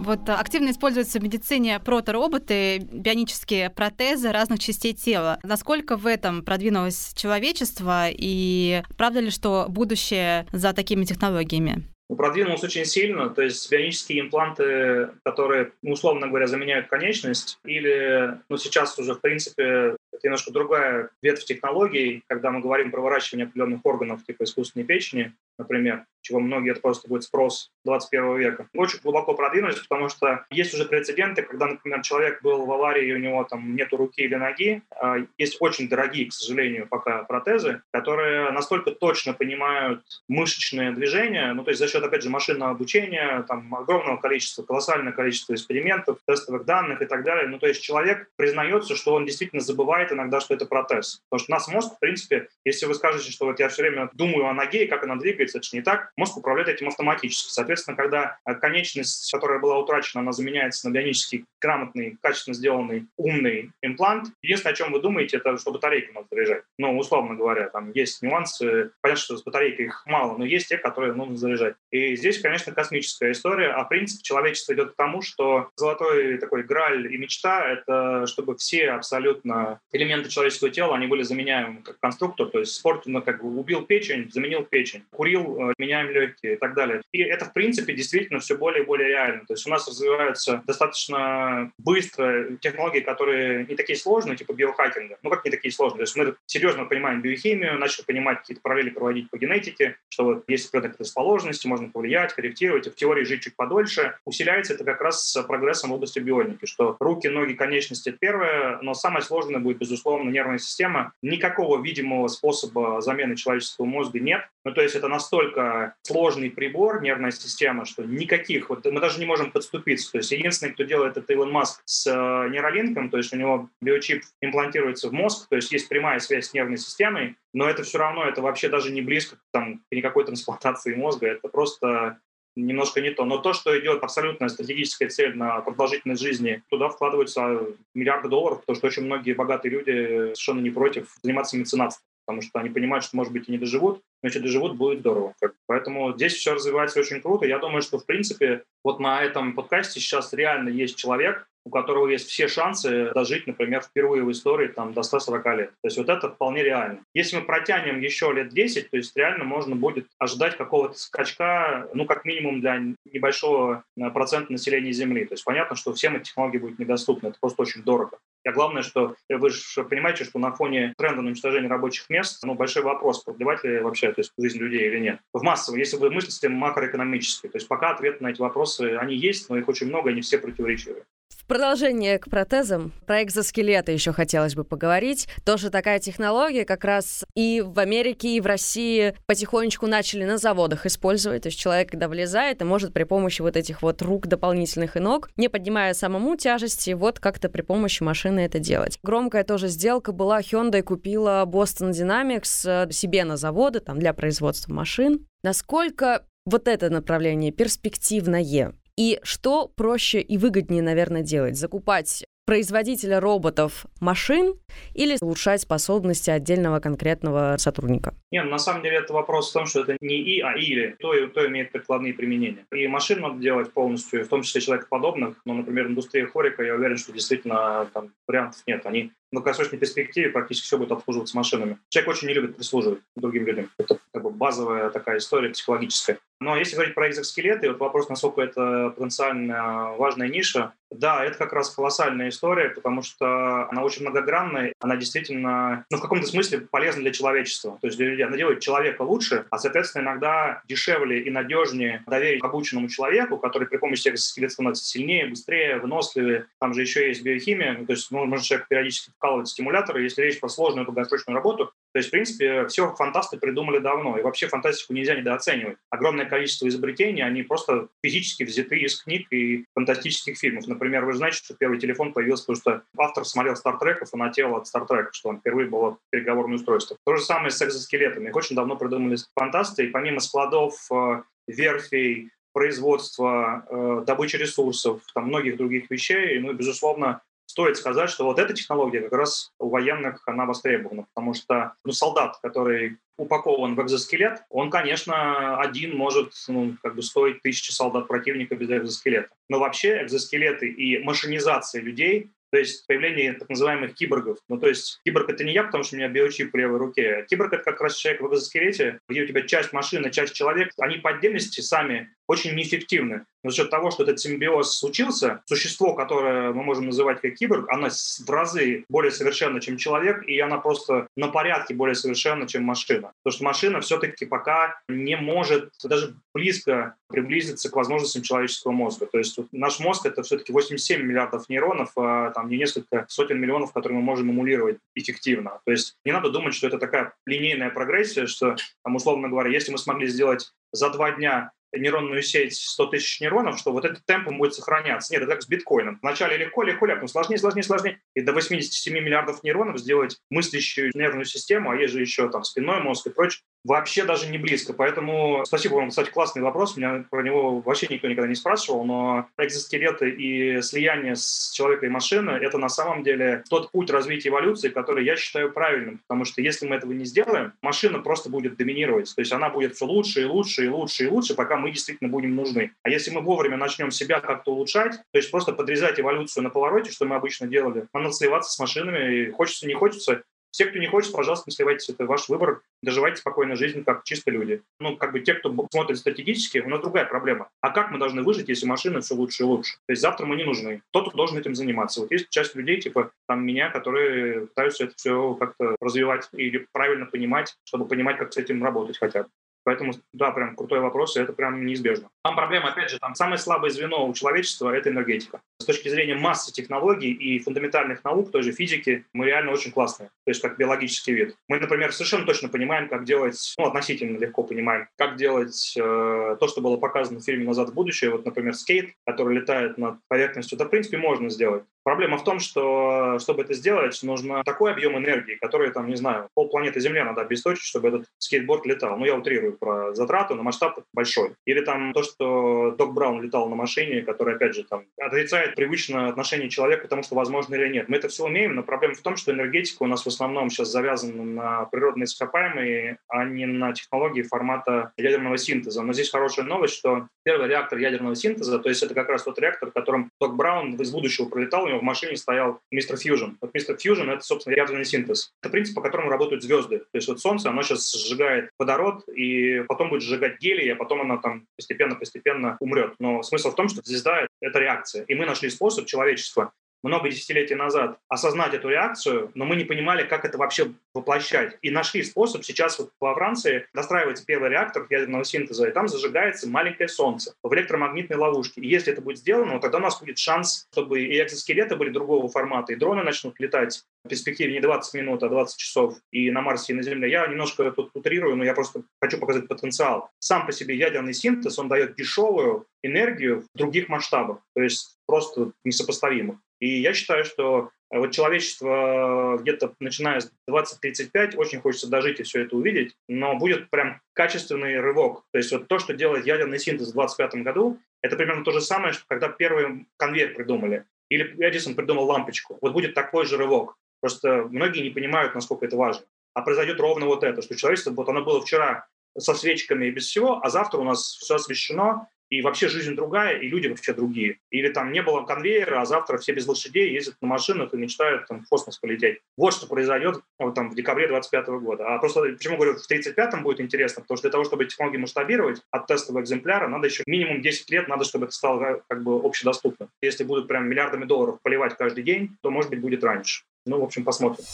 Вот 0.05 0.29
э, 0.29 0.33
активно 0.33 0.71
используются 0.71 1.19
в 1.19 1.23
медицине 1.23 1.81
протороботы, 1.81 2.79
бионические 2.79 3.71
протезы 3.71 4.33
разных 4.33 4.59
частей 4.59 4.93
тела. 4.93 5.39
Насколько 5.43 5.97
в 5.97 6.07
этом 6.07 6.45
продвинулось 6.45 7.13
человечество 7.17 8.09
и 8.11 8.83
правда 8.99 9.21
ли, 9.21 9.31
что 9.31 9.67
будущее 9.69 10.47
за 10.53 10.75
такими 10.75 11.05
технологиями? 11.05 11.85
Ну, 12.11 12.17
продвинулось 12.17 12.63
очень 12.63 12.85
сильно, 12.85 13.31
то 13.31 13.41
есть 13.41 13.71
бионические 13.71 14.21
импланты, 14.21 15.09
которые, 15.25 15.73
ну, 15.81 15.93
условно 15.93 16.29
говоря, 16.29 16.47
заменяют 16.47 16.89
конечность, 16.89 17.59
или, 17.65 18.39
ну, 18.51 18.59
сейчас 18.59 18.99
уже, 18.99 19.15
в 19.15 19.23
принципе, 19.23 19.97
это 20.13 20.21
немножко 20.23 20.53
другая 20.53 21.09
ветвь 21.23 21.47
технологий, 21.47 22.23
когда 22.29 22.51
мы 22.51 22.61
говорим 22.61 22.91
про 22.91 23.01
выращивание 23.01 23.47
определенных 23.47 23.81
органов, 23.85 24.23
типа 24.27 24.45
искусственной 24.45 24.85
печени, 24.85 25.33
например, 25.59 26.07
чего 26.25 26.41
многие 26.41 26.73
это 26.73 26.81
просто 26.81 27.07
будет 27.07 27.23
спрос 27.23 27.71
21 27.85 28.39
века. 28.39 28.69
Очень 28.75 29.01
глубоко 29.01 29.35
продвинулись, 29.35 29.79
потому 29.79 30.09
что 30.09 30.45
есть 30.51 30.73
уже 30.75 30.87
прецеденты, 30.87 31.43
когда, 31.43 31.67
например, 31.67 32.01
человек 32.01 32.43
был 32.43 32.65
в 32.65 32.73
аварии, 32.73 33.09
и 33.09 33.13
у 33.13 33.19
него 33.19 33.45
там 33.45 33.77
нету 33.77 33.99
руки 33.99 34.23
или 34.23 34.35
ноги. 34.35 34.83
А, 34.91 35.17
есть 35.37 35.59
очень 35.61 35.89
дорогие, 35.89 36.29
к 36.29 36.33
сожалению, 36.33 36.89
пока 36.89 37.25
протезы, 37.25 37.83
которые 37.93 38.51
настолько 38.51 38.91
точно 38.91 39.35
понимают 39.35 40.03
мышечные 40.29 40.93
движения, 40.93 41.53
ну, 41.53 41.63
то 41.63 41.71
есть 41.71 41.79
за 41.79 41.89
счет, 41.89 42.03
опять 42.03 42.23
же, 42.23 42.31
машинного 42.31 42.71
обучения, 42.71 43.45
там, 43.47 43.75
огромного 43.75 44.17
количества, 44.17 44.63
колоссальное 44.63 45.13
количество 45.13 45.53
экспериментов, 45.53 46.19
тестовых 46.27 46.65
данных 46.65 47.03
и 47.03 47.07
так 47.07 47.23
далее. 47.23 47.49
Ну, 47.49 47.59
то 47.59 47.67
есть 47.67 47.83
человек 47.83 48.31
признается, 48.37 48.97
что 48.97 49.13
он 49.13 49.27
действительно 49.27 49.61
забывает 49.61 50.11
иногда, 50.11 50.41
что 50.41 50.55
это 50.55 50.65
протез. 50.65 51.21
Потому 51.29 51.45
что 51.45 51.53
у 51.53 51.55
нас 51.55 51.69
мозг, 51.69 51.97
в 51.97 52.01
принципе, 52.01 52.49
если 52.65 52.87
вы 52.87 52.95
скажете, 52.95 53.31
что 53.31 53.45
вот 53.45 53.61
я 53.61 53.69
все 53.69 53.83
время 53.83 54.09
думаю 54.15 54.47
о 54.47 54.55
ноге 54.55 54.85
и 54.85 54.89
как 54.89 55.05
она 55.05 55.17
двигается, 55.17 55.44
это 55.51 55.63
же 55.63 55.77
не 55.77 55.83
так 55.83 56.11
мозг 56.17 56.37
управляет 56.37 56.69
этим 56.69 56.89
автоматически. 56.89 57.51
Соответственно, 57.51 57.97
когда 57.97 58.39
э, 58.47 58.55
конечность, 58.55 59.31
которая 59.33 59.59
была 59.59 59.79
утрачена, 59.79 60.21
она 60.21 60.33
заменяется 60.33 60.89
на 60.89 60.95
бионический, 60.95 61.45
грамотный, 61.61 62.19
качественно 62.23 62.55
сделанный, 62.55 63.07
умный 63.17 63.71
имплант, 63.83 64.29
единственное, 64.43 64.73
о 64.73 64.77
чем 64.77 64.93
вы 64.93 65.01
думаете, 65.01 65.39
это 65.39 65.57
что 65.59 65.73
батарейку 65.73 66.13
надо 66.15 66.27
заряжать. 66.31 66.63
Ну, 66.79 66.99
условно 66.99 67.35
говоря, 67.35 67.69
там 67.69 67.91
есть 67.93 68.23
нюансы. 68.23 68.91
Понятно, 69.01 69.23
что 69.23 69.37
с 69.37 69.43
батарейкой 69.43 69.87
их 69.87 70.03
мало, 70.07 70.37
но 70.37 70.45
есть 70.45 70.69
те, 70.69 70.79
которые 70.79 71.15
нужно 71.15 71.37
заряжать. 71.37 71.75
И 71.91 72.17
здесь, 72.17 72.41
конечно, 72.41 72.73
космическая 72.73 73.33
история. 73.33 73.69
А 73.69 73.85
принцип 73.85 74.23
человечества 74.23 74.75
идет 74.75 74.93
к 74.93 74.97
тому, 74.97 75.23
что 75.23 75.71
золотой 75.77 76.39
такой 76.39 76.63
граль 76.63 77.13
и 77.13 77.17
мечта— 77.17 77.65
это 77.73 78.27
чтобы 78.27 78.57
все 78.57 78.91
абсолютно 78.91 79.81
элементы 79.93 80.29
человеческого 80.29 80.71
тела, 80.71 80.97
они 80.97 81.07
были 81.07 81.23
заменяемы 81.23 81.83
как 81.83 81.99
конструктор. 82.01 82.49
То 82.49 82.61
есть 82.61 82.75
спорт, 82.75 83.03
ну, 83.07 83.23
как 83.23 83.43
бы 83.43 83.59
убил 83.59 83.83
печень, 83.83 84.31
заменил 84.31 84.65
печень. 84.65 85.05
Курил, 85.11 85.34
э, 85.41 85.73
меняем 85.79 85.95
меняем 85.95 86.11
легкие 86.11 86.55
и 86.55 86.57
так 86.57 86.75
далее. 86.75 87.03
И 87.13 87.21
это, 87.23 87.45
в 87.45 87.53
принципе, 87.53 87.93
действительно 87.95 88.41
все 88.41 88.57
более 88.57 88.83
и 88.83 88.87
более 88.87 89.09
реально. 89.09 89.45
То 89.47 89.55
есть 89.55 89.67
у 89.67 89.71
нас 89.71 89.87
развиваются 89.89 90.63
достаточно 90.67 91.71
быстро 91.79 92.57
технологии, 92.61 93.01
которые 93.01 93.67
не 93.67 93.77
такие 93.77 93.99
сложные, 93.99 94.37
типа 94.37 94.53
биохакинга. 94.53 95.19
Ну, 95.23 95.31
как 95.31 95.45
не 95.45 95.51
такие 95.51 95.73
сложные? 95.73 95.99
То 95.99 96.03
есть 96.03 96.17
мы 96.17 96.35
серьезно 96.47 96.85
понимаем 96.85 97.21
биохимию, 97.21 97.79
начали 97.79 98.05
понимать 98.05 98.41
какие-то 98.41 98.63
параллели 98.63 98.91
проводить 98.91 99.31
по 99.31 99.39
генетике, 99.39 99.97
что 100.09 100.25
вот 100.25 100.45
есть 100.49 100.69
определенные 100.69 100.95
предрасположенности, 100.95 101.67
можно 101.67 101.89
повлиять, 101.89 102.35
корректировать, 102.35 102.87
и 102.87 102.91
в 102.91 102.95
теории 102.95 103.25
жить 103.25 103.43
чуть 103.43 103.57
подольше. 103.57 104.17
Усиляется 104.25 104.75
это 104.75 104.85
как 104.85 105.01
раз 105.01 105.31
с 105.31 105.43
прогрессом 105.43 105.91
в 105.91 105.95
области 105.95 106.19
бионики, 106.19 106.67
что 106.67 106.97
руки, 107.01 107.29
ноги, 107.29 107.55
конечности— 107.55 108.09
это 108.11 108.19
первое, 108.19 108.79
но 108.83 108.95
самое 108.95 109.23
сложное 109.23 109.61
будет, 109.61 109.79
безусловно, 109.79 110.31
нервная 110.31 110.59
система. 110.59 111.13
Никакого 111.23 111.83
видимого 111.83 112.29
способа 112.29 113.01
замены 113.01 113.37
человеческого 113.37 113.87
мозга 113.87 114.21
нет. 114.21 114.47
Ну, 114.65 114.73
то 114.73 114.81
есть 114.81 114.95
это 114.95 115.09
настолько 115.09 115.95
сложный 116.03 116.51
прибор, 116.51 117.03
нервная 117.03 117.33
система, 117.33 117.85
что 117.85 118.03
никаких, 118.03 118.71
вот 118.71 118.87
мы 118.87 118.99
даже 118.99 119.21
не 119.21 119.27
можем 119.27 119.51
подступиться. 119.51 120.13
То 120.13 120.19
есть 120.19 120.33
единственный, 120.33 120.73
кто 120.73 120.85
делает 120.85 121.19
это 121.19 121.33
Илон 121.35 121.53
Маск 121.53 121.83
с 121.85 122.07
э, 122.07 122.49
нейролинком, 122.49 123.11
то 123.11 123.19
есть 123.19 123.33
у 123.35 123.37
него 123.37 123.69
биочип 123.83 124.23
имплантируется 124.41 125.11
в 125.11 125.13
мозг, 125.13 125.49
то 125.51 125.57
есть 125.57 125.71
есть 125.71 125.89
прямая 125.89 126.19
связь 126.19 126.49
с 126.49 126.55
нервной 126.55 126.79
системой, 126.79 127.37
но 127.53 127.69
это 127.69 127.83
все 127.83 127.99
равно, 127.99 128.25
это 128.25 128.41
вообще 128.41 128.71
даже 128.71 128.91
не 128.91 129.03
близко 129.03 129.37
там, 129.53 129.81
к 129.81 129.93
никакой 129.93 130.25
трансплантации 130.25 130.95
мозга, 130.95 131.27
это 131.27 131.49
просто 131.49 132.19
немножко 132.57 133.03
не 133.03 133.11
то. 133.11 133.27
Но 133.27 133.39
то, 133.39 133.53
что 133.53 133.79
идет 133.79 134.03
абсолютная 134.03 134.49
стратегическая 134.49 135.09
цель 135.09 135.37
на 135.37 135.61
продолжительность 135.61 136.23
жизни, 136.23 136.63
туда 136.71 136.89
вкладываются 136.89 137.67
миллиарды 137.95 138.29
долларов, 138.31 138.61
потому 138.61 138.77
что 138.77 138.87
очень 138.87 139.05
многие 139.05 139.35
богатые 139.35 139.73
люди 139.73 139.93
совершенно 140.35 140.61
не 140.61 140.71
против 140.71 141.09
заниматься 141.23 141.59
меценатством 141.59 142.07
потому 142.25 142.43
что 142.43 142.59
они 142.59 142.71
понимают, 142.71 143.05
что, 143.05 143.17
может 143.17 143.33
быть, 143.33 143.49
и 143.49 143.53
не 143.53 143.59
доживут, 143.59 144.03
если 144.29 144.41
доживут, 144.41 144.77
будет 144.77 145.01
здорово. 145.01 145.35
Поэтому 145.67 146.13
здесь 146.15 146.35
все 146.35 146.55
развивается 146.55 147.01
очень 147.01 147.21
круто. 147.21 147.47
Я 147.47 147.59
думаю, 147.59 147.83
что, 147.83 147.99
в 147.99 148.07
принципе, 148.07 148.63
вот 148.83 149.01
на 149.01 149.23
этом 149.23 149.55
подкасте 149.55 150.01
сейчас 150.01 150.33
реально 150.33 150.69
есть 150.69 150.97
человек, 150.97 151.47
у 151.65 151.71
которого 151.71 152.09
есть 152.09 152.29
все 152.29 152.47
шансы 152.47 153.11
дожить, 153.15 153.47
например, 153.47 153.81
впервые 153.81 154.23
в 154.23 154.31
истории 154.31 154.69
там, 154.69 154.93
до 154.93 155.03
140 155.03 155.47
лет. 155.57 155.71
То 155.81 155.89
есть 155.89 155.97
вот 155.97 156.09
это 156.09 156.31
вполне 156.31 156.63
реально. 156.63 157.01
Если 157.15 157.37
мы 157.37 157.43
протянем 157.43 158.01
еще 158.01 158.33
лет 158.33 158.51
10, 158.51 158.91
то 158.91 158.97
есть 158.97 159.17
реально 159.17 159.45
можно 159.45 159.75
будет 159.75 160.07
ожидать 160.19 160.57
какого-то 160.57 160.99
скачка, 160.99 161.89
ну, 161.95 162.05
как 162.05 162.25
минимум 162.25 162.61
для 162.61 162.83
небольшого 163.11 163.85
э, 163.97 164.11
процента 164.11 164.53
населения 164.53 164.93
Земли. 164.93 165.25
То 165.25 165.35
есть 165.35 165.45
понятно, 165.45 165.75
что 165.75 165.95
всем 165.95 166.17
эти 166.17 166.25
технологии 166.25 166.59
будут 166.59 166.79
недоступны, 166.79 167.29
это 167.29 167.39
просто 167.41 167.63
очень 167.63 167.83
дорого. 167.83 168.19
И 168.45 168.51
главное, 168.51 168.83
что 168.83 169.17
вы 169.29 169.51
же 169.51 169.85
понимаете, 169.85 170.25
что 170.25 170.39
на 170.39 170.53
фоне 170.53 170.95
тренда 170.99 171.23
на 171.23 171.29
уничтожение 171.29 171.71
рабочих 171.71 172.11
мест, 172.11 172.43
ну, 172.45 172.55
большой 172.55 172.83
вопрос, 172.83 173.25
продлевать 173.25 173.65
ли 173.65 173.81
вообще 173.81 174.13
то 174.13 174.21
есть, 174.21 174.33
жизнь 174.39 174.59
людей 174.59 174.87
или 174.89 174.99
нет. 174.99 175.21
В 175.33 175.43
массово, 175.43 175.77
если 175.77 175.97
вы 175.97 176.11
мыслите 176.11 176.49
макроэкономически. 176.49 177.49
То 177.49 177.57
есть 177.57 177.69
пока 177.69 177.91
ответы 177.91 178.23
на 178.23 178.29
эти 178.29 178.41
вопросы, 178.41 178.97
они 178.97 179.17
есть, 179.17 179.49
но 179.49 179.57
их 179.57 179.69
очень 179.69 179.89
много, 179.89 180.11
они 180.11 180.21
все 180.21 180.39
противоречивые 180.39 181.05
Продолжение 181.47 182.19
к 182.19 182.31
протезам, 182.31 182.93
про 183.07 183.23
экзоскелеты 183.23 183.93
еще 183.93 184.13
хотелось 184.13 184.55
бы 184.55 184.65
поговорить. 184.65 185.29
Тоже 185.45 185.69
такая 185.69 185.99
технология 185.99 186.65
как 186.65 186.85
раз 186.85 187.25
и 187.35 187.63
в 187.65 187.79
Америке, 187.79 188.37
и 188.37 188.41
в 188.41 188.47
России 188.47 189.15
потихонечку 189.27 189.87
начали 189.87 190.25
на 190.25 190.39
заводах 190.39 190.87
использовать. 190.87 191.43
То 191.43 191.49
есть 191.49 191.59
человек, 191.59 191.91
когда 191.91 192.09
влезает, 192.09 192.63
и 192.63 192.65
может 192.65 192.95
при 192.95 193.05
помощи 193.05 193.43
вот 193.43 193.57
этих 193.57 193.83
вот 193.83 194.01
рук 194.01 194.27
дополнительных 194.27 194.97
и 194.97 195.01
ног, 195.01 195.29
не 195.37 195.49
поднимая 195.49 195.93
самому 195.93 196.37
тяжести, 196.37 196.93
вот 196.93 197.21
как-то 197.21 197.51
при 197.51 197.61
помощи 197.61 198.03
машины 198.03 198.41
это 198.41 198.59
делать. 198.59 198.99
Громкая 199.03 199.45
тоже 199.45 199.69
сделка 199.69 200.13
была, 200.13 200.41
Hyundai 200.41 200.83
купила 200.83 201.45
Boston 201.47 201.91
Dynamics 201.91 202.89
э, 202.89 202.91
себе 202.91 203.25
на 203.25 203.37
заводы 203.37 203.81
там 203.81 203.99
для 203.99 204.15
производства 204.15 204.73
машин. 204.73 205.27
Насколько 205.43 206.25
вот 206.47 206.69
это 206.69 206.89
направление 206.89 207.53
перспективное? 207.53 208.75
И 208.97 209.19
что 209.23 209.69
проще 209.69 210.21
и 210.21 210.39
выгоднее, 210.39 210.83
наверное, 210.83 211.23
делать? 211.23 211.57
Закупать 211.57 212.25
производителя 212.47 213.21
роботов 213.21 213.87
машин 214.01 214.55
или 214.93 215.17
улучшать 215.21 215.63
способности 215.63 216.31
отдельного 216.31 216.81
конкретного 216.81 217.57
сотрудника? 217.59 218.15
Нет, 218.31 218.45
ну, 218.45 218.51
на 218.51 218.59
самом 218.59 218.83
деле 218.83 218.99
это 218.99 219.13
вопрос 219.13 219.51
в 219.51 219.53
том, 219.53 219.67
что 219.67 219.81
это 219.81 219.97
не 220.01 220.17
и, 220.17 220.41
а 220.41 220.53
или. 220.53 220.97
То, 221.01 221.15
и, 221.15 221.27
то 221.27 221.47
имеет 221.47 221.73
прикладные 221.73 222.15
применения. 222.15 222.67
И 222.73 222.87
машин 222.87 223.21
надо 223.21 223.41
делать 223.41 223.73
полностью, 223.73 224.25
в 224.25 224.29
том 224.29 224.43
числе 224.43 224.61
человекоподобных. 224.61 225.41
Но, 225.45 225.55
например, 225.55 225.87
индустрия 225.87 226.27
хорика, 226.27 226.63
я 226.63 226.75
уверен, 226.75 226.97
что 226.97 227.13
действительно 227.13 227.89
там 227.93 228.11
вариантов 228.29 228.63
нет. 228.67 228.85
Они 228.87 229.13
в 229.35 229.43
долгосрочной 229.43 229.79
перспективе 229.79 230.31
практически 230.31 230.67
все 230.67 230.79
будет 230.79 230.93
обслуживаться 230.93 231.37
машинами. 231.37 231.79
Человек 231.89 232.11
очень 232.11 232.29
не 232.29 232.35
любит 232.35 232.57
прислуживать 232.57 233.01
другим 233.17 233.47
людям. 233.47 233.69
Это 233.79 233.99
как 234.13 234.23
бы 234.23 234.31
базовая 234.31 234.91
такая 234.91 235.19
история 235.19 235.51
психологическая. 235.51 236.19
Но 236.41 236.57
если 236.57 236.75
говорить 236.75 236.95
про 236.95 237.09
экзоскелеты, 237.09 237.69
вот 237.69 237.79
вопрос, 237.81 238.09
насколько 238.09 238.43
это 238.43 238.91
потенциально 238.91 239.95
важная 239.97 240.29
ниша, 240.29 240.73
да, 240.91 241.25
это 241.25 241.39
как 241.39 241.53
раз 241.53 241.71
колоссальная 241.71 242.29
история, 242.29 242.69
потому 242.69 243.03
что 243.03 243.69
она 243.71 243.83
очень 243.83 244.03
многогранная, 244.03 244.73
она 244.81 244.97
действительно, 244.97 245.85
ну, 245.91 245.99
в 245.99 246.01
каком-то 246.01 246.27
смысле 246.27 246.61
полезна 246.61 247.03
для 247.03 247.13
человечества. 247.13 247.79
То 247.81 247.87
есть 247.87 247.97
для 247.99 248.09
людей. 248.09 248.25
Она 248.25 248.37
делает 248.37 248.61
человека 248.61 249.03
лучше, 249.03 249.47
а, 249.51 249.59
соответственно, 249.59 250.03
иногда 250.03 250.63
дешевле 250.69 251.21
и 251.21 251.31
надежнее 251.31 252.03
доверить 252.07 252.43
обученному 252.43 252.89
человеку, 252.89 253.39
который 253.39 253.67
при 253.67 253.79
помощи 253.79 254.09
экзоскелета 254.09 254.53
становится 254.53 254.85
сильнее, 254.85 255.27
быстрее, 255.27 255.79
выносливее. 255.79 256.47
Там 256.61 256.75
же 256.75 256.83
еще 256.83 257.09
есть 257.09 257.23
биохимия, 257.23 257.85
то 257.85 257.93
есть 257.93 258.11
ну, 258.11 258.25
можно 258.25 258.45
человек 258.45 258.69
периодически 258.69 259.11
вкалывать 259.25 259.49
стимуляторы. 259.49 260.03
Если 260.03 260.23
речь 260.23 260.39
про 260.39 260.49
сложную 260.49 260.85
долгосрочную 260.85 261.35
работу, 261.35 261.73
то 261.93 261.99
есть, 261.99 262.09
в 262.09 262.11
принципе, 262.11 262.67
все 262.67 262.95
фантасты 262.95 263.39
придумали 263.39 263.79
давно. 263.79 264.19
И 264.19 264.23
вообще 264.23 264.49
фантастику 264.49 264.93
нельзя 264.93 265.15
недооценивать. 265.15 265.79
Огромное 265.89 266.27
количество 266.27 266.69
изобретений, 266.69 267.23
они 267.23 267.43
просто 267.43 267.89
физически 268.05 268.43
взяты 268.43 268.79
из 268.79 269.03
книг 269.03 269.27
и 269.33 269.65
фантастических 269.75 270.37
фильмов. 270.37 270.67
Например, 270.67 271.07
вы 271.07 271.15
знаете, 271.15 271.39
что 271.39 271.55
первый 271.55 271.79
телефон 271.79 272.13
появился, 272.13 272.45
потому 272.45 272.57
что 272.61 272.83
автор 272.99 273.25
смотрел 273.25 273.57
Стартреков 273.57 274.13
и 274.13 274.17
нател 274.17 274.57
от 274.57 274.67
Стартрека, 274.67 275.11
что 275.13 275.31
он 275.31 275.39
впервые 275.39 275.69
было 275.69 275.97
переговорное 276.11 276.57
устройство. 276.57 276.99
То 277.07 277.17
же 277.17 277.23
самое 277.23 277.51
с 277.51 277.63
экзоскелетами. 277.63 278.29
Их 278.29 278.37
очень 278.37 278.57
давно 278.57 278.77
придумали 278.77 279.17
фантасты. 279.35 279.87
И 279.87 279.89
помимо 279.89 280.21
складов, 280.21 280.75
э, 280.93 281.23
верфей, 281.47 282.31
производства, 282.53 283.67
э, 283.69 284.05
добычи 284.07 284.37
ресурсов, 284.37 285.01
там 285.15 285.29
многих 285.29 285.57
других 285.57 285.91
вещей, 285.91 286.39
ну 286.39 286.51
и, 286.51 286.55
безусловно, 286.55 287.23
стоит 287.55 287.77
сказать, 287.77 288.11
что 288.11 288.25
вот 288.25 288.41
эта 288.41 288.53
технология 288.53 289.01
как 289.03 289.13
раз 289.13 289.53
у 289.61 289.69
военных, 289.69 290.27
она 290.27 290.45
востребована, 290.45 291.07
потому 291.15 291.35
что 291.35 291.75
ну, 291.85 291.93
солдат, 291.93 292.37
который 292.43 292.99
упакован 293.17 293.77
в 293.77 293.83
экзоскелет, 293.83 294.43
он, 294.51 294.71
конечно, 294.71 295.61
один 295.61 295.97
может 295.97 296.33
ну, 296.49 296.77
как 296.83 296.97
бы 296.97 297.03
стоить 297.03 297.43
тысячи 297.43 297.71
солдат 297.71 298.09
противника 298.09 298.57
без 298.57 298.69
экзоскелета. 298.69 299.29
Но 299.49 299.61
вообще 299.61 300.03
экзоскелеты 300.03 300.67
и 300.67 300.99
машинизация 301.05 301.81
людей 301.81 302.33
то 302.55 302.59
есть 302.59 302.87
появление 302.87 303.33
так 303.33 303.49
называемых 303.49 303.95
киборгов. 303.95 304.39
Ну, 304.49 304.59
то 304.59 304.69
есть 304.69 305.01
киборг— 305.05 305.29
это 305.31 305.43
не 305.43 305.53
я, 305.53 305.65
потому 305.65 305.83
что 305.83 305.97
у 305.97 305.99
меня 305.99 306.07
биочип 306.07 306.53
в 306.53 306.57
левой 306.57 306.79
руке. 306.79 307.15
А 307.17 307.23
киборг— 307.23 307.53
это 307.55 307.65
как 307.65 307.81
раз 307.81 307.97
человек 307.97 308.21
в 308.23 308.29
экзоскелете, 308.29 309.01
где 309.09 309.23
у 309.23 309.27
тебя 309.27 309.43
часть 309.43 309.73
машины, 309.73 310.09
часть 310.13 310.35
человек. 310.35 310.71
Они 310.79 310.99
по 310.99 311.11
отдельности 311.11 311.61
сами 311.61 312.15
очень 312.27 312.55
неэффективны. 312.55 313.25
Но 313.43 313.51
за 313.51 313.57
счет 313.57 313.71
того, 313.71 313.91
что 313.91 314.05
этот 314.05 314.19
симбиоз 314.19 314.79
случился, 314.79 315.43
существо, 315.45 315.95
которое 315.95 316.53
мы 316.53 316.63
можем 316.63 316.87
называть 316.87 317.21
как 317.21 317.35
киборг, 317.35 317.69
оно 317.71 317.89
в 317.91 318.31
разы 318.31 318.85
более 318.89 319.13
совершенно, 319.13 319.61
чем 319.61 319.77
человек, 319.77 320.27
и 320.27 320.41
она 320.41 320.59
просто 320.59 321.07
на 321.15 321.29
порядке 321.29 321.75
более 321.75 321.95
совершенна, 321.95 322.49
чем 322.49 322.65
машина. 322.65 323.13
Потому 323.23 323.35
что 323.35 323.45
машина 323.45 323.81
все-таки 323.83 324.25
пока 324.25 324.81
не 324.89 325.17
может 325.17 325.71
даже 325.85 326.17
близко 326.33 326.97
приблизиться 327.09 327.71
к 327.71 327.77
возможностям 327.77 328.23
человеческого 328.23 328.73
мозга. 328.73 329.07
То 329.07 329.19
есть 329.19 329.37
вот 329.37 329.49
наш 329.53 329.79
мозг— 329.79 330.07
это 330.07 330.23
все-таки 330.23 330.53
87 330.53 331.03
миллиардов 331.03 331.49
нейронов, 331.51 331.93
а 331.97 332.31
там 332.31 332.49
не 332.49 332.57
несколько 332.57 333.05
сотен 333.09 333.39
миллионов, 333.41 333.73
которые 333.73 333.99
мы 333.99 334.05
можем 334.05 334.31
эмулировать 334.31 334.79
эффективно. 334.95 335.61
То 335.67 335.73
есть 335.73 335.97
не 336.05 336.13
надо 336.13 336.31
думать, 336.31 336.55
что 336.55 336.67
это 336.67 336.79
такая 336.79 337.13
линейная 337.27 337.71
прогрессия, 337.71 338.27
что, 338.27 338.57
там, 338.83 338.97
условно 338.97 339.29
говоря, 339.29 339.51
если 339.51 339.71
мы 339.71 339.79
смогли 339.79 340.09
сделать 340.09 340.53
за 340.73 340.91
два 340.91 341.13
дня 341.13 341.53
нейронную 341.77 342.23
сеть 342.23 342.55
100 342.57 342.87
тысяч 342.87 343.21
нейронов, 343.21 343.59
что 343.59 343.73
вот 343.73 343.85
этот 343.85 344.05
темп 344.05 344.29
будет 344.37 344.55
сохраняться. 344.55 345.13
Нет, 345.13 345.23
это 345.23 345.33
как 345.33 345.43
с 345.43 345.49
биткоином. 345.49 345.99
Вначале 346.03 346.37
легко, 346.37 346.63
легко, 346.63 346.87
легко, 346.87 347.07
сложнее, 347.07 347.39
сложнее, 347.39 347.63
сложнее. 347.63 348.01
И 348.15 348.21
до 348.21 348.33
87 348.33 348.93
миллиардов 348.95 349.43
нейронов 349.43 349.79
сделать 349.79 350.19
мыслящую 350.31 350.91
нервную 350.95 351.25
систему, 351.25 351.71
а 351.71 351.77
есть 351.77 351.93
же 351.93 352.01
еще 352.01 352.29
там 352.31 352.45
спинной 352.45 352.81
мозг 352.81 353.07
и 353.07 353.11
прочее, 353.11 353.43
вообще 353.65 354.05
даже 354.05 354.29
не 354.29 354.39
близко. 354.39 354.73
Поэтому 354.73 355.43
спасибо 355.47 355.75
вам, 355.75 355.89
кстати, 355.89 356.11
классный 356.11 356.43
вопрос. 356.43 356.77
Меня 356.77 357.05
про 357.11 357.23
него 357.23 357.61
вообще 357.61 357.87
никто 357.89 358.07
никогда 358.09 358.29
не 358.29 358.35
спрашивал, 358.35 358.85
но 358.85 359.27
экзоскелеты 359.39 360.11
и 360.11 360.61
слияние 360.63 361.17
с 361.17 361.51
человека 361.53 361.87
и 361.87 361.89
машины— 361.89 362.31
это 362.43 362.59
на 362.59 362.69
самом 362.69 363.03
деле 363.03 363.43
тот 363.49 363.71
путь 363.71 363.91
развития 363.91 364.29
эволюции, 364.29 364.69
который 364.69 365.05
я 365.05 365.17
считаю 365.17 365.51
правильным. 365.51 366.01
Потому 366.07 366.25
что 366.25 366.43
если 366.43 366.67
мы 366.67 366.77
этого 366.77 366.93
не 366.93 367.05
сделаем, 367.05 367.53
машина 367.63 367.99
просто 367.99 368.29
будет 368.29 368.57
доминировать. 368.57 369.13
То 369.15 369.21
есть 369.21 369.33
она 369.33 369.49
будет 369.49 369.75
все 369.75 369.87
лучше 369.87 370.23
и 370.23 370.25
лучше 370.25 370.67
и 370.67 370.69
лучше 370.69 371.05
и 371.05 371.09
лучше, 371.09 371.35
пока 371.35 371.57
мы 371.57 371.71
действительно 371.71 372.11
будем 372.11 372.35
нужны. 372.35 372.73
А 372.83 372.91
если 372.91 373.11
мы 373.11 373.23
вовремя 373.23 373.57
начнем 373.57 373.91
себя 373.91 374.21
как-то 374.21 374.53
улучшать, 374.53 374.93
то 374.93 375.19
есть 375.19 375.31
просто 375.31 375.53
подрезать 375.53 375.99
эволюцию 375.99 376.45
на 376.45 376.51
повороте, 376.51 376.91
что 376.91 377.07
мы 377.07 377.17
обычно 377.17 377.47
делали, 377.47 377.87
а 377.93 377.99
надо 377.99 378.13
сливаться 378.13 378.53
с 378.53 378.59
машинами, 378.59 379.15
и 379.15 379.31
хочется, 379.31 379.67
не 379.67 379.75
хочется, 379.75 380.23
все, 380.55 380.67
кто 380.67 380.79
не 380.79 380.87
хочет, 380.87 381.13
пожалуйста, 381.13 381.51
не 381.51 381.53
сливайтесь, 381.53 381.89
это 381.89 382.07
ваш 382.07 382.29
выбор, 382.29 382.63
доживайте 382.81 383.17
спокойно 383.17 383.57
жизнь, 383.57 383.83
как 383.83 384.05
чисто 384.05 384.31
люди. 384.31 384.63
Ну, 384.79 384.97
как 384.97 385.11
бы 385.11 385.19
те, 385.19 385.35
кто 385.35 385.53
смотрит 385.73 385.99
стратегически, 385.99 386.59
у 386.59 386.69
нас 386.69 386.81
другая 386.81 387.07
проблема. 387.07 387.49
А 387.61 387.71
как 387.71 387.91
мы 387.91 387.99
должны 387.99 388.23
выжить, 388.23 388.49
если 388.49 388.65
машины 388.65 389.01
все 389.01 389.17
лучше 389.17 389.43
и 389.43 389.47
лучше? 389.47 389.75
То 389.87 389.93
есть 389.93 390.03
завтра 390.03 390.27
мы 390.27 390.37
не 390.37 390.45
нужны. 390.45 390.81
Кто-то 390.91 391.11
должен 391.17 391.39
этим 391.39 391.57
заниматься. 391.57 392.03
Вот 392.03 392.13
есть 392.13 392.31
часть 392.31 392.55
людей, 392.55 392.81
типа 392.81 393.11
там 393.27 393.45
меня, 393.45 393.69
которые 393.69 394.47
пытаются 394.47 394.85
это 394.85 394.95
все 394.95 395.35
как-то 395.35 395.75
развивать 395.81 396.29
или 396.33 396.69
правильно 396.71 397.07
понимать, 397.07 397.57
чтобы 397.65 397.89
понимать, 397.89 398.19
как 398.19 398.33
с 398.33 398.37
этим 398.37 398.63
работать 398.63 398.97
хотя 398.97 399.25
бы. 399.25 399.29
Поэтому, 399.65 399.93
да, 400.13 400.31
прям 400.31 400.55
крутой 400.57 400.81
вопрос, 400.81 401.17
и 401.17 401.21
это 401.21 401.33
прям 401.33 401.65
неизбежно. 401.65 402.09
Там 402.23 402.37
проблема, 402.37 402.69
опять 402.69 402.91
же, 402.91 402.99
там 402.99 403.15
самое 403.15 403.39
слабое 403.39 403.71
звено 403.71 404.07
у 404.07 404.13
человечества— 404.13 404.71
это 404.75 404.91
энергетика. 404.91 405.41
С 405.59 405.65
точки 405.65 405.89
зрения 405.89 406.15
массы 406.15 406.53
технологий 406.53 407.13
и 407.13 407.39
фундаментальных 407.39 408.05
наук, 408.05 408.31
той 408.31 408.43
же 408.43 408.53
физики, 408.53 409.07
мы 409.13 409.27
реально 409.27 409.53
очень 409.53 409.73
классные, 409.73 410.09
то 410.25 410.31
есть 410.31 410.43
как 410.43 410.59
биологический 410.59 411.13
вид. 411.13 411.37
Мы, 411.49 411.59
например, 411.59 411.93
совершенно 411.93 412.27
точно 412.27 412.49
понимаем, 412.49 412.89
как 412.89 413.05
делать, 413.05 413.55
ну, 413.59 413.67
относительно 413.67 414.19
легко 414.19 414.43
понимаем, 414.43 414.89
как 414.97 415.17
делать 415.17 415.75
э, 415.77 416.37
то, 416.39 416.49
что 416.49 416.61
было 416.61 416.77
показано 416.77 417.21
в 417.21 417.25
фильме 417.25 417.47
«Назад 417.47 417.71
в 417.71 417.75
будущее», 417.75 418.11
вот, 418.11 418.25
например, 418.25 418.55
скейт, 418.55 418.93
который 419.07 419.37
летает 419.37 419.79
над 419.79 419.97
поверхностью, 420.09 420.57
это, 420.57 420.67
в 420.67 420.71
принципе, 420.71 420.99
можно 420.99 421.31
сделать. 421.31 421.65
Проблема 421.85 422.17
в 422.17 422.25
том, 422.25 422.41
что, 422.41 423.19
чтобы 423.19 423.43
это 423.43 423.53
сделать, 423.53 424.03
нужно 424.03 424.43
такой 424.43 424.73
объем 424.73 424.97
энергии, 424.97 425.35
который, 425.35 425.71
там, 425.71 425.87
не 425.89 425.97
знаю, 425.97 426.29
полпланеты 426.35 426.81
Земля 426.81 427.05
надо 427.05 427.21
обесточить, 427.21 427.65
чтобы 427.65 427.89
этот 427.89 428.07
скейтборд 428.19 428.65
летал. 428.65 428.97
Ну, 428.97 429.05
я 429.05 429.15
утрирую 429.15 429.59
про 429.59 429.95
затраты, 429.95 430.35
но 430.35 430.43
масштаб 430.43 430.81
большой. 430.95 431.35
Или 431.45 431.61
там 431.61 431.93
то, 431.93 432.03
что 432.03 432.75
Док 432.79 432.95
Браун 432.95 433.23
летал 433.23 433.51
на 433.51 433.55
машине, 433.55 434.01
который, 434.01 434.37
опять 434.37 434.55
же, 434.55 434.65
там, 434.65 434.85
отрицает 434.99 435.57
привычное 435.57 436.09
отношение 436.09 436.49
человека 436.49 436.87
к 436.87 436.89
тому, 436.89 437.03
что 437.03 437.15
возможно 437.15 437.55
или 437.55 437.69
нет. 437.69 437.89
Мы 437.91 437.99
это 437.99 438.09
все 438.09 438.25
умеем, 438.25 438.55
но 438.55 438.63
проблема 438.63 438.95
в 438.95 439.03
том, 439.03 439.17
что 439.17 439.33
энергетика 439.33 439.83
у 439.83 439.87
нас 439.87 440.05
в 440.05 440.09
основном 440.09 440.49
сейчас 440.49 440.73
завязана 440.73 441.23
на 441.23 441.65
природные 441.67 442.05
ископаемые, 442.05 442.97
а 443.09 443.25
не 443.25 443.45
на 443.45 443.75
технологии 443.75 444.23
формата 444.23 444.93
ядерного 444.97 445.37
синтеза. 445.37 445.83
Но 445.83 445.93
здесь 445.93 446.11
хорошая 446.11 446.47
новость, 446.47 446.77
что 446.77 447.09
первый 447.25 447.49
реактор 447.49 447.79
ядерного 447.79 448.15
синтеза, 448.15 448.59
то 448.59 448.71
есть 448.71 448.83
это 448.83 448.95
как 448.95 449.11
раз 449.11 449.23
тот 449.25 449.39
реактор, 449.39 449.71
которым 449.71 450.11
Док 450.19 450.35
Браун 450.37 450.75
из 450.77 450.91
будущего 450.91 451.27
пролетал, 451.27 451.67
в 451.79 451.83
машине 451.83 452.17
стоял 452.17 452.61
мистер 452.71 452.97
Фьюжн. 452.97 453.33
Вот 453.41 453.55
мистер 453.55 453.77
Фьюжн— 453.77 454.11
это, 454.11 454.23
собственно, 454.23 454.55
ядерный 454.55 454.85
синтез. 454.85 455.33
Это 455.43 455.51
принцип, 455.51 455.75
по 455.75 455.83
которому 455.83 456.11
работают 456.11 456.43
звезды. 456.43 456.79
То 456.79 456.97
есть 456.97 457.09
вот 457.09 457.21
Солнце, 457.21 457.51
оно 457.51 457.63
сейчас 457.63 457.93
сжигает 457.93 458.51
водород, 458.59 459.09
и 459.09 459.63
потом 459.69 459.91
будет 459.91 460.03
сжигать 460.03 460.41
гелий, 460.41 460.73
а 460.73 460.77
потом 460.77 461.01
оно 461.03 461.19
там 461.19 461.47
постепенно-постепенно 461.57 462.57
умрет. 462.61 462.95
Но 462.99 463.23
смысл 463.23 463.51
в 463.51 463.55
том, 463.55 463.69
что 463.69 463.83
звезда— 463.83 464.27
это 464.41 464.59
реакция. 464.59 465.05
И 465.05 465.15
мы 465.15 465.27
нашли 465.27 465.51
способ 465.51 465.87
человечества 465.87 466.53
много 466.85 467.09
десятилетий 467.09 467.55
назад 467.55 467.99
осознать 468.09 468.55
эту 468.55 468.69
реакцию, 468.69 469.33
но 469.35 469.45
мы 469.45 469.57
не 469.57 469.65
понимали, 469.65 470.05
как 470.05 470.25
это 470.25 470.39
вообще 470.39 470.73
воплощать. 470.93 471.57
И 471.63 471.71
нашли 471.71 472.03
способ. 472.03 472.45
Сейчас 472.45 472.79
вот 472.79 472.91
во 473.01 473.15
Франции 473.15 473.67
достраивается 473.75 474.25
первый 474.25 474.51
реактор 474.51 474.87
ядерного 474.91 475.25
синтеза, 475.25 475.69
и 475.69 475.73
там 475.73 475.89
зажигается 475.89 476.49
маленькое 476.49 476.89
солнце 476.89 477.35
в 477.43 477.53
электромагнитной 477.55 478.17
ловушке. 478.17 478.61
И 478.61 478.69
если 478.69 478.93
это 478.93 479.03
будет 479.03 479.19
сделано, 479.19 479.61
тогда 479.61 479.79
у 479.79 479.81
нас 479.81 479.99
будет 479.99 480.19
шанс, 480.19 480.69
чтобы 480.73 481.03
и 481.03 481.21
экзоскелеты 481.21 481.75
были 481.77 481.91
другого 481.91 482.29
формата, 482.29 482.73
и 482.73 482.77
дроны 482.77 483.03
начнут 483.03 483.41
летать 483.41 483.83
в 484.05 484.09
перспективе 484.09 484.53
не 484.53 484.61
20 484.61 484.95
минут, 484.95 485.23
а 485.23 485.29
20 485.29 485.57
часов 485.57 485.97
и 486.13 486.31
на 486.31 486.43
Марсе, 486.43 486.75
и 486.75 486.77
на 486.77 486.83
Земле. 486.83 487.11
Я 487.11 487.27
немножко 487.27 487.71
тут 487.71 487.91
утрирую, 487.95 488.37
но 488.37 488.45
я 488.45 488.53
просто 488.53 488.83
хочу 489.01 489.19
показать 489.19 489.49
потенциал. 489.49 490.11
Сам 490.19 490.45
по 490.45 490.53
себе 490.53 490.77
ядерный 490.77 491.15
синтез, 491.15 491.59
он 491.59 491.69
дает 491.69 491.97
дешевую 491.97 492.67
энергию 492.83 493.41
в 493.41 493.59
других 493.59 493.89
масштабах, 493.89 494.39
то 494.55 494.63
есть 494.63 494.99
просто 495.07 495.53
несопоставимых. 495.65 496.37
И 496.65 496.81
я 496.81 496.95
считаю, 496.95 497.27
что 497.27 497.69
э, 497.91 497.99
вот 497.99 498.13
человечество 498.13 499.37
где-то 499.39 499.75
начиная 499.81 500.21
с 500.21 500.33
20-35 500.49 501.37
очень 501.37 501.61
хочется 501.61 501.91
дожить 501.91 502.21
и 502.21 502.23
все 502.23 502.41
это 502.41 502.57
увидеть, 502.57 502.97
но 503.07 503.37
будет 503.37 503.69
прям 503.69 504.01
качественный 504.15 504.81
рывок. 504.81 505.25
То 505.31 505.37
есть 505.37 505.53
вот 505.53 505.69
то, 505.69 505.79
что 505.79 505.93
делает 505.93 506.25
ядерный 506.25 506.59
синтез 506.59 506.89
в 506.89 506.95
25 506.95 507.35
году, 507.43 507.79
это 508.01 508.17
примерно 508.17 508.45
то 508.45 508.51
же 508.51 508.63
самое, 508.63 508.95
что 508.95 509.05
когда 509.07 509.29
первый 509.29 509.87
конвейер 509.99 510.35
придумали. 510.35 510.87
Или 511.11 511.37
Эдисон 511.39 511.75
придумал 511.75 512.07
лампочку. 512.07 512.57
Вот 512.63 512.73
будет 512.73 512.95
такой 512.95 513.27
же 513.27 513.37
рывок. 513.37 513.77
Просто 514.01 514.49
многие 514.51 514.81
не 514.81 514.91
понимают, 514.91 515.35
насколько 515.35 515.67
это 515.67 515.77
важно. 515.77 516.07
А 516.33 516.41
произойдет 516.41 516.81
ровно 516.81 517.05
вот 517.05 517.25
это, 517.25 517.43
что 517.43 517.57
человечество, 517.57 517.91
вот 517.91 518.09
оно 518.09 518.25
было 518.25 518.41
вчера 518.41 518.87
со 519.19 519.35
свечками 519.35 519.85
и 519.85 519.91
без 519.91 520.07
всего, 520.07 520.41
а 520.43 520.49
завтра 520.49 520.79
у 520.79 520.85
нас 520.85 521.03
все 521.03 521.35
освещено, 521.35 522.09
и 522.31 522.43
вообще 522.43 522.69
жизнь 522.69 522.95
другая, 522.95 523.39
и 523.39 523.49
люди 523.49 523.69
вообще 523.69 523.93
другие. 523.93 524.39
Или 524.51 524.69
там 524.69 524.93
не 524.93 525.03
было 525.03 525.25
конвейера, 525.25 525.81
а 525.81 525.85
завтра 525.85 526.19
все 526.19 526.33
без 526.33 526.47
лошадей 526.47 526.93
ездят 526.93 527.17
на 527.21 527.29
машинах 527.29 527.73
и 527.75 527.77
мечтают 527.77 528.27
там 528.27 528.43
в 528.45 528.49
космос 528.49 528.79
полететь. 528.79 529.21
Вот 529.37 529.55
что 529.55 529.67
произойдет 529.67 530.21
вот, 530.39 530.55
там, 530.55 530.71
в 530.71 530.75
декабре 530.75 531.09
25 531.09 531.47
года. 531.61 531.87
А 531.87 531.99
просто 531.99 532.23
почему 532.23 532.57
говорю, 532.57 532.77
в 532.77 532.91
35-м 532.91 533.43
будет 533.43 533.61
интересно, 533.61 534.03
потому 534.03 534.17
что 534.17 534.29
для 534.29 534.33
того, 534.33 534.45
чтобы 534.45 534.65
технологии 534.65 534.99
масштабировать 534.99 535.63
от 535.71 535.87
тестового 535.87 536.23
экземпляра, 536.23 536.69
надо 536.69 536.87
еще 536.87 537.03
минимум 537.07 537.43
10 537.43 537.71
лет, 537.71 537.89
надо, 537.89 538.05
чтобы 538.05 538.27
это 538.27 538.35
стало 538.35 538.83
как 538.89 539.03
бы 539.03 539.17
общедоступным. 539.17 539.91
Если 540.03 540.25
будут 540.25 540.49
прям 540.49 540.69
миллиардами 540.69 541.05
долларов 541.05 541.39
поливать 541.43 541.77
каждый 541.77 542.05
день, 542.05 542.37
то, 542.43 542.51
может 542.51 542.71
быть, 542.71 542.81
будет 542.81 543.05
раньше. 543.05 543.45
Ну, 543.67 543.81
в 543.81 543.85
общем, 543.85 544.05
посмотрим. 544.05 544.45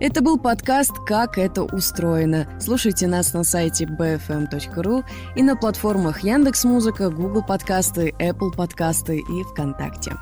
Это 0.00 0.22
был 0.22 0.38
подкаст 0.38 0.92
«Как 1.06 1.38
это 1.38 1.64
устроено». 1.64 2.46
Слушайте 2.60 3.08
нас 3.08 3.32
на 3.32 3.42
сайте 3.42 3.84
bfm.ru 3.84 5.04
и 5.34 5.42
на 5.42 5.56
платформах 5.56 6.22
Яндекс.Музыка, 6.22 7.10
Google 7.10 7.42
подкасты, 7.42 8.14
Apple 8.20 8.54
подкасты 8.56 9.18
и 9.18 9.42
ВКонтакте. 9.42 10.12